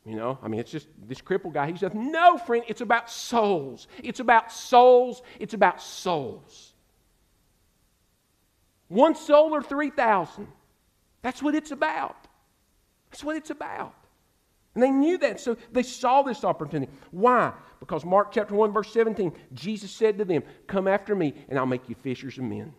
You 0.04 0.16
know, 0.16 0.38
I 0.42 0.48
mean, 0.48 0.60
it's 0.60 0.70
just 0.70 0.86
this 1.08 1.22
crippled 1.22 1.54
guy. 1.54 1.70
He 1.70 1.76
says, 1.78 1.92
No, 1.94 2.36
friend, 2.36 2.64
it's 2.68 2.82
about 2.82 3.10
souls. 3.10 3.88
It's 4.02 4.20
about 4.20 4.52
souls. 4.52 5.22
It's 5.40 5.54
about 5.54 5.80
souls. 5.80 6.74
One 8.88 9.14
soul 9.14 9.54
or 9.54 9.62
3,000. 9.62 10.46
That's 11.22 11.42
what 11.42 11.54
it's 11.54 11.70
about. 11.70 12.16
That's 13.10 13.24
what 13.24 13.36
it's 13.36 13.50
about. 13.50 13.94
And 14.74 14.82
they 14.82 14.90
knew 14.90 15.16
that, 15.18 15.40
so 15.40 15.56
they 15.72 15.82
saw 15.82 16.22
this 16.22 16.44
opportunity. 16.44 16.92
Why? 17.10 17.52
Because 17.80 18.04
Mark 18.04 18.32
chapter 18.32 18.54
1, 18.54 18.72
verse 18.72 18.92
17, 18.92 19.32
Jesus 19.54 19.90
said 19.90 20.18
to 20.18 20.24
them, 20.24 20.42
Come 20.66 20.86
after 20.86 21.14
me, 21.14 21.32
and 21.48 21.58
I'll 21.58 21.64
make 21.64 21.88
you 21.88 21.94
fishers 21.94 22.36
of 22.38 22.44
men. 22.44 22.74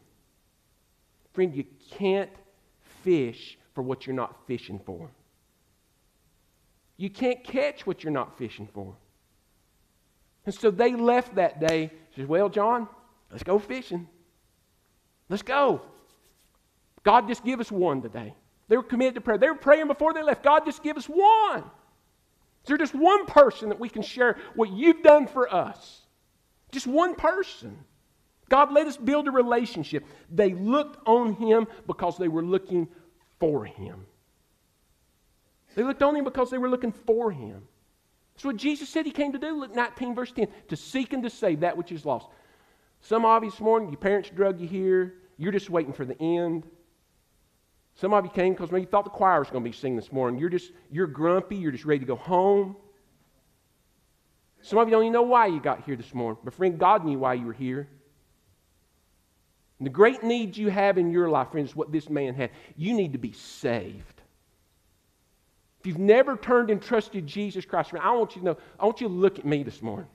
Friend, 1.33 1.55
you 1.55 1.65
can't 1.91 2.29
fish 3.03 3.57
for 3.73 3.81
what 3.81 4.05
you're 4.05 4.15
not 4.15 4.45
fishing 4.45 4.79
for. 4.85 5.09
You 6.97 7.09
can't 7.09 7.43
catch 7.43 7.85
what 7.85 8.03
you're 8.03 8.13
not 8.13 8.37
fishing 8.37 8.67
for. 8.73 8.95
And 10.45 10.53
so 10.53 10.71
they 10.71 10.95
left 10.95 11.35
that 11.35 11.59
day. 11.59 11.91
Says, 12.15 12.27
Well, 12.27 12.49
John, 12.49 12.87
let's 13.31 13.43
go 13.43 13.59
fishing. 13.59 14.07
Let's 15.29 15.43
go. 15.43 15.81
God, 17.03 17.27
just 17.27 17.43
give 17.43 17.59
us 17.59 17.71
one 17.71 18.01
today. 18.01 18.33
They 18.67 18.77
were 18.77 18.83
committed 18.83 19.15
to 19.15 19.21
prayer. 19.21 19.37
They 19.37 19.49
were 19.49 19.55
praying 19.55 19.87
before 19.87 20.13
they 20.13 20.23
left. 20.23 20.43
God, 20.43 20.65
just 20.65 20.81
give 20.81 20.97
us 20.97 21.05
one. 21.05 21.59
Is 21.59 22.67
there 22.67 22.77
just 22.77 22.95
one 22.95 23.25
person 23.27 23.69
that 23.69 23.79
we 23.79 23.89
can 23.89 24.01
share 24.01 24.37
what 24.55 24.71
you've 24.71 25.03
done 25.03 25.27
for 25.27 25.53
us? 25.53 26.01
Just 26.71 26.87
one 26.87 27.13
person. 27.13 27.77
God, 28.49 28.71
let 28.71 28.87
us 28.87 28.97
build 28.97 29.27
a 29.27 29.31
relationship. 29.31 30.03
They 30.31 30.53
looked 30.53 30.97
on 31.07 31.33
him 31.33 31.67
because 31.85 32.17
they 32.17 32.27
were 32.27 32.43
looking 32.43 32.87
for 33.39 33.65
him. 33.65 34.05
They 35.75 35.83
looked 35.83 36.01
on 36.01 36.15
him 36.15 36.23
because 36.23 36.49
they 36.49 36.57
were 36.57 36.69
looking 36.69 36.91
for 36.91 37.31
him. 37.31 37.61
That's 38.33 38.45
what 38.45 38.57
Jesus 38.57 38.89
said 38.89 39.05
he 39.05 39.11
came 39.11 39.31
to 39.33 39.39
do. 39.39 39.59
Luke 39.59 39.75
19, 39.75 40.15
verse 40.15 40.31
10 40.31 40.47
to 40.69 40.75
seek 40.75 41.13
and 41.13 41.23
to 41.23 41.29
save 41.29 41.61
that 41.61 41.77
which 41.77 41.91
is 41.91 42.05
lost. 42.05 42.27
Some 43.01 43.25
of 43.25 43.43
you 43.43 43.51
this 43.51 43.59
morning, 43.59 43.89
your 43.89 43.99
parents 43.99 44.29
drug 44.29 44.59
you 44.59 44.67
here. 44.67 45.15
you're 45.37 45.51
just 45.51 45.69
waiting 45.69 45.93
for 45.93 46.05
the 46.05 46.19
end. 46.21 46.65
Some 47.95 48.13
of 48.13 48.25
you 48.25 48.31
came 48.31 48.53
because 48.53 48.71
maybe 48.71 48.81
you 48.81 48.87
thought 48.87 49.05
the 49.05 49.09
choir 49.09 49.39
was 49.39 49.49
going 49.49 49.63
to 49.63 49.69
be 49.69 49.75
singing 49.75 49.95
this 49.95 50.11
morning. 50.11 50.39
You're 50.39 50.49
just, 50.49 50.71
you're 50.91 51.07
grumpy. 51.07 51.55
You're 51.55 51.71
just 51.71 51.85
ready 51.85 51.99
to 51.99 52.05
go 52.05 52.15
home. 52.15 52.75
Some 54.61 54.79
of 54.79 54.87
you 54.87 54.91
don't 54.91 55.03
even 55.03 55.13
know 55.13 55.21
why 55.21 55.47
you 55.47 55.61
got 55.61 55.83
here 55.85 55.95
this 55.95 56.13
morning. 56.13 56.39
But 56.43 56.53
friend, 56.53 56.77
God 56.77 57.05
knew 57.05 57.19
why 57.19 57.35
you 57.35 57.45
were 57.45 57.53
here. 57.53 57.87
And 59.79 59.85
the 59.85 59.91
great 59.91 60.23
need 60.23 60.57
you 60.57 60.69
have 60.69 60.97
in 60.97 61.11
your 61.11 61.29
life, 61.29 61.51
friends, 61.51 61.69
is 61.69 61.75
what 61.75 61.91
this 61.91 62.09
man 62.09 62.33
had. 62.33 62.49
You 62.75 62.93
need 62.93 63.13
to 63.13 63.19
be 63.19 63.31
saved. 63.33 64.14
If 65.85 65.89
you've 65.89 65.99
never 65.99 66.35
turned 66.35 66.71
and 66.71 66.81
trusted 66.81 67.27
Jesus 67.27 67.63
Christ, 67.63 67.93
I 68.01 68.11
want 68.15 68.35
you 68.35 68.41
to 68.41 68.45
know, 68.45 68.57
I 68.79 68.85
want 68.85 69.01
you 69.01 69.07
to 69.07 69.13
look 69.13 69.37
at 69.37 69.45
me 69.45 69.61
this 69.61 69.83
morning. 69.83 70.07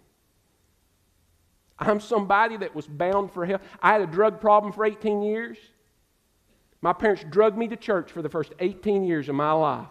I'm 1.78 2.00
somebody 2.00 2.56
that 2.56 2.74
was 2.74 2.88
bound 2.88 3.30
for 3.30 3.46
hell. 3.46 3.60
I 3.80 3.92
had 3.92 4.00
a 4.00 4.06
drug 4.08 4.40
problem 4.40 4.72
for 4.72 4.84
18 4.84 5.22
years. 5.22 5.58
My 6.82 6.92
parents 6.92 7.24
drugged 7.30 7.56
me 7.56 7.68
to 7.68 7.76
church 7.76 8.10
for 8.10 8.20
the 8.20 8.28
first 8.28 8.52
18 8.58 9.04
years 9.04 9.28
of 9.28 9.36
my 9.36 9.52
life. 9.52 9.86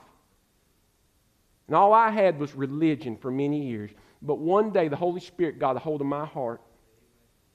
And 1.67 1.77
all 1.77 1.93
I 1.93 2.09
had 2.09 2.39
was 2.39 2.53
religion 2.53 3.15
for 3.15 3.31
many 3.31 3.65
years. 3.65 3.89
But 4.21 4.37
one 4.37 4.71
day 4.71 4.89
the 4.89 4.97
Holy 4.97 5.21
Spirit 5.21 5.59
got 5.59 5.77
a 5.77 5.79
hold 5.79 6.01
of 6.01 6.07
my 6.07 6.25
heart 6.25 6.59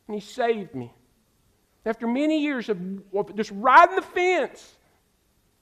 and 0.09 0.15
He 0.15 0.23
saved 0.23 0.75
me. 0.75 0.91
After 1.85 2.07
many 2.07 2.41
years 2.41 2.71
of 2.71 2.79
just 3.37 3.51
riding 3.51 3.97
the 3.97 4.01
fence, 4.01 4.77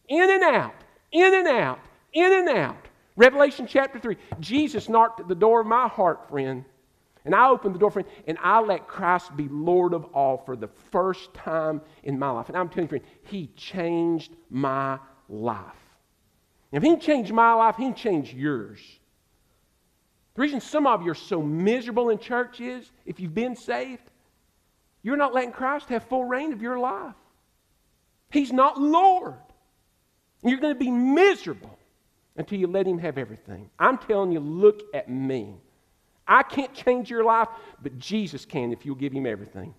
in 0.07 0.31
and 0.31 0.45
out, 0.45 0.77
in 1.11 1.35
and 1.35 1.49
out, 1.49 1.81
in 2.13 2.33
and 2.33 2.49
out. 2.49 2.89
Revelation 3.17 3.67
chapter 3.67 3.99
3. 3.99 4.17
Jesus 4.41 4.89
knocked 4.89 5.21
at 5.21 5.29
the 5.29 5.35
door 5.35 5.61
of 5.61 5.67
my 5.67 5.89
heart, 5.89 6.29
friend. 6.29 6.65
And 7.25 7.35
I 7.35 7.49
opened 7.49 7.75
the 7.75 7.79
door 7.79 7.91
friend, 7.91 8.09
and 8.27 8.37
I 8.43 8.61
let 8.61 8.89
Christ 8.89 9.37
be 9.37 9.47
Lord 9.49 9.95
of 9.95 10.05
all 10.07 10.39
for 10.39 10.57
the 10.57 10.69
first 10.91 11.33
time 11.35 11.81
in 12.03 12.19
my 12.19 12.31
life. 12.31 12.49
And 12.49 12.57
I'm 12.57 12.69
telling 12.69 12.85
you, 12.85 12.89
friend, 12.89 13.05
He 13.23 13.47
changed 13.57 14.35
my 14.51 14.99
life. 15.29 15.61
And 16.73 16.83
if 16.83 16.91
He 16.91 16.97
changed 16.97 17.33
my 17.33 17.53
life, 17.53 17.77
He 17.77 17.93
changed 17.93 18.35
yours. 18.35 18.81
The 20.35 20.43
reason 20.43 20.61
some 20.61 20.87
of 20.87 21.03
you 21.03 21.11
are 21.11 21.15
so 21.15 21.43
miserable 21.43 22.09
in 22.11 22.19
church 22.19 22.61
is 22.61 22.91
if 23.05 23.21
you've 23.21 23.35
been 23.35 23.55
saved, 23.55 24.03
you're 25.03 25.17
not 25.17 25.35
letting 25.35 25.53
Christ 25.53 25.91
have 25.91 26.05
full 26.05 26.25
reign 26.25 26.53
of 26.53 26.63
your 26.63 26.79
life. 26.79 27.15
He's 28.31 28.53
not 28.53 28.81
Lord. 28.81 29.35
You're 30.43 30.59
going 30.59 30.75
to 30.75 30.79
be 30.79 30.91
miserable 30.91 31.79
until 32.37 32.59
you 32.59 32.67
let 32.67 32.87
Him 32.87 32.99
have 32.99 33.19
everything. 33.19 33.71
I'm 33.79 33.99
telling 33.99 34.33
you, 34.33 34.41
look 34.41 34.83
at 34.95 35.09
me. 35.11 35.55
I 36.27 36.43
can't 36.43 36.73
change 36.73 37.11
your 37.11 37.25
life, 37.25 37.49
but 37.83 37.99
Jesus 37.99 38.45
can 38.45 38.73
if 38.73 38.87
you'll 38.87 38.95
give 38.95 39.13
Him 39.13 39.27
everything. 39.27 39.75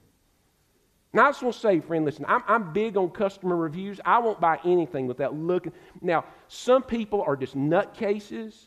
Now, 1.13 1.27
I 1.27 1.29
just 1.29 1.43
want 1.43 1.53
to 1.53 1.61
say, 1.61 1.79
friend, 1.79 2.05
listen, 2.05 2.25
I'm, 2.27 2.43
I'm 2.47 2.73
big 2.73 2.97
on 2.97 3.09
customer 3.09 3.55
reviews. 3.55 3.99
I 4.03 4.17
won't 4.17 4.41
buy 4.41 4.59
anything 4.65 5.05
without 5.05 5.35
looking. 5.35 5.71
Now, 6.01 6.25
some 6.47 6.81
people 6.81 7.21
are 7.21 7.35
just 7.35 7.55
nutcases, 7.55 8.65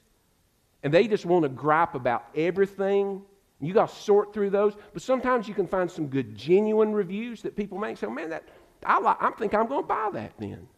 and 0.84 0.94
they 0.94 1.08
just 1.08 1.26
want 1.26 1.42
to 1.42 1.48
gripe 1.48 1.96
about 1.96 2.26
everything. 2.36 3.22
You 3.60 3.74
got 3.74 3.88
to 3.88 3.96
sort 3.96 4.32
through 4.32 4.50
those. 4.50 4.74
But 4.92 5.02
sometimes 5.02 5.48
you 5.48 5.54
can 5.54 5.66
find 5.66 5.90
some 5.90 6.06
good, 6.06 6.36
genuine 6.36 6.92
reviews 6.92 7.42
that 7.42 7.56
people 7.56 7.78
make. 7.78 7.96
So, 7.96 8.08
man, 8.08 8.30
that 8.30 8.44
I, 8.84 9.00
like, 9.00 9.16
I 9.20 9.30
think 9.32 9.52
I'm 9.52 9.66
going 9.66 9.82
to 9.82 9.88
buy 9.88 10.10
that 10.12 10.32
then. 10.38 10.68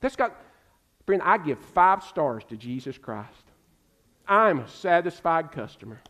That's 0.00 0.16
got, 0.16 0.38
friend, 1.08 1.22
I 1.24 1.38
give 1.38 1.58
five 1.58 2.04
stars 2.04 2.44
to 2.50 2.56
Jesus 2.58 2.98
Christ. 2.98 3.32
I'm 4.26 4.58
a 4.58 4.68
satisfied 4.68 5.52
customer. 5.52 6.02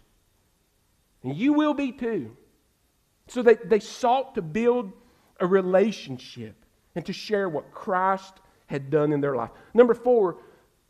And 1.22 1.36
you 1.36 1.52
will 1.52 1.72
be 1.72 1.92
too. 1.92 2.36
So 3.28 3.42
they, 3.42 3.54
they 3.54 3.78
sought 3.78 4.34
to 4.34 4.42
build 4.42 4.90
a 5.38 5.46
relationship 5.46 6.56
and 6.96 7.06
to 7.06 7.12
share 7.12 7.48
what 7.48 7.70
Christ 7.70 8.40
had 8.66 8.90
done 8.90 9.12
in 9.12 9.20
their 9.20 9.36
life. 9.36 9.50
Number 9.72 9.94
four, 9.94 10.38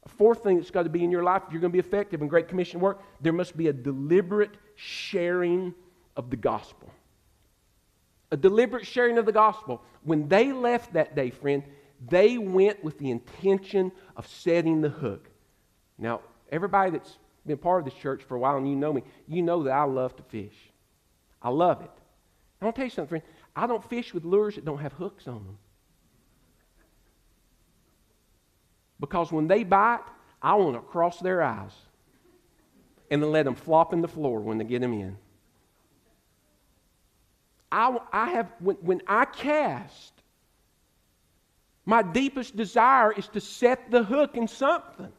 a 0.06 0.08
fourth 0.08 0.42
thing 0.42 0.56
that's 0.56 0.70
got 0.70 0.84
to 0.84 0.88
be 0.88 1.04
in 1.04 1.10
your 1.10 1.22
life, 1.22 1.42
if 1.46 1.52
you're 1.52 1.60
going 1.60 1.70
to 1.70 1.82
be 1.82 1.86
effective 1.86 2.22
in 2.22 2.28
Great 2.28 2.48
Commission 2.48 2.80
work, 2.80 3.02
there 3.20 3.34
must 3.34 3.58
be 3.58 3.68
a 3.68 3.74
deliberate 3.74 4.56
sharing 4.74 5.74
of 6.16 6.30
the 6.30 6.36
gospel. 6.36 6.90
A 8.30 8.38
deliberate 8.38 8.86
sharing 8.86 9.18
of 9.18 9.26
the 9.26 9.32
gospel. 9.32 9.82
When 10.02 10.28
they 10.28 10.50
left 10.50 10.94
that 10.94 11.14
day, 11.14 11.28
friend, 11.28 11.62
they 12.06 12.38
went 12.38 12.82
with 12.84 12.98
the 12.98 13.10
intention 13.10 13.92
of 14.16 14.26
setting 14.26 14.80
the 14.80 14.88
hook. 14.88 15.28
Now, 15.98 16.20
everybody 16.50 16.92
that's 16.92 17.18
been 17.46 17.58
part 17.58 17.80
of 17.80 17.84
this 17.84 18.00
church 18.00 18.22
for 18.22 18.36
a 18.36 18.38
while 18.38 18.56
and 18.56 18.68
you 18.68 18.76
know 18.76 18.92
me, 18.92 19.02
you 19.26 19.42
know 19.42 19.62
that 19.64 19.72
I 19.72 19.84
love 19.84 20.14
to 20.16 20.22
fish. 20.22 20.54
I 21.42 21.50
love 21.50 21.80
it. 21.82 21.90
I 22.60 22.64
want 22.64 22.76
to 22.76 22.80
tell 22.80 22.86
you 22.86 22.90
something, 22.90 23.08
friend. 23.08 23.24
I 23.54 23.66
don't 23.66 23.88
fish 23.88 24.14
with 24.14 24.24
lures 24.24 24.56
that 24.56 24.64
don't 24.64 24.78
have 24.78 24.92
hooks 24.92 25.26
on 25.26 25.44
them. 25.44 25.58
Because 29.00 29.30
when 29.30 29.46
they 29.46 29.64
bite, 29.64 30.02
I 30.42 30.54
want 30.54 30.74
to 30.74 30.80
cross 30.80 31.20
their 31.20 31.42
eyes 31.42 31.72
and 33.10 33.22
then 33.22 33.32
let 33.32 33.44
them 33.44 33.54
flop 33.54 33.92
in 33.92 34.00
the 34.00 34.08
floor 34.08 34.40
when 34.40 34.58
they 34.58 34.64
get 34.64 34.80
them 34.80 34.92
in. 34.92 35.16
I, 37.70 37.98
I 38.12 38.30
have, 38.30 38.50
when, 38.60 38.76
when 38.76 39.02
I 39.06 39.24
cast, 39.24 40.17
my 41.88 42.02
deepest 42.02 42.54
desire 42.54 43.12
is 43.12 43.28
to 43.28 43.40
set 43.40 43.90
the 43.90 44.02
hook 44.02 44.36
in 44.36 44.46
something. 44.46 45.10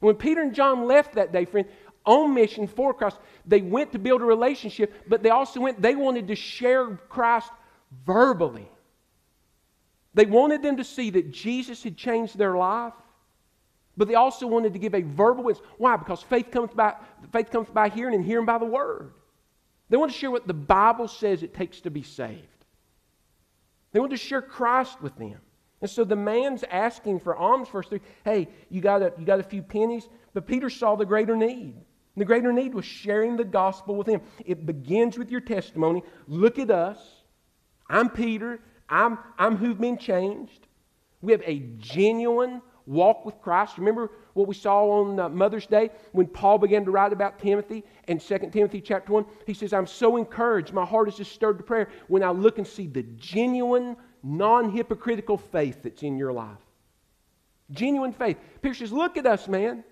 When 0.00 0.16
Peter 0.16 0.40
and 0.40 0.52
John 0.52 0.88
left 0.88 1.14
that 1.14 1.32
day, 1.32 1.44
friend, 1.44 1.68
on 2.04 2.34
mission 2.34 2.66
for 2.66 2.92
Christ, 2.92 3.16
they 3.46 3.60
went 3.60 3.92
to 3.92 4.00
build 4.00 4.22
a 4.22 4.24
relationship, 4.24 4.92
but 5.06 5.22
they 5.22 5.30
also 5.30 5.60
went, 5.60 5.80
they 5.80 5.94
wanted 5.94 6.26
to 6.26 6.34
share 6.34 6.96
Christ 7.08 7.48
verbally. 8.04 8.68
They 10.14 10.26
wanted 10.26 10.64
them 10.64 10.78
to 10.78 10.84
see 10.84 11.10
that 11.10 11.30
Jesus 11.30 11.84
had 11.84 11.96
changed 11.96 12.36
their 12.36 12.56
life, 12.56 12.94
but 13.96 14.08
they 14.08 14.16
also 14.16 14.48
wanted 14.48 14.72
to 14.72 14.80
give 14.80 14.96
a 14.96 15.02
verbal 15.02 15.44
witness. 15.44 15.64
Why? 15.78 15.96
Because 15.96 16.22
faith 16.22 16.50
comes 16.50 16.72
by, 16.74 16.96
faith 17.30 17.52
comes 17.52 17.68
by 17.68 17.88
hearing 17.88 18.16
and 18.16 18.24
hearing 18.24 18.46
by 18.46 18.58
the 18.58 18.64
word. 18.64 19.12
They 19.90 19.96
want 19.96 20.10
to 20.10 20.18
share 20.18 20.32
what 20.32 20.48
the 20.48 20.54
Bible 20.54 21.06
says 21.06 21.44
it 21.44 21.54
takes 21.54 21.82
to 21.82 21.90
be 21.90 22.02
saved. 22.02 22.59
They 23.92 24.00
want 24.00 24.10
to 24.12 24.16
share 24.16 24.42
Christ 24.42 25.00
with 25.00 25.16
them. 25.16 25.40
And 25.80 25.90
so 25.90 26.04
the 26.04 26.16
man's 26.16 26.62
asking 26.70 27.20
for 27.20 27.36
alms 27.36 27.68
first 27.68 27.88
three. 27.88 28.00
Hey, 28.24 28.48
you 28.68 28.80
got, 28.80 29.02
a, 29.02 29.12
you 29.18 29.24
got 29.24 29.40
a 29.40 29.44
few 29.44 29.62
pennies? 29.62 30.08
But 30.34 30.46
Peter 30.46 30.68
saw 30.68 30.94
the 30.94 31.06
greater 31.06 31.36
need. 31.36 31.74
The 32.16 32.24
greater 32.24 32.52
need 32.52 32.74
was 32.74 32.84
sharing 32.84 33.36
the 33.36 33.44
gospel 33.44 33.96
with 33.96 34.06
him. 34.06 34.20
It 34.44 34.66
begins 34.66 35.16
with 35.16 35.30
your 35.30 35.40
testimony. 35.40 36.02
Look 36.26 36.58
at 36.58 36.70
us. 36.70 36.98
I'm 37.88 38.10
Peter. 38.10 38.60
I'm, 38.88 39.18
I'm 39.38 39.56
who've 39.56 39.80
been 39.80 39.96
changed. 39.96 40.66
We 41.22 41.32
have 41.32 41.42
a 41.44 41.60
genuine 41.78 42.62
walk 42.90 43.24
with 43.24 43.40
Christ. 43.40 43.78
Remember 43.78 44.10
what 44.34 44.48
we 44.48 44.54
saw 44.54 45.00
on 45.00 45.20
uh, 45.20 45.28
Mother's 45.28 45.66
Day 45.66 45.90
when 46.12 46.26
Paul 46.26 46.58
began 46.58 46.84
to 46.84 46.90
write 46.90 47.12
about 47.12 47.38
Timothy 47.38 47.84
in 48.08 48.18
2 48.18 48.38
Timothy 48.52 48.80
chapter 48.80 49.12
1? 49.12 49.24
He 49.46 49.54
says, 49.54 49.72
I'm 49.72 49.86
so 49.86 50.16
encouraged. 50.16 50.72
My 50.72 50.84
heart 50.84 51.08
is 51.08 51.16
just 51.16 51.32
stirred 51.32 51.58
to 51.58 51.64
prayer 51.64 51.88
when 52.08 52.22
I 52.24 52.30
look 52.30 52.58
and 52.58 52.66
see 52.66 52.88
the 52.88 53.04
genuine 53.16 53.96
non 54.22 54.70
hypocritical 54.70 55.38
faith 55.38 55.84
that's 55.84 56.02
in 56.02 56.18
your 56.18 56.32
life. 56.32 56.58
Genuine 57.70 58.12
faith. 58.12 58.36
Peter 58.60 58.74
says, 58.74 58.92
Look 58.92 59.16
at 59.16 59.24
us, 59.24 59.46
man. 59.46 59.84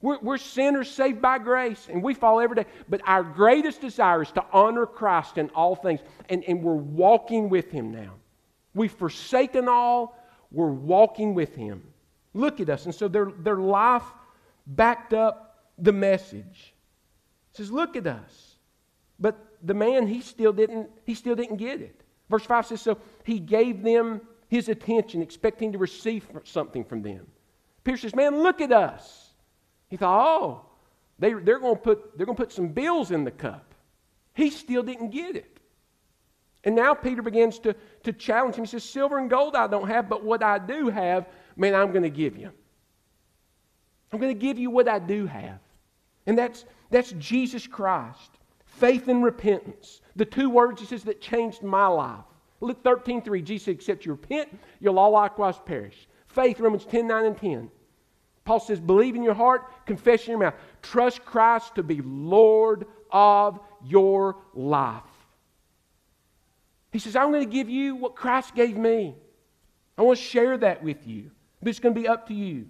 We're, 0.00 0.18
we're, 0.20 0.38
sinners 0.38 0.90
saved 0.90 1.20
by 1.20 1.38
grace, 1.38 1.88
and 1.90 2.02
we 2.02 2.14
fall 2.14 2.40
every 2.40 2.56
day. 2.56 2.64
But 2.88 3.02
our 3.06 3.22
greatest 3.22 3.82
desire 3.82 4.22
is 4.22 4.30
to 4.32 4.44
honor 4.50 4.86
Christ 4.86 5.36
in 5.36 5.50
all 5.50 5.74
things, 5.74 6.00
and, 6.30 6.42
and 6.44 6.62
we're 6.62 6.72
walking 6.72 7.50
with 7.50 7.70
Him 7.70 7.90
now. 7.90 8.14
We've 8.72 8.92
forsaken 8.92 9.68
all, 9.68 10.16
we're 10.50 10.70
walking 10.70 11.34
with 11.34 11.54
Him. 11.54 11.82
Look 12.34 12.60
at 12.60 12.68
us. 12.68 12.84
And 12.84 12.94
so 12.94 13.08
their, 13.08 13.26
their 13.26 13.56
life 13.56 14.04
backed 14.66 15.12
up 15.12 15.64
the 15.78 15.92
message. 15.92 16.74
It 17.52 17.56
says, 17.56 17.70
Look 17.70 17.96
at 17.96 18.06
us. 18.06 18.56
But 19.18 19.36
the 19.62 19.74
man, 19.74 20.06
he 20.06 20.20
still 20.20 20.52
didn't, 20.52 20.88
he 21.04 21.14
still 21.14 21.34
didn't 21.34 21.56
get 21.56 21.80
it. 21.80 22.02
Verse 22.28 22.44
5 22.44 22.66
says, 22.66 22.80
So 22.80 22.98
he 23.24 23.38
gave 23.38 23.82
them 23.82 24.20
his 24.48 24.68
attention, 24.68 25.22
expecting 25.22 25.72
to 25.72 25.78
receive 25.78 26.26
something 26.44 26.84
from 26.84 27.02
them. 27.02 27.26
Peter 27.84 27.98
says, 27.98 28.14
Man, 28.14 28.42
look 28.42 28.60
at 28.60 28.72
us. 28.72 29.30
He 29.88 29.96
thought, 29.96 30.26
Oh, 30.26 30.66
they, 31.18 31.32
they're 31.32 31.58
going 31.58 31.76
to 31.76 31.80
put, 31.80 32.16
they're 32.16 32.26
going 32.26 32.36
to 32.36 32.42
put 32.42 32.52
some 32.52 32.68
bills 32.68 33.10
in 33.10 33.24
the 33.24 33.30
cup. 33.30 33.74
He 34.34 34.50
still 34.50 34.82
didn't 34.82 35.10
get 35.10 35.36
it. 35.36 35.59
And 36.64 36.74
now 36.74 36.94
Peter 36.94 37.22
begins 37.22 37.58
to, 37.60 37.74
to 38.02 38.12
challenge 38.12 38.56
him. 38.56 38.64
He 38.64 38.70
says, 38.70 38.84
Silver 38.84 39.18
and 39.18 39.30
gold 39.30 39.56
I 39.56 39.66
don't 39.66 39.88
have, 39.88 40.08
but 40.08 40.24
what 40.24 40.42
I 40.42 40.58
do 40.58 40.88
have, 40.88 41.26
man, 41.56 41.74
I'm 41.74 41.90
going 41.90 42.02
to 42.02 42.10
give 42.10 42.36
you. 42.36 42.50
I'm 44.12 44.18
going 44.18 44.34
to 44.34 44.40
give 44.40 44.58
you 44.58 44.70
what 44.70 44.88
I 44.88 44.98
do 44.98 45.26
have. 45.26 45.58
And 46.26 46.36
that's, 46.36 46.64
that's 46.90 47.12
Jesus 47.12 47.66
Christ 47.66 48.30
faith 48.80 49.08
and 49.08 49.22
repentance. 49.22 50.00
The 50.16 50.24
two 50.24 50.48
words, 50.48 50.80
he 50.80 50.86
says, 50.86 51.04
that 51.04 51.20
changed 51.20 51.62
my 51.62 51.86
life. 51.86 52.24
Luke 52.60 52.82
13, 52.82 53.22
3, 53.22 53.42
Jesus 53.42 53.64
said, 53.66 53.74
except 53.74 54.06
you 54.06 54.12
repent, 54.12 54.58
you'll 54.80 54.98
all 54.98 55.10
likewise 55.10 55.56
perish. 55.64 56.08
Faith, 56.28 56.60
Romans 56.60 56.86
10, 56.86 57.06
9, 57.06 57.24
and 57.26 57.36
10. 57.36 57.70
Paul 58.44 58.60
says, 58.60 58.80
believe 58.80 59.14
in 59.14 59.22
your 59.22 59.34
heart, 59.34 59.86
confess 59.86 60.24
in 60.24 60.30
your 60.30 60.38
mouth. 60.40 60.54
Trust 60.82 61.24
Christ 61.24 61.74
to 61.74 61.82
be 61.82 62.00
Lord 62.02 62.86
of 63.10 63.60
your 63.84 64.36
life. 64.54 65.02
He 66.92 66.98
says, 66.98 67.16
I'm 67.16 67.30
going 67.30 67.44
to 67.44 67.50
give 67.50 67.70
you 67.70 67.94
what 67.94 68.16
Christ 68.16 68.54
gave 68.54 68.76
me. 68.76 69.14
I 69.96 70.02
want 70.02 70.18
to 70.18 70.24
share 70.24 70.56
that 70.58 70.82
with 70.82 71.06
you. 71.06 71.30
But 71.60 71.68
it's 71.68 71.78
going 71.78 71.94
to 71.94 72.00
be 72.00 72.08
up 72.08 72.28
to 72.28 72.34
you. 72.34 72.66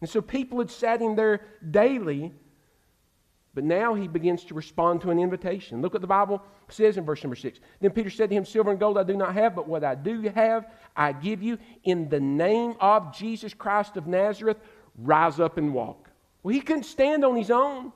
And 0.00 0.10
so 0.10 0.20
people 0.20 0.58
had 0.58 0.70
sat 0.70 1.00
in 1.00 1.14
there 1.14 1.40
daily, 1.70 2.32
but 3.54 3.64
now 3.64 3.94
he 3.94 4.08
begins 4.08 4.44
to 4.44 4.54
respond 4.54 5.00
to 5.02 5.10
an 5.10 5.18
invitation. 5.18 5.80
Look 5.80 5.94
what 5.94 6.02
the 6.02 6.08
Bible 6.08 6.42
says 6.68 6.96
in 6.96 7.04
verse 7.04 7.22
number 7.22 7.36
six. 7.36 7.60
Then 7.80 7.92
Peter 7.92 8.10
said 8.10 8.28
to 8.30 8.36
him, 8.36 8.44
Silver 8.44 8.70
and 8.70 8.80
gold 8.80 8.98
I 8.98 9.04
do 9.04 9.16
not 9.16 9.34
have, 9.34 9.54
but 9.54 9.68
what 9.68 9.84
I 9.84 9.94
do 9.94 10.22
have, 10.34 10.66
I 10.96 11.12
give 11.12 11.42
you. 11.42 11.58
In 11.84 12.08
the 12.08 12.20
name 12.20 12.74
of 12.80 13.16
Jesus 13.16 13.54
Christ 13.54 13.96
of 13.96 14.06
Nazareth, 14.06 14.58
rise 14.98 15.40
up 15.40 15.56
and 15.56 15.72
walk. 15.72 16.10
Well, 16.42 16.52
he 16.52 16.60
couldn't 16.60 16.84
stand 16.84 17.24
on 17.24 17.36
his 17.36 17.50
own, 17.50 17.92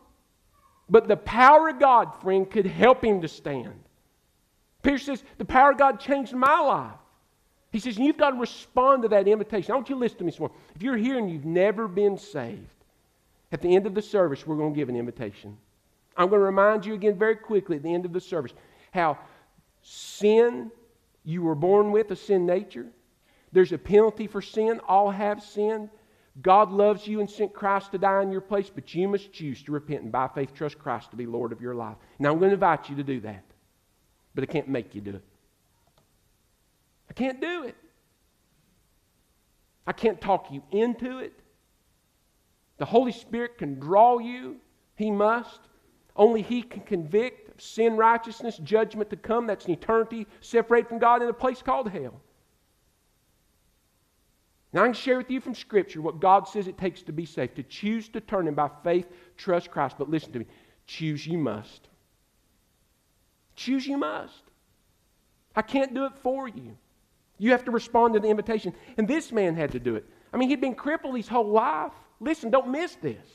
but 0.88 1.08
the 1.08 1.16
power 1.16 1.68
of 1.68 1.80
God, 1.80 2.20
friend, 2.22 2.48
could 2.50 2.64
help 2.66 3.04
him 3.04 3.20
to 3.20 3.28
stand. 3.28 3.84
Peter 4.82 4.98
says, 4.98 5.22
The 5.38 5.44
power 5.44 5.72
of 5.72 5.78
God 5.78 6.00
changed 6.00 6.34
my 6.34 6.60
life. 6.60 6.92
He 7.70 7.80
says, 7.80 7.98
You've 7.98 8.16
got 8.16 8.30
to 8.30 8.36
respond 8.38 9.02
to 9.02 9.08
that 9.08 9.28
invitation. 9.28 9.72
I 9.72 9.74
want 9.76 9.88
you 9.88 9.96
to 9.96 10.00
listen 10.00 10.18
to 10.18 10.24
me 10.24 10.30
this 10.30 10.40
morning. 10.40 10.56
If 10.74 10.82
you're 10.82 10.96
here 10.96 11.18
and 11.18 11.30
you've 11.30 11.44
never 11.44 11.88
been 11.88 12.16
saved, 12.16 12.66
at 13.50 13.62
the 13.62 13.74
end 13.74 13.86
of 13.86 13.94
the 13.94 14.02
service, 14.02 14.46
we're 14.46 14.56
going 14.56 14.74
to 14.74 14.78
give 14.78 14.88
an 14.88 14.96
invitation. 14.96 15.56
I'm 16.16 16.28
going 16.28 16.40
to 16.40 16.46
remind 16.46 16.84
you 16.84 16.94
again 16.94 17.16
very 17.16 17.36
quickly 17.36 17.76
at 17.76 17.82
the 17.82 17.94
end 17.94 18.04
of 18.04 18.12
the 18.12 18.20
service 18.20 18.52
how 18.90 19.18
sin, 19.82 20.70
you 21.24 21.42
were 21.42 21.54
born 21.54 21.92
with 21.92 22.10
a 22.10 22.16
sin 22.16 22.46
nature. 22.46 22.86
There's 23.52 23.72
a 23.72 23.78
penalty 23.78 24.26
for 24.26 24.42
sin. 24.42 24.80
All 24.86 25.10
have 25.10 25.42
sinned. 25.42 25.90
God 26.42 26.70
loves 26.70 27.06
you 27.06 27.20
and 27.20 27.28
sent 27.28 27.52
Christ 27.52 27.92
to 27.92 27.98
die 27.98 28.22
in 28.22 28.30
your 28.30 28.40
place, 28.40 28.70
but 28.72 28.94
you 28.94 29.08
must 29.08 29.32
choose 29.32 29.62
to 29.64 29.72
repent 29.72 30.02
and 30.02 30.12
by 30.12 30.28
faith 30.28 30.54
trust 30.54 30.78
Christ 30.78 31.10
to 31.10 31.16
be 31.16 31.26
Lord 31.26 31.52
of 31.52 31.60
your 31.60 31.74
life. 31.74 31.96
Now, 32.18 32.32
I'm 32.32 32.38
going 32.38 32.50
to 32.50 32.54
invite 32.54 32.88
you 32.88 32.96
to 32.96 33.02
do 33.02 33.20
that, 33.20 33.44
but 34.34 34.44
I 34.44 34.46
can't 34.46 34.68
make 34.68 34.94
you 34.94 35.00
do 35.00 35.10
it. 35.10 35.24
I 37.10 37.12
can't 37.12 37.40
do 37.40 37.64
it. 37.64 37.76
I 39.86 39.92
can't 39.92 40.20
talk 40.20 40.52
you 40.52 40.62
into 40.70 41.18
it. 41.18 41.32
The 42.76 42.84
Holy 42.84 43.12
Spirit 43.12 43.58
can 43.58 43.80
draw 43.80 44.18
you, 44.18 44.56
He 44.96 45.10
must. 45.10 45.60
Only 46.14 46.42
He 46.42 46.62
can 46.62 46.82
convict 46.82 47.54
of 47.54 47.60
sin, 47.60 47.96
righteousness, 47.96 48.58
judgment 48.58 49.10
to 49.10 49.16
come. 49.16 49.46
That's 49.46 49.66
an 49.66 49.72
eternity 49.72 50.26
separated 50.40 50.88
from 50.88 50.98
God 50.98 51.22
in 51.22 51.28
a 51.28 51.32
place 51.32 51.62
called 51.62 51.90
hell. 51.90 52.20
Now, 54.72 54.82
I 54.82 54.86
can 54.86 54.94
share 54.94 55.16
with 55.16 55.30
you 55.30 55.40
from 55.40 55.54
Scripture 55.54 56.02
what 56.02 56.20
God 56.20 56.46
says 56.46 56.68
it 56.68 56.76
takes 56.76 57.02
to 57.04 57.12
be 57.12 57.24
saved, 57.24 57.56
to 57.56 57.62
choose 57.62 58.08
to 58.10 58.20
turn 58.20 58.46
and 58.46 58.56
by 58.56 58.70
faith 58.84 59.06
trust 59.36 59.70
Christ. 59.70 59.96
But 59.98 60.10
listen 60.10 60.32
to 60.32 60.40
me 60.40 60.46
choose 60.86 61.26
you 61.26 61.38
must. 61.38 61.88
Choose 63.58 63.88
you 63.88 63.96
must. 63.96 64.44
I 65.56 65.62
can't 65.62 65.92
do 65.92 66.04
it 66.04 66.12
for 66.22 66.46
you. 66.46 66.78
You 67.38 67.50
have 67.50 67.64
to 67.64 67.72
respond 67.72 68.14
to 68.14 68.20
the 68.20 68.28
invitation. 68.28 68.72
And 68.96 69.08
this 69.08 69.32
man 69.32 69.56
had 69.56 69.72
to 69.72 69.80
do 69.80 69.96
it. 69.96 70.06
I 70.32 70.36
mean, 70.36 70.48
he'd 70.48 70.60
been 70.60 70.76
crippled 70.76 71.16
his 71.16 71.26
whole 71.26 71.50
life. 71.50 71.90
Listen, 72.20 72.50
don't 72.50 72.70
miss 72.70 72.94
this. 72.94 73.26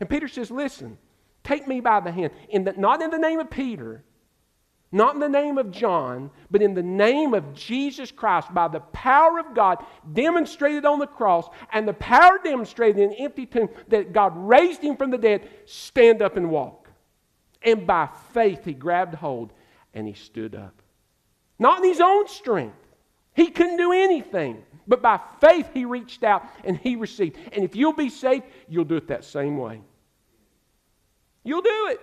And 0.00 0.10
Peter 0.10 0.28
says, 0.28 0.50
Listen, 0.50 0.98
take 1.44 1.66
me 1.66 1.80
by 1.80 2.00
the 2.00 2.12
hand. 2.12 2.32
In 2.50 2.64
the, 2.64 2.74
not 2.74 3.00
in 3.00 3.10
the 3.10 3.16
name 3.16 3.40
of 3.40 3.48
Peter, 3.48 4.04
not 4.92 5.14
in 5.14 5.20
the 5.20 5.30
name 5.30 5.56
of 5.56 5.70
John, 5.70 6.30
but 6.50 6.60
in 6.60 6.74
the 6.74 6.82
name 6.82 7.32
of 7.32 7.54
Jesus 7.54 8.10
Christ, 8.10 8.52
by 8.52 8.68
the 8.68 8.80
power 8.80 9.38
of 9.38 9.54
God 9.54 9.82
demonstrated 10.12 10.84
on 10.84 10.98
the 10.98 11.06
cross 11.06 11.48
and 11.72 11.88
the 11.88 11.94
power 11.94 12.38
demonstrated 12.44 12.98
in 12.98 13.12
an 13.12 13.16
empty 13.18 13.46
tomb 13.46 13.70
that 13.88 14.12
God 14.12 14.34
raised 14.36 14.82
him 14.82 14.98
from 14.98 15.10
the 15.10 15.16
dead, 15.16 15.48
stand 15.64 16.20
up 16.20 16.36
and 16.36 16.50
walk. 16.50 16.77
And 17.68 17.86
by 17.86 18.08
faith, 18.32 18.64
he 18.64 18.72
grabbed 18.72 19.14
hold 19.14 19.52
and 19.92 20.06
he 20.06 20.14
stood 20.14 20.54
up. 20.54 20.80
Not 21.58 21.78
in 21.78 21.84
his 21.84 22.00
own 22.00 22.26
strength, 22.28 22.78
he 23.34 23.48
couldn't 23.48 23.76
do 23.76 23.92
anything. 23.92 24.64
But 24.86 25.02
by 25.02 25.20
faith, 25.38 25.68
he 25.74 25.84
reached 25.84 26.24
out 26.24 26.46
and 26.64 26.78
he 26.78 26.96
received. 26.96 27.36
And 27.52 27.62
if 27.62 27.76
you'll 27.76 27.92
be 27.92 28.08
saved, 28.08 28.44
you'll 28.68 28.86
do 28.86 28.96
it 28.96 29.08
that 29.08 29.22
same 29.22 29.58
way. 29.58 29.82
You'll 31.44 31.60
do 31.60 31.88
it. 31.90 32.00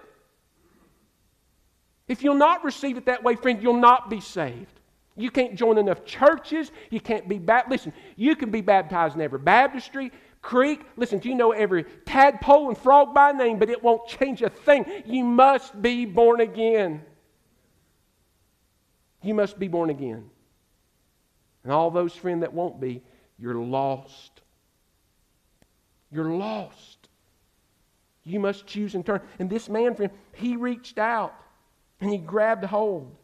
If 2.07 2.21
you'll 2.21 2.35
not 2.35 2.63
receive 2.63 2.97
it 2.97 3.07
that 3.07 3.23
way, 3.23 3.35
friend, 3.35 3.63
you'll 3.63 3.73
not 3.73 4.07
be 4.07 4.21
saved. 4.21 4.79
You 5.17 5.31
can't 5.31 5.55
join 5.55 5.79
enough 5.79 6.05
churches. 6.05 6.71
You 6.91 6.99
can't 6.99 7.27
be 7.27 7.39
baptized. 7.39 7.71
Listen, 7.71 7.93
you 8.15 8.35
can 8.35 8.51
be 8.51 8.61
baptized 8.61 9.15
in 9.15 9.21
every 9.21 9.39
baptistry, 9.39 10.11
creek. 10.45 10.81
Listen, 10.95 11.19
you 11.23 11.33
know 11.35 11.51
every 11.51 11.85
tadpole 12.05 12.69
and 12.69 12.77
frog 12.77 13.13
by 13.13 13.31
name, 13.31 13.57
but 13.57 13.69
it 13.69 13.83
won't 13.83 14.07
change 14.07 14.41
a 14.43 14.49
thing. 14.49 14.85
You 15.05 15.23
must 15.23 15.81
be 15.81 16.05
born 16.05 16.39
again. 16.39 17.03
You 19.23 19.33
must 19.33 19.57
be 19.57 19.67
born 19.67 19.89
again. 19.89 20.29
And 21.63 21.73
all 21.73 21.89
those, 21.89 22.13
friend, 22.13 22.43
that 22.43 22.53
won't 22.53 22.79
be, 22.79 23.01
you're 23.39 23.55
lost. 23.55 24.41
You're 26.11 26.29
lost. 26.29 27.09
You 28.23 28.39
must 28.39 28.67
choose 28.67 28.93
and 28.93 29.03
turn. 29.03 29.21
And 29.39 29.49
this 29.49 29.67
man, 29.67 29.95
friend, 29.95 30.11
he 30.33 30.55
reached 30.55 30.99
out 30.99 31.33
and 31.99 32.11
he 32.11 32.19
grabbed 32.19 32.63
hold. 32.63 33.15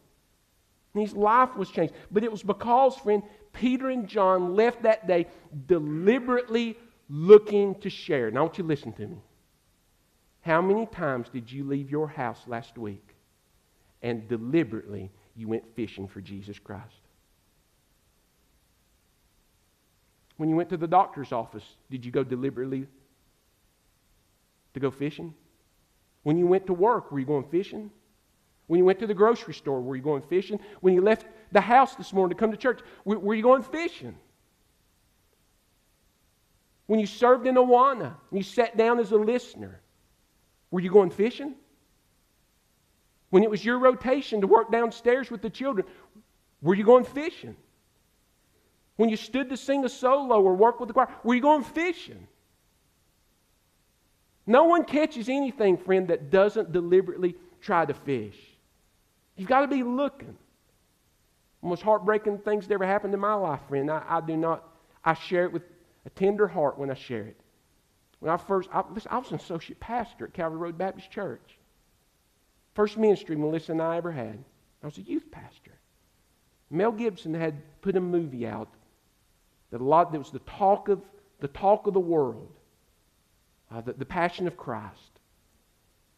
And 0.92 1.02
his 1.02 1.14
life 1.14 1.56
was 1.56 1.70
changed. 1.70 1.94
But 2.10 2.24
it 2.24 2.32
was 2.32 2.42
because, 2.42 2.96
friend, 2.96 3.22
Peter 3.52 3.90
and 3.90 4.08
John 4.08 4.56
left 4.56 4.82
that 4.82 5.06
day 5.06 5.28
deliberately 5.66 6.76
looking 7.12 7.74
to 7.80 7.90
share. 7.90 8.30
Now, 8.30 8.40
I 8.40 8.42
want 8.44 8.56
you 8.56 8.64
to 8.64 8.68
listen 8.68 8.92
to 8.94 9.06
me. 9.06 9.18
How 10.40 10.62
many 10.62 10.86
times 10.86 11.28
did 11.28 11.52
you 11.52 11.62
leave 11.62 11.90
your 11.90 12.08
house 12.08 12.40
last 12.46 12.78
week 12.78 13.06
and 14.00 14.26
deliberately 14.28 15.10
you 15.36 15.46
went 15.46 15.62
fishing 15.76 16.08
for 16.08 16.22
Jesus 16.22 16.58
Christ? 16.58 16.94
When 20.38 20.48
you 20.48 20.56
went 20.56 20.70
to 20.70 20.78
the 20.78 20.88
doctor's 20.88 21.32
office, 21.32 21.64
did 21.90 22.04
you 22.04 22.10
go 22.10 22.24
deliberately 22.24 22.86
to 24.72 24.80
go 24.80 24.90
fishing? 24.90 25.34
When 26.22 26.38
you 26.38 26.46
went 26.46 26.66
to 26.66 26.72
work, 26.72 27.12
were 27.12 27.18
you 27.18 27.26
going 27.26 27.44
fishing? 27.50 27.90
When 28.68 28.78
you 28.78 28.84
went 28.86 28.98
to 29.00 29.06
the 29.06 29.14
grocery 29.14 29.54
store, 29.54 29.82
were 29.82 29.96
you 29.96 30.02
going 30.02 30.22
fishing? 30.22 30.58
When 30.80 30.94
you 30.94 31.02
left 31.02 31.26
the 31.52 31.60
house 31.60 31.94
this 31.94 32.12
morning 32.12 32.34
to 32.34 32.40
come 32.40 32.52
to 32.52 32.56
church, 32.56 32.80
were 33.04 33.34
you 33.34 33.42
going 33.42 33.62
fishing? 33.62 34.16
When 36.92 37.00
you 37.00 37.06
served 37.06 37.46
in 37.46 37.54
Awana 37.54 38.14
and 38.30 38.38
you 38.38 38.42
sat 38.42 38.76
down 38.76 38.98
as 38.98 39.12
a 39.12 39.16
listener, 39.16 39.80
were 40.70 40.80
you 40.80 40.90
going 40.90 41.08
fishing? 41.08 41.54
When 43.30 43.42
it 43.42 43.48
was 43.48 43.64
your 43.64 43.78
rotation 43.78 44.42
to 44.42 44.46
work 44.46 44.70
downstairs 44.70 45.30
with 45.30 45.40
the 45.40 45.48
children, 45.48 45.86
were 46.60 46.74
you 46.74 46.84
going 46.84 47.04
fishing? 47.04 47.56
When 48.96 49.08
you 49.08 49.16
stood 49.16 49.48
to 49.48 49.56
sing 49.56 49.86
a 49.86 49.88
solo 49.88 50.42
or 50.42 50.54
work 50.54 50.80
with 50.80 50.88
the 50.88 50.92
choir, 50.92 51.08
were 51.24 51.34
you 51.34 51.40
going 51.40 51.64
fishing? 51.64 52.28
No 54.46 54.64
one 54.64 54.84
catches 54.84 55.30
anything, 55.30 55.78
friend, 55.78 56.08
that 56.08 56.28
doesn't 56.28 56.72
deliberately 56.72 57.36
try 57.62 57.86
to 57.86 57.94
fish. 57.94 58.36
You've 59.36 59.48
got 59.48 59.62
to 59.62 59.66
be 59.66 59.82
looking. 59.82 60.36
The 61.62 61.68
most 61.68 61.80
heartbreaking 61.80 62.40
things 62.40 62.68
that 62.68 62.74
ever 62.74 62.86
happened 62.86 63.14
in 63.14 63.20
my 63.20 63.32
life, 63.32 63.60
friend, 63.66 63.90
I, 63.90 64.02
I 64.06 64.20
do 64.20 64.36
not, 64.36 64.68
I 65.02 65.14
share 65.14 65.46
it 65.46 65.52
with 65.54 65.62
a 66.04 66.10
tender 66.10 66.48
heart 66.48 66.78
when 66.78 66.90
I 66.90 66.94
share 66.94 67.26
it. 67.26 67.40
When 68.20 68.30
I 68.30 68.36
first, 68.36 68.68
I, 68.72 68.84
listen, 68.92 69.10
I 69.10 69.18
was 69.18 69.30
an 69.30 69.36
associate 69.36 69.80
pastor 69.80 70.26
at 70.26 70.34
Calvary 70.34 70.58
Road 70.58 70.78
Baptist 70.78 71.10
Church. 71.10 71.58
First 72.74 72.96
ministry 72.96 73.36
Melissa 73.36 73.72
and 73.72 73.82
I 73.82 73.96
ever 73.96 74.12
had. 74.12 74.38
I 74.82 74.86
was 74.86 74.98
a 74.98 75.02
youth 75.02 75.30
pastor. 75.30 75.72
Mel 76.70 76.92
Gibson 76.92 77.34
had 77.34 77.62
put 77.82 77.96
a 77.96 78.00
movie 78.00 78.46
out 78.46 78.68
that 79.70 79.80
a 79.80 79.84
lot 79.84 80.12
that 80.12 80.18
was 80.18 80.30
the 80.30 80.38
talk 80.40 80.88
of 80.88 81.00
the 81.40 81.48
talk 81.48 81.86
of 81.86 81.94
the 81.94 82.00
world, 82.00 82.52
uh, 83.70 83.80
the, 83.80 83.92
the 83.94 84.04
passion 84.04 84.46
of 84.46 84.56
Christ. 84.56 85.18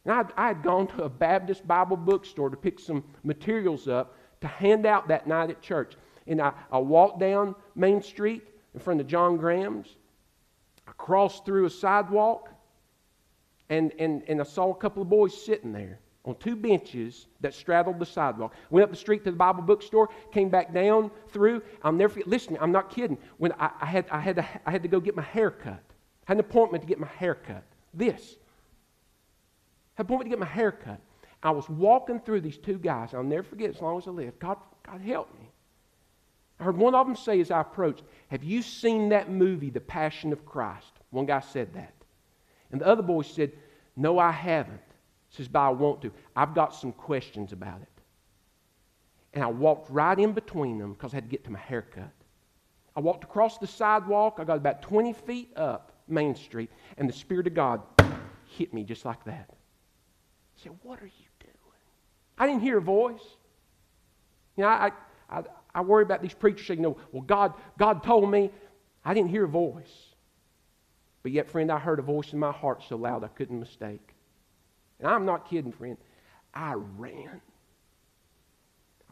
And 0.05 0.13
I, 0.13 0.25
I 0.37 0.49
had 0.49 0.63
gone 0.63 0.87
to 0.89 1.05
a 1.05 1.09
Baptist 1.09 1.67
Bible 1.67 1.97
bookstore 1.97 2.51
to 2.51 2.57
pick 2.57 2.79
some 2.79 3.03
materials 3.23 3.89
up 3.89 4.17
to 4.43 4.47
hand 4.47 4.85
out 4.85 5.09
that 5.09 5.27
night 5.27 5.51
at 5.51 5.63
church. 5.63 5.95
And 6.27 6.41
I, 6.41 6.53
I 6.71 6.79
walked 6.79 7.19
down 7.19 7.55
Main 7.75 8.03
Street 8.03 8.43
in 8.75 8.81
front 8.81 9.01
of 9.01 9.07
John 9.07 9.37
Graham's. 9.37 9.97
I 10.87 10.93
crossed 10.93 11.45
through 11.45 11.65
a 11.65 11.71
sidewalk, 11.71 12.51
and, 13.71 13.93
and, 13.99 14.23
and 14.29 14.41
I 14.41 14.45
saw 14.45 14.71
a 14.71 14.75
couple 14.75 15.03
of 15.03 15.09
boys 15.09 15.45
sitting 15.45 15.73
there 15.73 16.01
on 16.25 16.35
two 16.37 16.57
benches 16.57 17.27
that 17.41 17.55
straddled 17.55 17.99
the 17.99 18.07
sidewalk. 18.07 18.55
Went 18.71 18.85
up 18.85 18.91
the 18.91 18.97
street 18.97 19.25
to 19.25 19.31
the 19.31 19.37
Bible 19.37 19.63
bookstore, 19.63 20.09
came 20.33 20.49
back 20.49 20.73
down 20.73 21.11
through. 21.29 21.63
I'll 21.83 21.93
never 21.93 22.15
forget. 22.15 22.29
Listen, 22.29 22.57
I'm 22.61 22.73
not 22.73 22.91
kidding. 22.91 23.19
When 23.39 23.53
I, 23.53 23.71
I, 23.81 23.87
had, 23.87 24.07
I, 24.11 24.21
had 24.21 24.37
to, 24.37 24.47
I 24.67 24.71
had 24.71 24.83
to 24.83 24.89
go 24.89 25.01
get 25.01 25.17
my 25.17 25.23
hair 25.23 25.51
cut, 25.51 25.83
I 26.27 26.33
had 26.33 26.37
an 26.37 26.41
appointment 26.41 26.83
to 26.83 26.89
get 26.89 26.99
my 26.99 27.07
hair 27.07 27.35
cut. 27.35 27.63
This. 27.93 28.37
I 29.97 30.01
had 30.01 30.07
an 30.07 30.07
appointment 30.07 30.31
to 30.31 30.37
get 30.37 30.41
my 30.41 30.47
hair 30.47 30.73
cut. 30.73 31.01
I 31.43 31.51
was 31.51 31.69
walking 31.69 32.21
through 32.21 32.41
these 32.41 32.57
two 32.57 32.79
guys. 32.79 33.13
I'll 33.13 33.23
never 33.23 33.43
forget 33.43 33.69
as 33.69 33.83
long 33.83 33.99
as 33.99 34.09
I 34.09 34.11
live. 34.11 34.39
God, 34.39 34.57
God 34.83 35.01
help 35.03 35.33
me. 35.39 35.51
I 36.61 36.65
heard 36.65 36.77
one 36.77 36.95
of 36.95 37.07
them 37.07 37.17
say 37.17 37.41
as 37.41 37.51
I 37.51 37.61
approached, 37.61 38.03
Have 38.29 38.45
you 38.45 38.63
seen 38.63 39.09
that 39.11 39.31
movie, 39.31 39.71
The 39.71 39.81
Passion 39.81 40.33
of 40.33 40.47
Christ? 40.47 40.93
One 41.11 41.27
guy 41.27 41.41
said 41.41 41.75
that. 41.75 41.95
And 42.71 42.81
the 42.81 42.87
other 42.87 43.03
boy 43.03 43.23
said, 43.23 43.53
No, 43.97 44.19
I 44.19 44.31
haven't 44.31 44.81
He 45.31 45.37
says, 45.37 45.49
but 45.49 45.61
I 45.61 45.71
want 45.71 46.03
to. 46.03 46.13
I've 46.35 46.55
got 46.55 46.75
some 46.75 46.93
questions 46.93 47.53
about 47.53 47.81
it. 47.83 47.89
and 49.33 49.43
I 49.43 49.49
walked 49.49 49.91
right 49.91 50.19
in 50.19 50.33
between 50.33 50.79
them 50.79 50.93
because 50.93 51.13
I 51.13 51.17
had 51.17 51.25
to 51.25 51.31
get 51.31 51.45
to 51.45 51.51
my 51.51 51.59
haircut. 51.59 52.11
I 52.97 53.01
walked 53.01 53.25
across 53.25 53.59
the 53.59 53.67
sidewalk. 53.67 54.37
I 54.39 54.45
got 54.45 54.57
about 54.57 54.83
20 54.83 55.13
feet 55.13 55.53
up 55.57 55.93
Main 56.07 56.35
Street, 56.37 56.71
and 56.97 57.09
the 57.09 57.13
Spirit 57.13 57.47
of 57.47 57.55
God 57.55 57.83
hit 58.47 58.73
me 58.73 58.85
just 58.85 59.05
like 59.05 59.25
that. 59.25 59.51
I 59.51 60.63
said, 60.63 60.73
What 60.83 61.01
are 61.03 61.07
you 61.07 61.27
doing? 61.41 61.53
I 62.39 62.47
didn't 62.47 62.63
hear 62.63 62.79
a 62.79 62.83
voice. 62.83 63.25
You 64.57 64.63
know, 64.63 64.69
I, 64.69 64.93
I, 65.29 65.39
I 65.39 65.43
worry 65.81 66.03
about 66.03 66.23
these 66.23 66.35
preachers 66.35 66.67
saying, 66.67 66.83
No, 66.83 66.97
well, 67.13 67.23
God, 67.23 67.55
God 67.79 68.03
told 68.03 68.31
me. 68.31 68.51
I 69.05 69.13
didn't 69.13 69.31
hear 69.31 69.45
a 69.45 69.49
voice. 69.49 70.15
But 71.23 71.33
yet, 71.33 71.51
friend, 71.51 71.71
I 71.71 71.79
heard 71.79 71.99
a 71.99 72.03
voice 72.03 72.33
in 72.33 72.39
my 72.39 72.53
heart 72.53 72.83
so 72.89 72.97
loud 72.97 73.25
I 73.25 73.29
couldn't 73.29 73.59
mistake. 73.59 74.15
And 74.99 75.09
I'm 75.09 75.27
not 75.27 75.49
kidding, 75.49 75.73
friend. 75.73 75.97
I 76.55 76.75
ran. 76.75 77.41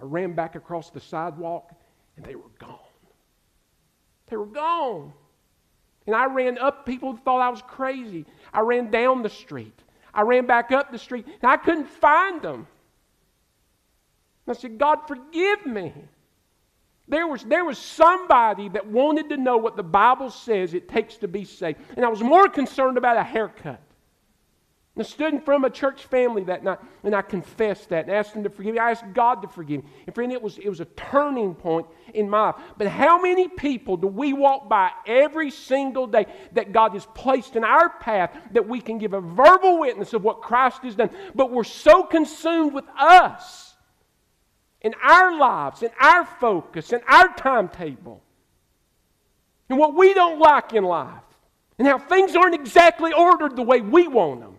I 0.00 0.04
ran 0.04 0.32
back 0.34 0.54
across 0.54 0.90
the 0.90 1.00
sidewalk, 1.00 1.72
and 2.16 2.24
they 2.24 2.34
were 2.34 2.50
gone. 2.58 2.78
They 4.28 4.36
were 4.36 4.46
gone. 4.46 5.12
And 6.06 6.16
I 6.16 6.26
ran 6.26 6.58
up. 6.58 6.86
People 6.86 7.16
thought 7.16 7.40
I 7.40 7.48
was 7.48 7.62
crazy. 7.62 8.24
I 8.52 8.60
ran 8.60 8.90
down 8.90 9.22
the 9.22 9.30
street. 9.30 9.78
I 10.14 10.22
ran 10.22 10.46
back 10.46 10.72
up 10.72 10.92
the 10.92 10.98
street, 10.98 11.26
and 11.26 11.50
I 11.50 11.56
couldn't 11.56 11.88
find 11.88 12.42
them. 12.42 12.66
I 14.46 14.54
said, 14.54 14.76
God, 14.76 15.06
forgive 15.06 15.64
me. 15.66 15.92
There 17.08 17.26
was, 17.26 17.42
there 17.44 17.64
was 17.64 17.78
somebody 17.78 18.68
that 18.70 18.86
wanted 18.86 19.28
to 19.30 19.36
know 19.36 19.56
what 19.56 19.76
the 19.76 19.82
Bible 19.82 20.30
says 20.30 20.72
it 20.72 20.88
takes 20.88 21.16
to 21.18 21.28
be 21.28 21.44
saved. 21.44 21.80
And 21.96 22.04
I 22.04 22.08
was 22.08 22.20
more 22.20 22.48
concerned 22.48 22.96
about 22.96 23.16
a 23.16 23.22
haircut 23.22 23.80
I 24.98 25.04
stood 25.04 25.32
in 25.32 25.40
front 25.40 25.64
of 25.64 25.72
a 25.72 25.74
church 25.74 26.04
family 26.04 26.44
that 26.44 26.62
night 26.62 26.78
and 27.02 27.14
I 27.14 27.22
confessed 27.22 27.88
that 27.88 28.04
and 28.04 28.14
asked 28.14 28.34
them 28.34 28.42
to 28.42 28.50
forgive 28.50 28.74
me. 28.74 28.78
I 28.78 28.90
asked 28.90 29.04
God 29.14 29.40
to 29.40 29.48
forgive 29.48 29.82
me. 29.82 29.90
And 30.06 30.14
friend, 30.14 30.30
it 30.30 30.42
was, 30.42 30.58
it 30.58 30.68
was 30.68 30.80
a 30.80 30.84
turning 30.84 31.54
point 31.54 31.86
in 32.12 32.28
my 32.28 32.50
life. 32.50 32.56
But 32.76 32.88
how 32.88 33.20
many 33.20 33.48
people 33.48 33.96
do 33.96 34.06
we 34.06 34.34
walk 34.34 34.68
by 34.68 34.90
every 35.06 35.50
single 35.50 36.06
day 36.06 36.26
that 36.52 36.72
God 36.72 36.92
has 36.92 37.06
placed 37.14 37.56
in 37.56 37.64
our 37.64 37.88
path 37.88 38.36
that 38.52 38.68
we 38.68 38.82
can 38.82 38.98
give 38.98 39.14
a 39.14 39.20
verbal 39.20 39.80
witness 39.80 40.12
of 40.12 40.24
what 40.24 40.42
Christ 40.42 40.82
has 40.82 40.94
done? 40.94 41.08
But 41.34 41.50
we're 41.50 41.64
so 41.64 42.02
consumed 42.02 42.74
with 42.74 42.84
us 42.98 43.71
in 44.82 44.94
our 45.02 45.38
lives, 45.38 45.82
in 45.82 45.90
our 45.98 46.24
focus, 46.24 46.92
in 46.92 47.00
our 47.08 47.32
timetable, 47.34 48.22
and 49.68 49.78
what 49.78 49.94
we 49.94 50.12
don't 50.12 50.38
like 50.38 50.74
in 50.74 50.84
life, 50.84 51.22
and 51.78 51.88
how 51.88 51.98
things 51.98 52.36
aren't 52.36 52.54
exactly 52.54 53.12
ordered 53.12 53.56
the 53.56 53.62
way 53.62 53.80
we 53.80 54.06
want 54.06 54.40
them 54.40 54.56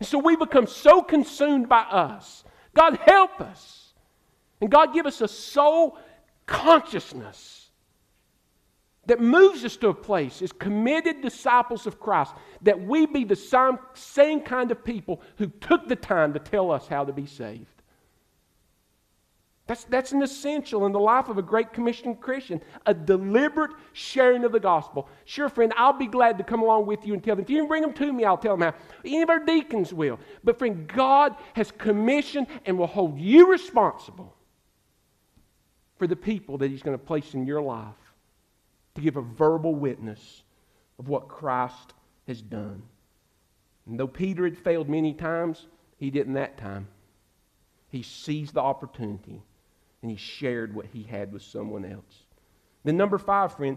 and 0.00 0.08
so 0.08 0.18
we 0.18 0.34
become 0.34 0.66
so 0.66 1.02
consumed 1.02 1.68
by 1.68 1.82
us. 1.82 2.42
God, 2.74 2.98
help 3.04 3.40
us. 3.40 3.92
And 4.60 4.70
God, 4.70 4.94
give 4.94 5.06
us 5.06 5.20
a 5.20 5.28
soul 5.28 5.98
consciousness 6.46 7.70
that 9.06 9.20
moves 9.20 9.64
us 9.64 9.76
to 9.76 9.88
a 9.88 9.94
place 9.94 10.40
as 10.40 10.52
committed 10.52 11.20
disciples 11.20 11.86
of 11.86 12.00
Christ, 12.00 12.32
that 12.62 12.80
we 12.80 13.06
be 13.06 13.24
the 13.24 13.36
same, 13.36 13.78
same 13.92 14.40
kind 14.40 14.70
of 14.70 14.84
people 14.84 15.20
who 15.36 15.46
took 15.46 15.86
the 15.86 15.96
time 15.96 16.32
to 16.32 16.38
tell 16.38 16.70
us 16.70 16.86
how 16.86 17.04
to 17.04 17.12
be 17.12 17.26
saved. 17.26 17.79
That's, 19.70 19.84
that's 19.84 20.10
an 20.10 20.20
essential 20.20 20.84
in 20.84 20.90
the 20.90 20.98
life 20.98 21.28
of 21.28 21.38
a 21.38 21.42
great 21.42 21.72
commissioned 21.72 22.20
Christian, 22.20 22.60
a 22.86 22.92
deliberate 22.92 23.70
sharing 23.92 24.42
of 24.42 24.50
the 24.50 24.58
gospel. 24.58 25.08
Sure, 25.26 25.48
friend, 25.48 25.72
I'll 25.76 25.92
be 25.92 26.08
glad 26.08 26.38
to 26.38 26.42
come 26.42 26.60
along 26.60 26.86
with 26.86 27.06
you 27.06 27.14
and 27.14 27.22
tell 27.22 27.36
them. 27.36 27.44
If 27.44 27.50
you 27.50 27.68
bring 27.68 27.82
them 27.82 27.92
to 27.92 28.12
me, 28.12 28.24
I'll 28.24 28.36
tell 28.36 28.56
them 28.56 28.72
how. 28.72 28.74
Any 29.04 29.22
of 29.22 29.30
our 29.30 29.38
deacons 29.38 29.94
will. 29.94 30.18
But, 30.42 30.58
friend, 30.58 30.88
God 30.88 31.36
has 31.52 31.70
commissioned 31.70 32.48
and 32.66 32.80
will 32.80 32.88
hold 32.88 33.20
you 33.20 33.48
responsible 33.48 34.34
for 35.98 36.08
the 36.08 36.16
people 36.16 36.58
that 36.58 36.68
He's 36.68 36.82
going 36.82 36.98
to 36.98 37.04
place 37.04 37.34
in 37.34 37.46
your 37.46 37.62
life 37.62 37.94
to 38.96 39.00
give 39.00 39.16
a 39.16 39.22
verbal 39.22 39.76
witness 39.76 40.42
of 40.98 41.06
what 41.06 41.28
Christ 41.28 41.94
has 42.26 42.42
done. 42.42 42.82
And 43.86 44.00
though 44.00 44.08
Peter 44.08 44.42
had 44.42 44.58
failed 44.58 44.88
many 44.88 45.14
times, 45.14 45.68
he 45.96 46.10
didn't 46.10 46.32
that 46.32 46.58
time. 46.58 46.88
He 47.88 48.02
seized 48.02 48.54
the 48.54 48.62
opportunity 48.62 49.42
and 50.02 50.10
he 50.10 50.16
shared 50.16 50.74
what 50.74 50.86
he 50.86 51.02
had 51.02 51.32
with 51.32 51.42
someone 51.42 51.84
else. 51.84 52.24
Then, 52.84 52.96
number 52.96 53.18
five, 53.18 53.54
friend, 53.54 53.76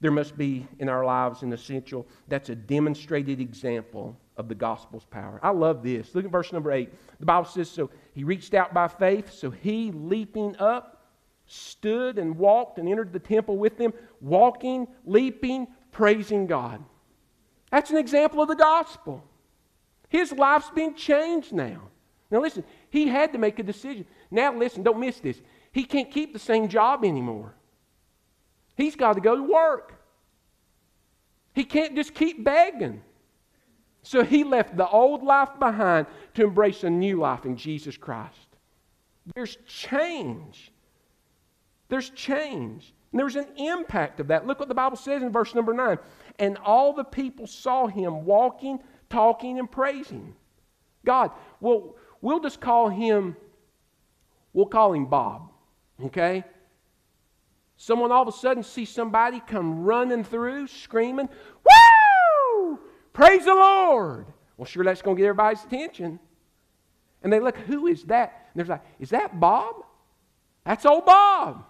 there 0.00 0.10
must 0.10 0.36
be 0.36 0.66
in 0.78 0.88
our 0.88 1.04
lives 1.04 1.42
an 1.42 1.52
essential 1.52 2.06
that's 2.28 2.48
a 2.48 2.54
demonstrated 2.56 3.40
example 3.40 4.16
of 4.36 4.48
the 4.48 4.54
gospel's 4.54 5.04
power. 5.04 5.38
I 5.42 5.50
love 5.50 5.82
this. 5.82 6.14
Look 6.14 6.24
at 6.24 6.30
verse 6.30 6.52
number 6.52 6.72
eight. 6.72 6.90
The 7.20 7.26
Bible 7.26 7.48
says, 7.48 7.70
So 7.70 7.90
he 8.14 8.24
reached 8.24 8.54
out 8.54 8.74
by 8.74 8.88
faith, 8.88 9.32
so 9.32 9.50
he, 9.50 9.92
leaping 9.92 10.56
up, 10.56 11.10
stood 11.46 12.18
and 12.18 12.36
walked 12.36 12.78
and 12.78 12.88
entered 12.88 13.12
the 13.12 13.18
temple 13.18 13.58
with 13.58 13.76
them, 13.76 13.92
walking, 14.20 14.88
leaping, 15.04 15.68
praising 15.90 16.46
God. 16.46 16.82
That's 17.70 17.90
an 17.90 17.98
example 17.98 18.42
of 18.42 18.48
the 18.48 18.56
gospel. 18.56 19.22
His 20.08 20.32
life's 20.32 20.70
been 20.70 20.94
changed 20.94 21.52
now. 21.52 21.80
Now, 22.30 22.40
listen, 22.40 22.64
he 22.90 23.06
had 23.08 23.32
to 23.32 23.38
make 23.38 23.58
a 23.58 23.62
decision. 23.62 24.06
Now, 24.32 24.56
listen, 24.56 24.82
don't 24.82 24.98
miss 24.98 25.20
this. 25.20 25.40
He 25.72 25.84
can't 25.84 26.10
keep 26.10 26.32
the 26.32 26.38
same 26.38 26.68
job 26.68 27.04
anymore. 27.04 27.54
He's 28.76 28.96
got 28.96 29.12
to 29.14 29.20
go 29.20 29.36
to 29.36 29.42
work. 29.42 30.00
He 31.54 31.64
can't 31.64 31.94
just 31.94 32.14
keep 32.14 32.42
begging. 32.42 33.02
So 34.02 34.24
he 34.24 34.42
left 34.42 34.76
the 34.76 34.88
old 34.88 35.22
life 35.22 35.50
behind 35.58 36.06
to 36.34 36.44
embrace 36.44 36.82
a 36.82 36.90
new 36.90 37.20
life 37.20 37.44
in 37.44 37.56
Jesus 37.56 37.96
Christ. 37.96 38.48
There's 39.34 39.58
change. 39.66 40.72
There's 41.88 42.10
change. 42.10 42.94
And 43.12 43.20
there's 43.20 43.36
an 43.36 43.48
impact 43.56 44.18
of 44.18 44.28
that. 44.28 44.46
Look 44.46 44.58
what 44.58 44.68
the 44.68 44.74
Bible 44.74 44.96
says 44.96 45.22
in 45.22 45.30
verse 45.30 45.54
number 45.54 45.74
9. 45.74 45.98
And 46.38 46.56
all 46.64 46.94
the 46.94 47.04
people 47.04 47.46
saw 47.46 47.86
him 47.86 48.24
walking, 48.24 48.80
talking, 49.10 49.58
and 49.58 49.70
praising 49.70 50.34
God. 51.04 51.30
Well, 51.60 51.96
we'll 52.22 52.40
just 52.40 52.60
call 52.60 52.88
him 52.88 53.36
We'll 54.52 54.66
call 54.66 54.92
him 54.92 55.06
Bob, 55.06 55.50
okay? 56.04 56.44
Someone 57.76 58.12
all 58.12 58.22
of 58.22 58.28
a 58.28 58.32
sudden 58.32 58.62
sees 58.62 58.90
somebody 58.90 59.40
come 59.40 59.82
running 59.82 60.24
through, 60.24 60.66
screaming, 60.68 61.28
Woo! 61.64 62.78
Praise 63.12 63.44
the 63.44 63.54
Lord. 63.54 64.26
Well, 64.56 64.66
sure, 64.66 64.84
that's 64.84 65.02
going 65.02 65.16
to 65.16 65.20
get 65.20 65.28
everybody's 65.28 65.64
attention. 65.64 66.20
And 67.22 67.32
they 67.32 67.40
look, 67.40 67.56
Who 67.56 67.86
is 67.86 68.04
that? 68.04 68.50
And 68.54 68.60
they're 68.60 68.76
like, 68.76 68.84
Is 69.00 69.10
that 69.10 69.40
Bob? 69.40 69.76
That's 70.64 70.86
old 70.86 71.06
Bob. 71.06 71.64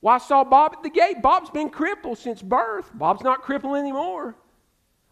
Well, 0.00 0.14
I 0.14 0.18
saw 0.18 0.44
Bob 0.44 0.74
at 0.76 0.82
the 0.82 0.90
gate. 0.90 1.20
Bob's 1.20 1.50
been 1.50 1.68
crippled 1.68 2.18
since 2.18 2.40
birth. 2.40 2.90
Bob's 2.94 3.22
not 3.22 3.42
crippled 3.42 3.76
anymore. 3.76 4.34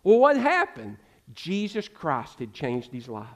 Well, 0.03 0.19
what 0.19 0.37
happened? 0.37 0.97
Jesus 1.35 1.89
Christ 1.89 2.39
had 2.39 2.55
changed 2.55 2.93
his 2.93 3.07
life. 3.07 3.27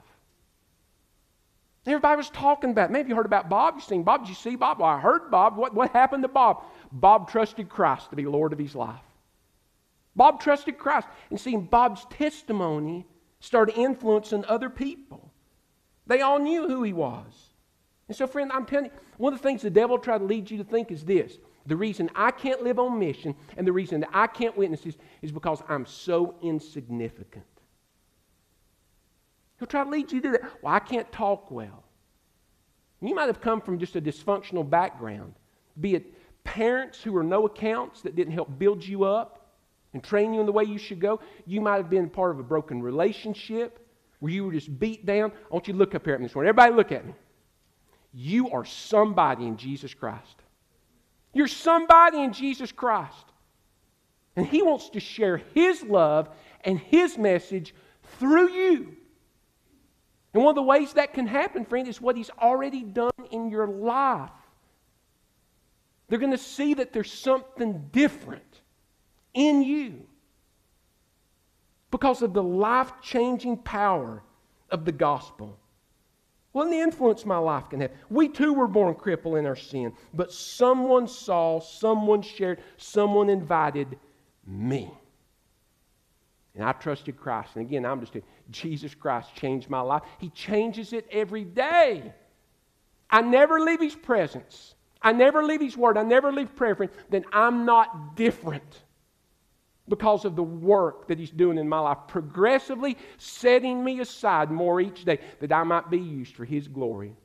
Everybody 1.85 2.17
was 2.17 2.29
talking 2.29 2.71
about. 2.71 2.91
Maybe 2.91 3.09
you 3.09 3.15
heard 3.15 3.25
about 3.25 3.49
Bob. 3.49 3.75
You 3.75 3.81
seen 3.81 4.03
Bob. 4.03 4.21
Did 4.21 4.29
you 4.29 4.35
see 4.35 4.55
Bob? 4.55 4.79
Well, 4.79 4.89
I 4.89 4.99
heard 4.99 5.29
Bob. 5.29 5.57
What, 5.57 5.73
what 5.73 5.91
happened 5.91 6.23
to 6.23 6.29
Bob? 6.29 6.63
Bob 6.91 7.29
trusted 7.29 7.67
Christ 7.67 8.09
to 8.09 8.15
be 8.15 8.25
Lord 8.25 8.53
of 8.53 8.59
his 8.59 8.73
life. 8.73 9.01
Bob 10.15 10.39
trusted 10.39 10.77
Christ. 10.77 11.07
And 11.29 11.39
seeing 11.39 11.65
Bob's 11.65 12.05
testimony 12.09 13.05
started 13.41 13.77
influencing 13.77 14.45
other 14.45 14.69
people. 14.69 15.33
They 16.07 16.21
all 16.21 16.39
knew 16.39 16.67
who 16.67 16.83
he 16.83 16.93
was. 16.93 17.49
And 18.07 18.15
so, 18.15 18.27
friend, 18.27 18.51
I'm 18.53 18.65
telling 18.65 18.85
you, 18.85 18.91
one 19.17 19.33
of 19.33 19.41
the 19.41 19.43
things 19.43 19.61
the 19.61 19.69
devil 19.69 19.97
tried 19.97 20.19
to 20.19 20.25
lead 20.25 20.49
you 20.49 20.57
to 20.59 20.63
think 20.63 20.91
is 20.91 21.03
this. 21.03 21.37
The 21.65 21.75
reason 21.75 22.09
I 22.15 22.31
can't 22.31 22.61
live 22.63 22.79
on 22.79 22.99
mission 22.99 23.35
and 23.57 23.65
the 23.65 23.71
reason 23.71 24.01
that 24.01 24.09
I 24.13 24.27
can't 24.27 24.57
witness 24.57 24.81
this 24.81 24.97
is 25.21 25.31
because 25.31 25.63
I'm 25.67 25.85
so 25.85 26.35
insignificant. 26.41 27.45
He'll 29.63 29.67
try 29.67 29.85
to 29.85 29.89
lead 29.89 30.11
you 30.11 30.19
to 30.19 30.31
that. 30.31 30.41
Well, 30.61 30.73
I 30.73 30.79
can't 30.79 31.09
talk 31.09 31.49
well. 31.49 31.85
You 32.99 33.15
might 33.15 33.27
have 33.27 33.39
come 33.39 33.61
from 33.61 33.79
just 33.79 33.95
a 33.95 34.01
dysfunctional 34.01 34.69
background, 34.69 35.35
be 35.79 35.95
it 35.95 36.13
parents 36.43 37.01
who 37.01 37.15
are 37.15 37.23
no 37.23 37.45
accounts 37.45 38.01
that 38.01 38.13
didn't 38.13 38.33
help 38.33 38.59
build 38.59 38.85
you 38.85 39.05
up 39.05 39.55
and 39.93 40.03
train 40.03 40.33
you 40.33 40.41
in 40.41 40.45
the 40.45 40.51
way 40.51 40.65
you 40.65 40.77
should 40.77 40.99
go. 40.99 41.21
You 41.45 41.61
might 41.61 41.77
have 41.77 41.89
been 41.89 42.09
part 42.09 42.31
of 42.31 42.39
a 42.39 42.43
broken 42.43 42.81
relationship 42.81 43.87
where 44.19 44.33
you 44.33 44.43
were 44.43 44.51
just 44.51 44.77
beat 44.79 45.05
down. 45.05 45.31
I 45.31 45.53
want 45.53 45.69
you 45.69 45.73
to 45.73 45.79
look 45.79 45.95
up 45.95 46.03
here 46.03 46.15
at 46.15 46.19
me 46.19 46.25
this 46.27 46.35
morning. 46.35 46.49
Everybody, 46.49 46.73
look 46.73 46.91
at 46.91 47.05
me. 47.05 47.13
You 48.13 48.49
are 48.49 48.65
somebody 48.65 49.47
in 49.47 49.55
Jesus 49.55 49.93
Christ. 49.93 50.41
You're 51.33 51.47
somebody 51.47 52.21
in 52.21 52.33
Jesus 52.33 52.73
Christ. 52.73 53.31
And 54.35 54.45
He 54.45 54.61
wants 54.61 54.89
to 54.89 54.99
share 54.99 55.37
His 55.53 55.83
love 55.83 56.27
and 56.65 56.77
His 56.77 57.17
message 57.17 57.73
through 58.19 58.49
you. 58.51 58.97
And 60.33 60.43
one 60.43 60.51
of 60.51 60.55
the 60.55 60.63
ways 60.63 60.93
that 60.93 61.13
can 61.13 61.27
happen, 61.27 61.65
friend, 61.65 61.87
is 61.87 62.01
what 62.01 62.15
He's 62.15 62.31
already 62.41 62.83
done 62.83 63.11
in 63.31 63.49
your 63.49 63.67
life. 63.67 64.31
They're 66.07 66.19
going 66.19 66.31
to 66.31 66.37
see 66.37 66.73
that 66.75 66.93
there's 66.93 67.11
something 67.11 67.89
different 67.91 68.61
in 69.33 69.63
you 69.63 70.05
because 71.91 72.21
of 72.21 72.33
the 72.33 72.43
life 72.43 72.91
changing 73.01 73.57
power 73.57 74.23
of 74.69 74.85
the 74.85 74.91
gospel. 74.91 75.57
What 76.51 76.69
the 76.69 76.79
influence 76.79 77.25
my 77.25 77.37
life 77.37 77.69
can 77.69 77.81
have. 77.81 77.91
We 78.09 78.29
too 78.29 78.53
were 78.53 78.67
born 78.67 78.93
crippled 78.95 79.37
in 79.37 79.45
our 79.45 79.55
sin, 79.55 79.93
but 80.13 80.31
someone 80.31 81.07
saw, 81.07 81.59
someone 81.59 82.21
shared, 82.21 82.61
someone 82.77 83.29
invited 83.29 83.97
me. 84.45 84.91
And 86.55 86.63
I 86.63 86.71
trusted 86.73 87.17
Christ. 87.17 87.55
And 87.55 87.65
again, 87.65 87.85
I'm 87.85 87.99
just 87.99 88.13
saying, 88.13 88.25
Jesus 88.51 88.93
Christ 88.93 89.35
changed 89.35 89.69
my 89.69 89.81
life. 89.81 90.03
He 90.19 90.29
changes 90.29 90.93
it 90.93 91.07
every 91.11 91.43
day. 91.43 92.13
I 93.09 93.21
never 93.21 93.59
leave 93.59 93.81
His 93.81 93.95
presence. 93.95 94.75
I 95.01 95.11
never 95.13 95.43
leave 95.43 95.61
His 95.61 95.75
word. 95.75 95.97
I 95.97 96.03
never 96.03 96.31
leave 96.31 96.55
prayer 96.55 96.75
Him. 96.75 96.89
Then 97.09 97.25
I'm 97.33 97.65
not 97.65 98.15
different 98.15 98.83
because 99.89 100.25
of 100.25 100.35
the 100.35 100.43
work 100.43 101.07
that 101.07 101.17
He's 101.17 101.31
doing 101.31 101.57
in 101.57 101.67
my 101.67 101.79
life, 101.79 101.97
progressively 102.07 102.97
setting 103.17 103.83
me 103.83 103.99
aside 103.99 104.51
more 104.51 104.79
each 104.79 105.05
day 105.05 105.19
that 105.39 105.51
I 105.51 105.63
might 105.63 105.89
be 105.89 105.99
used 105.99 106.35
for 106.35 106.45
His 106.45 106.67
glory 106.67 107.15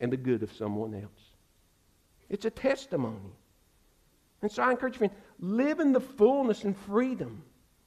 and 0.00 0.12
the 0.12 0.16
good 0.16 0.42
of 0.42 0.52
someone 0.52 0.94
else. 0.94 1.34
It's 2.28 2.44
a 2.44 2.50
testimony. 2.50 3.32
And 4.42 4.50
so 4.50 4.64
I 4.64 4.72
encourage 4.72 4.94
you, 4.94 4.98
friend, 4.98 5.14
live 5.38 5.78
in 5.78 5.92
the 5.92 6.00
fullness 6.00 6.64
and 6.64 6.76
freedom 6.76 7.42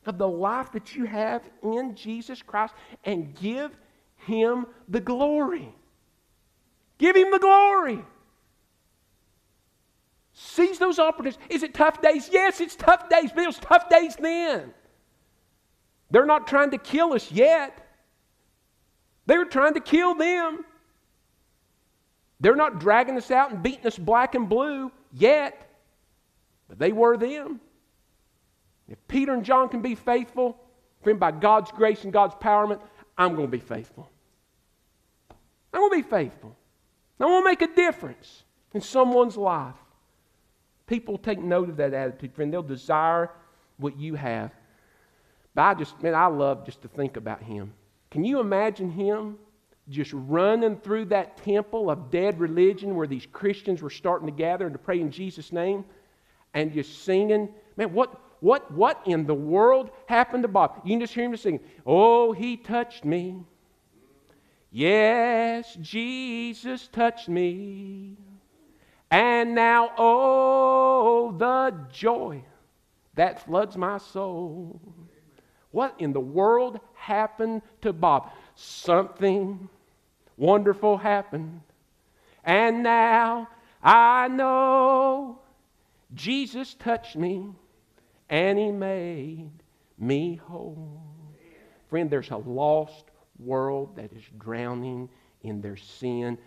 of 0.08 0.18
the 0.18 0.28
life 0.28 0.72
that 0.72 0.96
you 0.96 1.06
have 1.06 1.44
in 1.62 1.96
Jesus 1.96 2.42
Christ 2.42 2.74
and 3.04 3.36
give 3.36 3.78
Him 4.16 4.66
the 4.88 5.00
glory. 5.00 5.74
Give 6.98 7.16
Him 7.16 7.32
the 7.32 7.40
glory. 7.40 8.04
Seize 10.34 10.80
those 10.80 11.00
opportunities. 11.00 11.40
Is 11.50 11.64
it 11.64 11.74
tough 11.74 12.02
days? 12.02 12.30
Yes, 12.32 12.62
it's 12.62 12.76
tough 12.76 13.10
days, 13.10 13.32
but 13.34 13.44
it 13.44 13.48
was 13.48 13.60
tough 13.60 13.90
days 13.90 14.16
then. 14.16 14.74
They're 16.12 16.26
not 16.26 16.48
trying 16.48 16.72
to 16.72 16.78
kill 16.78 17.14
us 17.14 17.32
yet. 17.32 17.86
They 19.26 19.38
were 19.38 19.46
trying 19.46 19.74
to 19.74 19.82
kill 19.82 20.16
them. 20.16 20.64
They're 22.40 22.56
not 22.56 22.80
dragging 22.80 23.18
us 23.18 23.32
out 23.32 23.52
and 23.52 23.64
beating 23.64 23.86
us 23.88 23.98
black 23.98 24.36
and 24.36 24.48
blue 24.48 24.92
yet, 25.12 25.70
but 26.70 26.80
they 26.80 26.92
were 26.92 27.18
them. 27.18 27.60
If 28.90 28.98
Peter 29.08 29.34
and 29.34 29.44
John 29.44 29.70
can 29.70 29.82
be 29.82 29.96
faithful, 29.96 30.58
friend, 31.04 31.20
by 31.20 31.32
God's 31.32 31.72
grace 31.72 32.04
and 32.04 32.14
God's 32.14 32.36
empowerment, 32.36 32.80
I'm 33.18 33.36
going 33.36 33.48
to 33.48 33.52
be 33.52 33.60
faithful. 33.60 34.10
I'm 35.74 35.82
going 35.82 36.02
to 36.02 36.08
be 36.08 36.10
faithful. 36.10 36.56
I'm 37.20 37.28
going 37.28 37.44
to 37.44 37.50
make 37.50 37.62
a 37.62 37.76
difference 37.76 38.44
in 38.74 38.82
someone's 38.82 39.38
life. 39.38 39.76
People 40.86 41.18
take 41.18 41.40
note 41.40 41.70
of 41.70 41.78
that 41.78 41.94
attitude, 41.94 42.34
friend. 42.34 42.54
They'll 42.54 42.64
desire 42.64 43.32
what 43.78 43.98
you 43.98 44.16
have. 44.16 44.52
But 45.54 45.62
I 45.64 45.74
just, 45.74 46.02
man, 46.02 46.16
I 46.16 46.28
love 46.28 46.66
just 46.66 46.82
to 46.84 46.88
think 46.88 47.18
about 47.18 47.42
him. 47.42 47.74
Can 48.12 48.24
you 48.24 48.40
imagine 48.40 48.90
him 48.90 49.38
just 49.90 50.12
running 50.14 50.78
through 50.78 51.06
that 51.06 51.38
temple 51.44 51.90
of 51.90 52.12
dead 52.12 52.40
religion 52.40 52.96
where 52.96 53.08
these 53.08 53.26
Christians 53.26 53.82
were 53.82 53.90
starting 53.90 54.28
to 54.28 54.34
gather 54.34 54.66
and 54.66 54.74
to 54.74 54.80
pray 54.80 55.02
in 55.02 55.12
Jesus' 55.12 55.52
name 55.52 55.84
and 56.54 56.74
just 56.74 57.04
singing? 57.04 57.50
Man, 57.76 57.94
what, 57.94 58.20
what, 58.40 58.72
what 58.72 59.02
in 59.06 59.26
the 59.26 59.34
world 59.34 59.92
happened 60.06 60.44
to 60.44 60.48
Bob? 60.48 60.82
You 60.84 60.94
can 60.94 61.00
just 61.02 61.14
hear 61.14 61.26
him 61.26 61.36
singing, 61.38 61.62
Oh, 61.86 62.32
he 62.32 62.58
touched 62.58 63.04
me. 63.04 63.44
Yes, 64.72 65.76
Jesus 65.82 66.88
touched 66.90 67.30
me. 67.30 68.18
And 69.10 69.56
now, 69.56 69.92
oh, 69.98 71.34
the 71.38 71.76
joy 71.92 72.44
that 73.16 73.46
floods 73.46 73.78
my 73.78 73.98
soul. 73.98 74.80
What 75.72 75.96
in 76.00 76.14
the 76.14 76.20
world 76.20 76.80
happened 76.94 77.62
to 77.82 77.94
Bob? 77.94 78.32
Something 78.56 79.70
wonderful 80.36 80.98
happened. 80.98 81.62
And 82.44 82.84
now 82.84 83.48
I 83.82 84.28
know 84.28 85.40
Jesus 86.14 86.74
touched 86.76 87.16
me 87.16 87.54
and 88.30 88.58
he 88.58 88.72
made 88.72 89.52
me 89.98 90.36
whole. 90.36 91.02
Friend, 91.90 92.10
there's 92.10 92.32
a 92.32 92.38
lost 92.38 93.06
world 93.40 93.96
that 93.96 94.12
is 94.14 94.24
drowning 94.38 95.10
in 95.42 95.62
their 95.62 95.78
sin. 95.78 96.38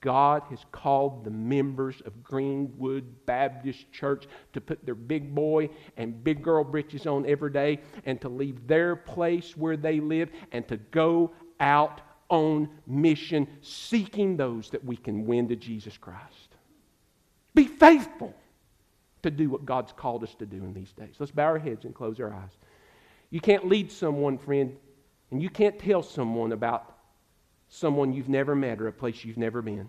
God 0.00 0.42
has 0.50 0.64
called 0.72 1.24
the 1.24 1.30
members 1.30 2.00
of 2.06 2.22
Greenwood 2.22 3.04
Baptist 3.26 3.90
Church 3.92 4.26
to 4.52 4.60
put 4.60 4.84
their 4.84 4.94
big 4.94 5.34
boy 5.34 5.68
and 5.96 6.22
big 6.24 6.42
girl 6.42 6.64
britches 6.64 7.06
on 7.06 7.26
every 7.26 7.50
day 7.50 7.80
and 8.04 8.20
to 8.20 8.28
leave 8.28 8.66
their 8.66 8.96
place 8.96 9.56
where 9.56 9.76
they 9.76 10.00
live 10.00 10.30
and 10.52 10.66
to 10.68 10.76
go 10.76 11.32
out 11.58 12.00
on 12.28 12.68
mission 12.86 13.46
seeking 13.60 14.36
those 14.36 14.70
that 14.70 14.84
we 14.84 14.96
can 14.96 15.26
win 15.26 15.48
to 15.48 15.56
Jesus 15.56 15.98
Christ. 15.98 16.56
Be 17.54 17.66
faithful 17.66 18.34
to 19.22 19.30
do 19.30 19.50
what 19.50 19.66
God's 19.66 19.92
called 19.92 20.22
us 20.22 20.34
to 20.36 20.46
do 20.46 20.56
in 20.56 20.72
these 20.72 20.92
days. 20.92 21.16
Let's 21.18 21.32
bow 21.32 21.44
our 21.44 21.58
heads 21.58 21.84
and 21.84 21.94
close 21.94 22.20
our 22.20 22.32
eyes. 22.32 22.56
You 23.30 23.40
can't 23.40 23.68
lead 23.68 23.92
someone, 23.92 24.38
friend, 24.38 24.76
and 25.30 25.42
you 25.42 25.50
can't 25.50 25.78
tell 25.78 26.02
someone 26.02 26.52
about 26.52 26.96
someone 27.68 28.12
you've 28.12 28.28
never 28.28 28.54
met 28.54 28.80
or 28.80 28.88
a 28.88 28.92
place 28.92 29.24
you've 29.24 29.38
never 29.38 29.62
been. 29.62 29.88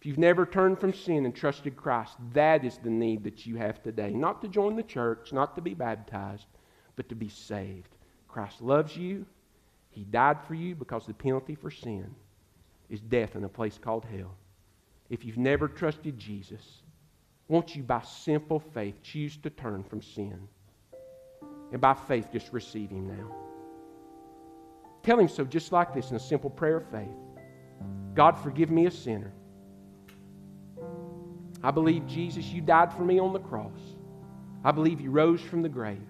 If 0.00 0.06
you've 0.06 0.18
never 0.18 0.44
turned 0.44 0.78
from 0.78 0.92
sin 0.92 1.24
and 1.24 1.34
trusted 1.34 1.76
Christ, 1.76 2.16
that 2.32 2.64
is 2.64 2.78
the 2.78 2.90
need 2.90 3.24
that 3.24 3.46
you 3.46 3.56
have 3.56 3.82
today. 3.82 4.10
Not 4.10 4.42
to 4.42 4.48
join 4.48 4.76
the 4.76 4.82
church, 4.82 5.32
not 5.32 5.54
to 5.56 5.62
be 5.62 5.74
baptized, 5.74 6.46
but 6.96 7.08
to 7.08 7.14
be 7.14 7.28
saved. 7.28 7.88
Christ 8.28 8.60
loves 8.60 8.96
you. 8.96 9.24
He 9.90 10.04
died 10.04 10.38
for 10.46 10.54
you 10.54 10.74
because 10.74 11.06
the 11.06 11.14
penalty 11.14 11.54
for 11.54 11.70
sin 11.70 12.14
is 12.90 13.00
death 13.00 13.36
in 13.36 13.44
a 13.44 13.48
place 13.48 13.78
called 13.78 14.04
hell. 14.04 14.34
If 15.08 15.24
you've 15.24 15.38
never 15.38 15.68
trusted 15.68 16.18
Jesus, 16.18 16.82
won't 17.48 17.76
you, 17.76 17.82
by 17.82 18.02
simple 18.02 18.58
faith, 18.58 19.02
choose 19.02 19.36
to 19.38 19.50
turn 19.50 19.82
from 19.82 20.00
sin? 20.00 20.48
And 21.72 21.80
by 21.80 21.94
faith, 21.94 22.28
just 22.32 22.52
receive 22.52 22.90
Him 22.90 23.08
now. 23.08 23.34
Tell 25.02 25.18
Him 25.18 25.28
so 25.28 25.44
just 25.44 25.72
like 25.72 25.92
this 25.92 26.10
in 26.10 26.16
a 26.16 26.20
simple 26.20 26.50
prayer 26.50 26.78
of 26.78 26.90
faith 26.90 27.08
God, 28.14 28.38
forgive 28.38 28.70
me 28.70 28.86
a 28.86 28.90
sinner. 28.90 29.32
I 31.62 31.70
believe, 31.70 32.06
Jesus, 32.06 32.44
you 32.46 32.60
died 32.60 32.92
for 32.92 33.02
me 33.02 33.18
on 33.18 33.32
the 33.32 33.40
cross. 33.40 33.96
I 34.62 34.70
believe 34.70 35.00
you 35.00 35.10
rose 35.10 35.40
from 35.40 35.62
the 35.62 35.68
grave. 35.68 36.06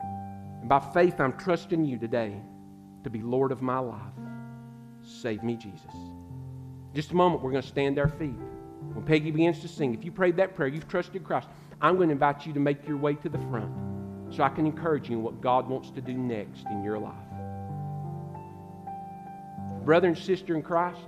And 0.00 0.68
by 0.68 0.78
faith, 0.78 1.18
I'm 1.18 1.32
trusting 1.32 1.84
you 1.84 1.98
today 1.98 2.34
to 3.04 3.10
be 3.10 3.20
Lord 3.22 3.52
of 3.52 3.62
my 3.62 3.78
life. 3.78 4.00
Save 5.02 5.42
me, 5.42 5.56
Jesus. 5.56 5.94
Just 6.94 7.10
a 7.10 7.16
moment, 7.16 7.42
we're 7.42 7.50
going 7.50 7.62
to 7.62 7.68
stand 7.68 7.98
our 7.98 8.08
feet. 8.08 8.36
When 8.92 9.04
Peggy 9.04 9.30
begins 9.30 9.60
to 9.60 9.68
sing, 9.68 9.94
if 9.94 10.04
you 10.04 10.10
prayed 10.10 10.36
that 10.36 10.54
prayer, 10.54 10.68
you've 10.68 10.88
trusted 10.88 11.24
Christ, 11.24 11.48
I'm 11.80 11.96
going 11.96 12.08
to 12.08 12.12
invite 12.12 12.46
you 12.46 12.52
to 12.52 12.60
make 12.60 12.86
your 12.86 12.96
way 12.96 13.14
to 13.14 13.28
the 13.28 13.38
front 13.50 13.70
so 14.30 14.42
I 14.42 14.48
can 14.48 14.66
encourage 14.66 15.08
you 15.08 15.16
in 15.16 15.22
what 15.22 15.40
God 15.40 15.68
wants 15.68 15.90
to 15.90 16.00
do 16.00 16.12
next 16.12 16.66
in 16.66 16.82
your 16.82 16.98
life. 16.98 17.14
Brother 19.84 20.08
and 20.08 20.18
sister 20.18 20.54
in 20.54 20.62
Christ, 20.62 21.00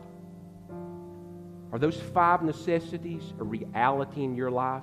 are 1.73 1.79
those 1.79 1.97
five 1.97 2.43
necessities 2.43 3.33
a 3.39 3.45
reality 3.45 4.25
in 4.25 4.35
your 4.35 4.51
life? 4.51 4.83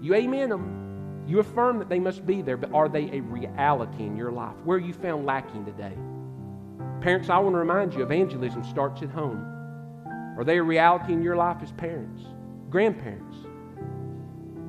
You 0.00 0.14
amen 0.14 0.48
them. 0.48 1.24
You 1.26 1.38
affirm 1.38 1.78
that 1.78 1.88
they 1.88 2.00
must 2.00 2.26
be 2.26 2.42
there, 2.42 2.56
but 2.56 2.72
are 2.72 2.88
they 2.88 3.10
a 3.12 3.20
reality 3.20 4.04
in 4.04 4.16
your 4.16 4.32
life? 4.32 4.56
Where 4.64 4.76
are 4.76 4.80
you 4.80 4.92
found 4.92 5.24
lacking 5.24 5.64
today? 5.64 5.96
Parents, 7.00 7.30
I 7.30 7.38
want 7.38 7.54
to 7.54 7.58
remind 7.58 7.94
you 7.94 8.02
evangelism 8.02 8.64
starts 8.64 9.02
at 9.02 9.10
home. 9.10 9.51
Are 10.36 10.44
they 10.44 10.58
a 10.58 10.62
reality 10.62 11.12
in 11.12 11.22
your 11.22 11.36
life 11.36 11.58
as 11.62 11.72
parents, 11.72 12.22
grandparents? 12.70 13.36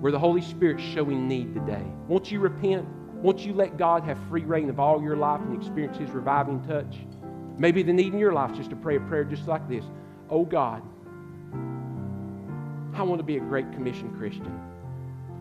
Where 0.01 0.11
the 0.11 0.19
Holy 0.19 0.41
Spirit's 0.41 0.83
showing 0.83 1.27
need 1.27 1.53
today. 1.53 1.85
Won't 2.07 2.29
you 2.29 2.41
repent? 2.41 2.85
Won't 3.13 3.39
you 3.39 3.53
let 3.53 3.77
God 3.77 4.03
have 4.03 4.17
free 4.27 4.43
reign 4.43 4.69
of 4.69 4.79
all 4.79 5.01
your 5.01 5.15
life 5.15 5.39
and 5.39 5.55
experience 5.55 5.97
His 5.97 6.09
reviving 6.09 6.61
touch? 6.65 6.97
Maybe 7.57 7.83
the 7.83 7.93
need 7.93 8.13
in 8.13 8.19
your 8.19 8.33
life 8.33 8.51
is 8.51 8.57
just 8.57 8.69
to 8.71 8.75
pray 8.75 8.97
a 8.97 8.99
prayer 8.99 9.23
just 9.23 9.47
like 9.47 9.69
this 9.69 9.85
Oh 10.29 10.43
God, 10.43 10.81
I 12.95 13.03
want 13.03 13.19
to 13.19 13.23
be 13.23 13.37
a 13.37 13.41
Great 13.41 13.71
Commission 13.71 14.13
Christian. 14.17 14.59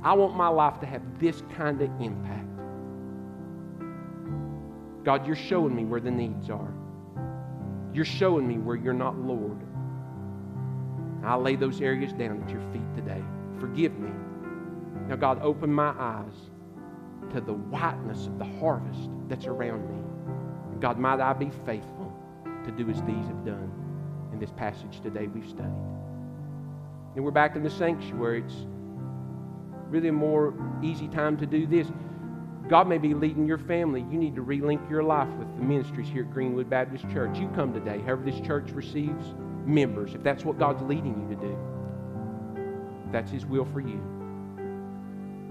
I 0.05 0.13
want 0.15 0.37
my 0.37 0.49
life 0.49 0.79
to 0.81 0.87
have 0.87 1.03
this 1.19 1.43
kind 1.57 1.81
of 1.81 1.91
impact. 2.01 2.49
God, 5.05 5.27
you're 5.27 5.37
showing 5.37 5.75
me 5.75 5.85
where 5.85 6.01
the 6.01 6.11
needs 6.11 6.51
are. 6.51 6.73
You're 7.93 8.05
showing 8.05 8.47
me 8.47 8.59
where 8.59 8.77
you're 8.77 8.93
not 8.93 9.19
Lord. 9.19 9.59
I 11.25 11.37
lay 11.37 11.57
those 11.57 11.81
areas 11.81 12.13
down 12.13 12.43
at 12.43 12.51
your 12.51 12.63
feet 12.73 12.95
today. 12.95 13.23
Forgive 13.61 13.99
me. 13.99 14.11
Now, 15.09 15.17
God, 15.17 15.41
open 15.43 15.73
my 15.73 15.95
eyes 15.99 16.51
to 17.33 17.41
the 17.41 17.53
whiteness 17.53 18.27
of 18.27 18.39
the 18.39 18.45
harvest 18.45 19.11
that's 19.29 19.47
around 19.47 19.89
me. 19.89 20.03
God, 20.81 20.99
might 20.99 21.21
I 21.21 21.33
be 21.33 21.51
faithful 21.65 22.13
to 22.65 22.71
do 22.73 22.89
as 22.91 23.01
these 23.03 23.27
have 23.27 23.45
done 23.45 23.71
in 24.33 24.39
this 24.39 24.51
passage 24.51 25.01
today 25.01 25.27
we've 25.27 25.49
studied. 25.49 25.71
And 27.15 27.25
we're 27.25 27.31
back 27.31 27.57
in 27.57 27.63
the 27.63 27.71
sanctuary. 27.71 28.43
It's 28.45 28.67
really 29.89 30.09
a 30.09 30.13
more 30.13 30.55
easy 30.83 31.09
time 31.09 31.37
to 31.39 31.47
do 31.47 31.67
this. 31.67 31.89
God 32.69 32.89
may 32.89 32.99
be 32.99 33.15
leading 33.15 33.47
your 33.47 33.59
family. 33.59 34.01
You 34.11 34.19
need 34.19 34.35
to 34.37 34.43
relink 34.43 34.89
your 34.89 35.03
life 35.03 35.29
with 35.39 35.55
the 35.57 35.63
ministries 35.63 36.09
here 36.09 36.23
at 36.23 36.33
Greenwood 36.33 36.71
Baptist 36.71 37.09
Church. 37.11 37.39
You 37.39 37.49
come 37.49 37.73
today, 37.75 38.01
however 38.01 38.23
this 38.25 38.41
church 38.41 38.71
receives 38.71 39.35
members, 39.67 40.15
if 40.15 40.23
that's 40.23 40.45
what 40.45 40.59
God's 40.59 40.83
leading 40.83 41.21
you 41.21 41.37
to 41.37 41.41
do. 41.41 41.59
That's 43.11 43.31
His 43.31 43.47
will 43.47 43.65
for 43.67 43.81
you. 43.81 44.01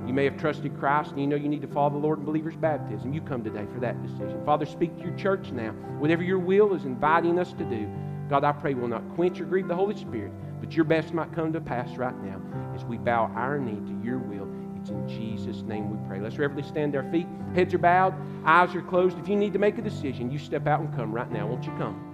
You 0.07 0.14
may 0.14 0.26
have 0.26 0.38
trusted 0.38 0.78
Christ 0.80 1.12
and 1.12 1.20
you 1.20 1.28
know 1.28 1.36
you 1.36 1.47
need 1.47 1.62
to 1.62 1.68
follow 1.68 1.91
the 1.91 1.97
Lord 1.97 2.20
in 2.20 2.26
believer's 2.26 2.55
baptism. 2.55 3.14
You 3.14 3.22
come 3.22 3.43
today 3.43 3.66
for 3.72 3.80
that 3.82 4.01
decision. 4.01 4.41
Father, 4.45 4.66
speak 4.66 4.97
to 4.97 5.03
your 5.03 5.16
church 5.16 5.51
now. 5.51 5.72
Whatever 5.99 6.24
your 6.24 6.39
will 6.39 6.74
is 6.74 6.86
inviting 6.86 7.38
us 7.38 7.53
to 7.53 7.64
do, 7.66 7.88
God, 8.28 8.43
I 8.43 8.51
pray 8.51 8.74
will 8.74 8.88
not 8.88 9.07
quench 9.16 9.39
or 9.39 9.45
grieve 9.45 9.68
the 9.68 9.76
Holy 9.76 9.95
Spirit, 9.95 10.32
but 10.59 10.76
your 10.76 10.86
best 10.86 11.14
might 11.14 11.32
come 11.34 11.53
to 11.53 11.62
pass 11.62 11.97
right 11.97 12.18
now 12.24 12.41
as 12.74 12.84
we 12.84 12.97
bow 12.97 13.32
our 13.36 13.59
knee 13.59 13.76
to 13.76 14.01
your 14.03 14.18
will. 14.18 14.47
It's 14.80 14.89
in 14.89 15.07
Jesus' 15.07 15.62
name 15.62 15.91
we 15.91 16.07
pray. 16.07 16.20
Let's 16.20 16.38
reverently 16.38 16.68
stand 16.68 16.95
our 16.95 17.03
feet. 17.12 17.28
Heads 17.53 17.74
are 17.76 17.78
bowed, 17.78 18.16
eyes 18.45 18.74
are 18.74 18.82
closed. 18.82 19.20
If 19.20 19.30
you 19.30 19.36
need 19.36 19.53
to 19.53 19.59
make 19.59 19.78
a 19.78 19.82
decision, 19.82 20.32
you 20.32 20.39
step 20.39 20.66
out 20.66 20.80
and 20.80 20.91
come 20.95 21.12
right 21.12 21.32
now. 21.32 21.45
Won't 21.45 21.66
you 21.66 21.72
come? 21.78 22.11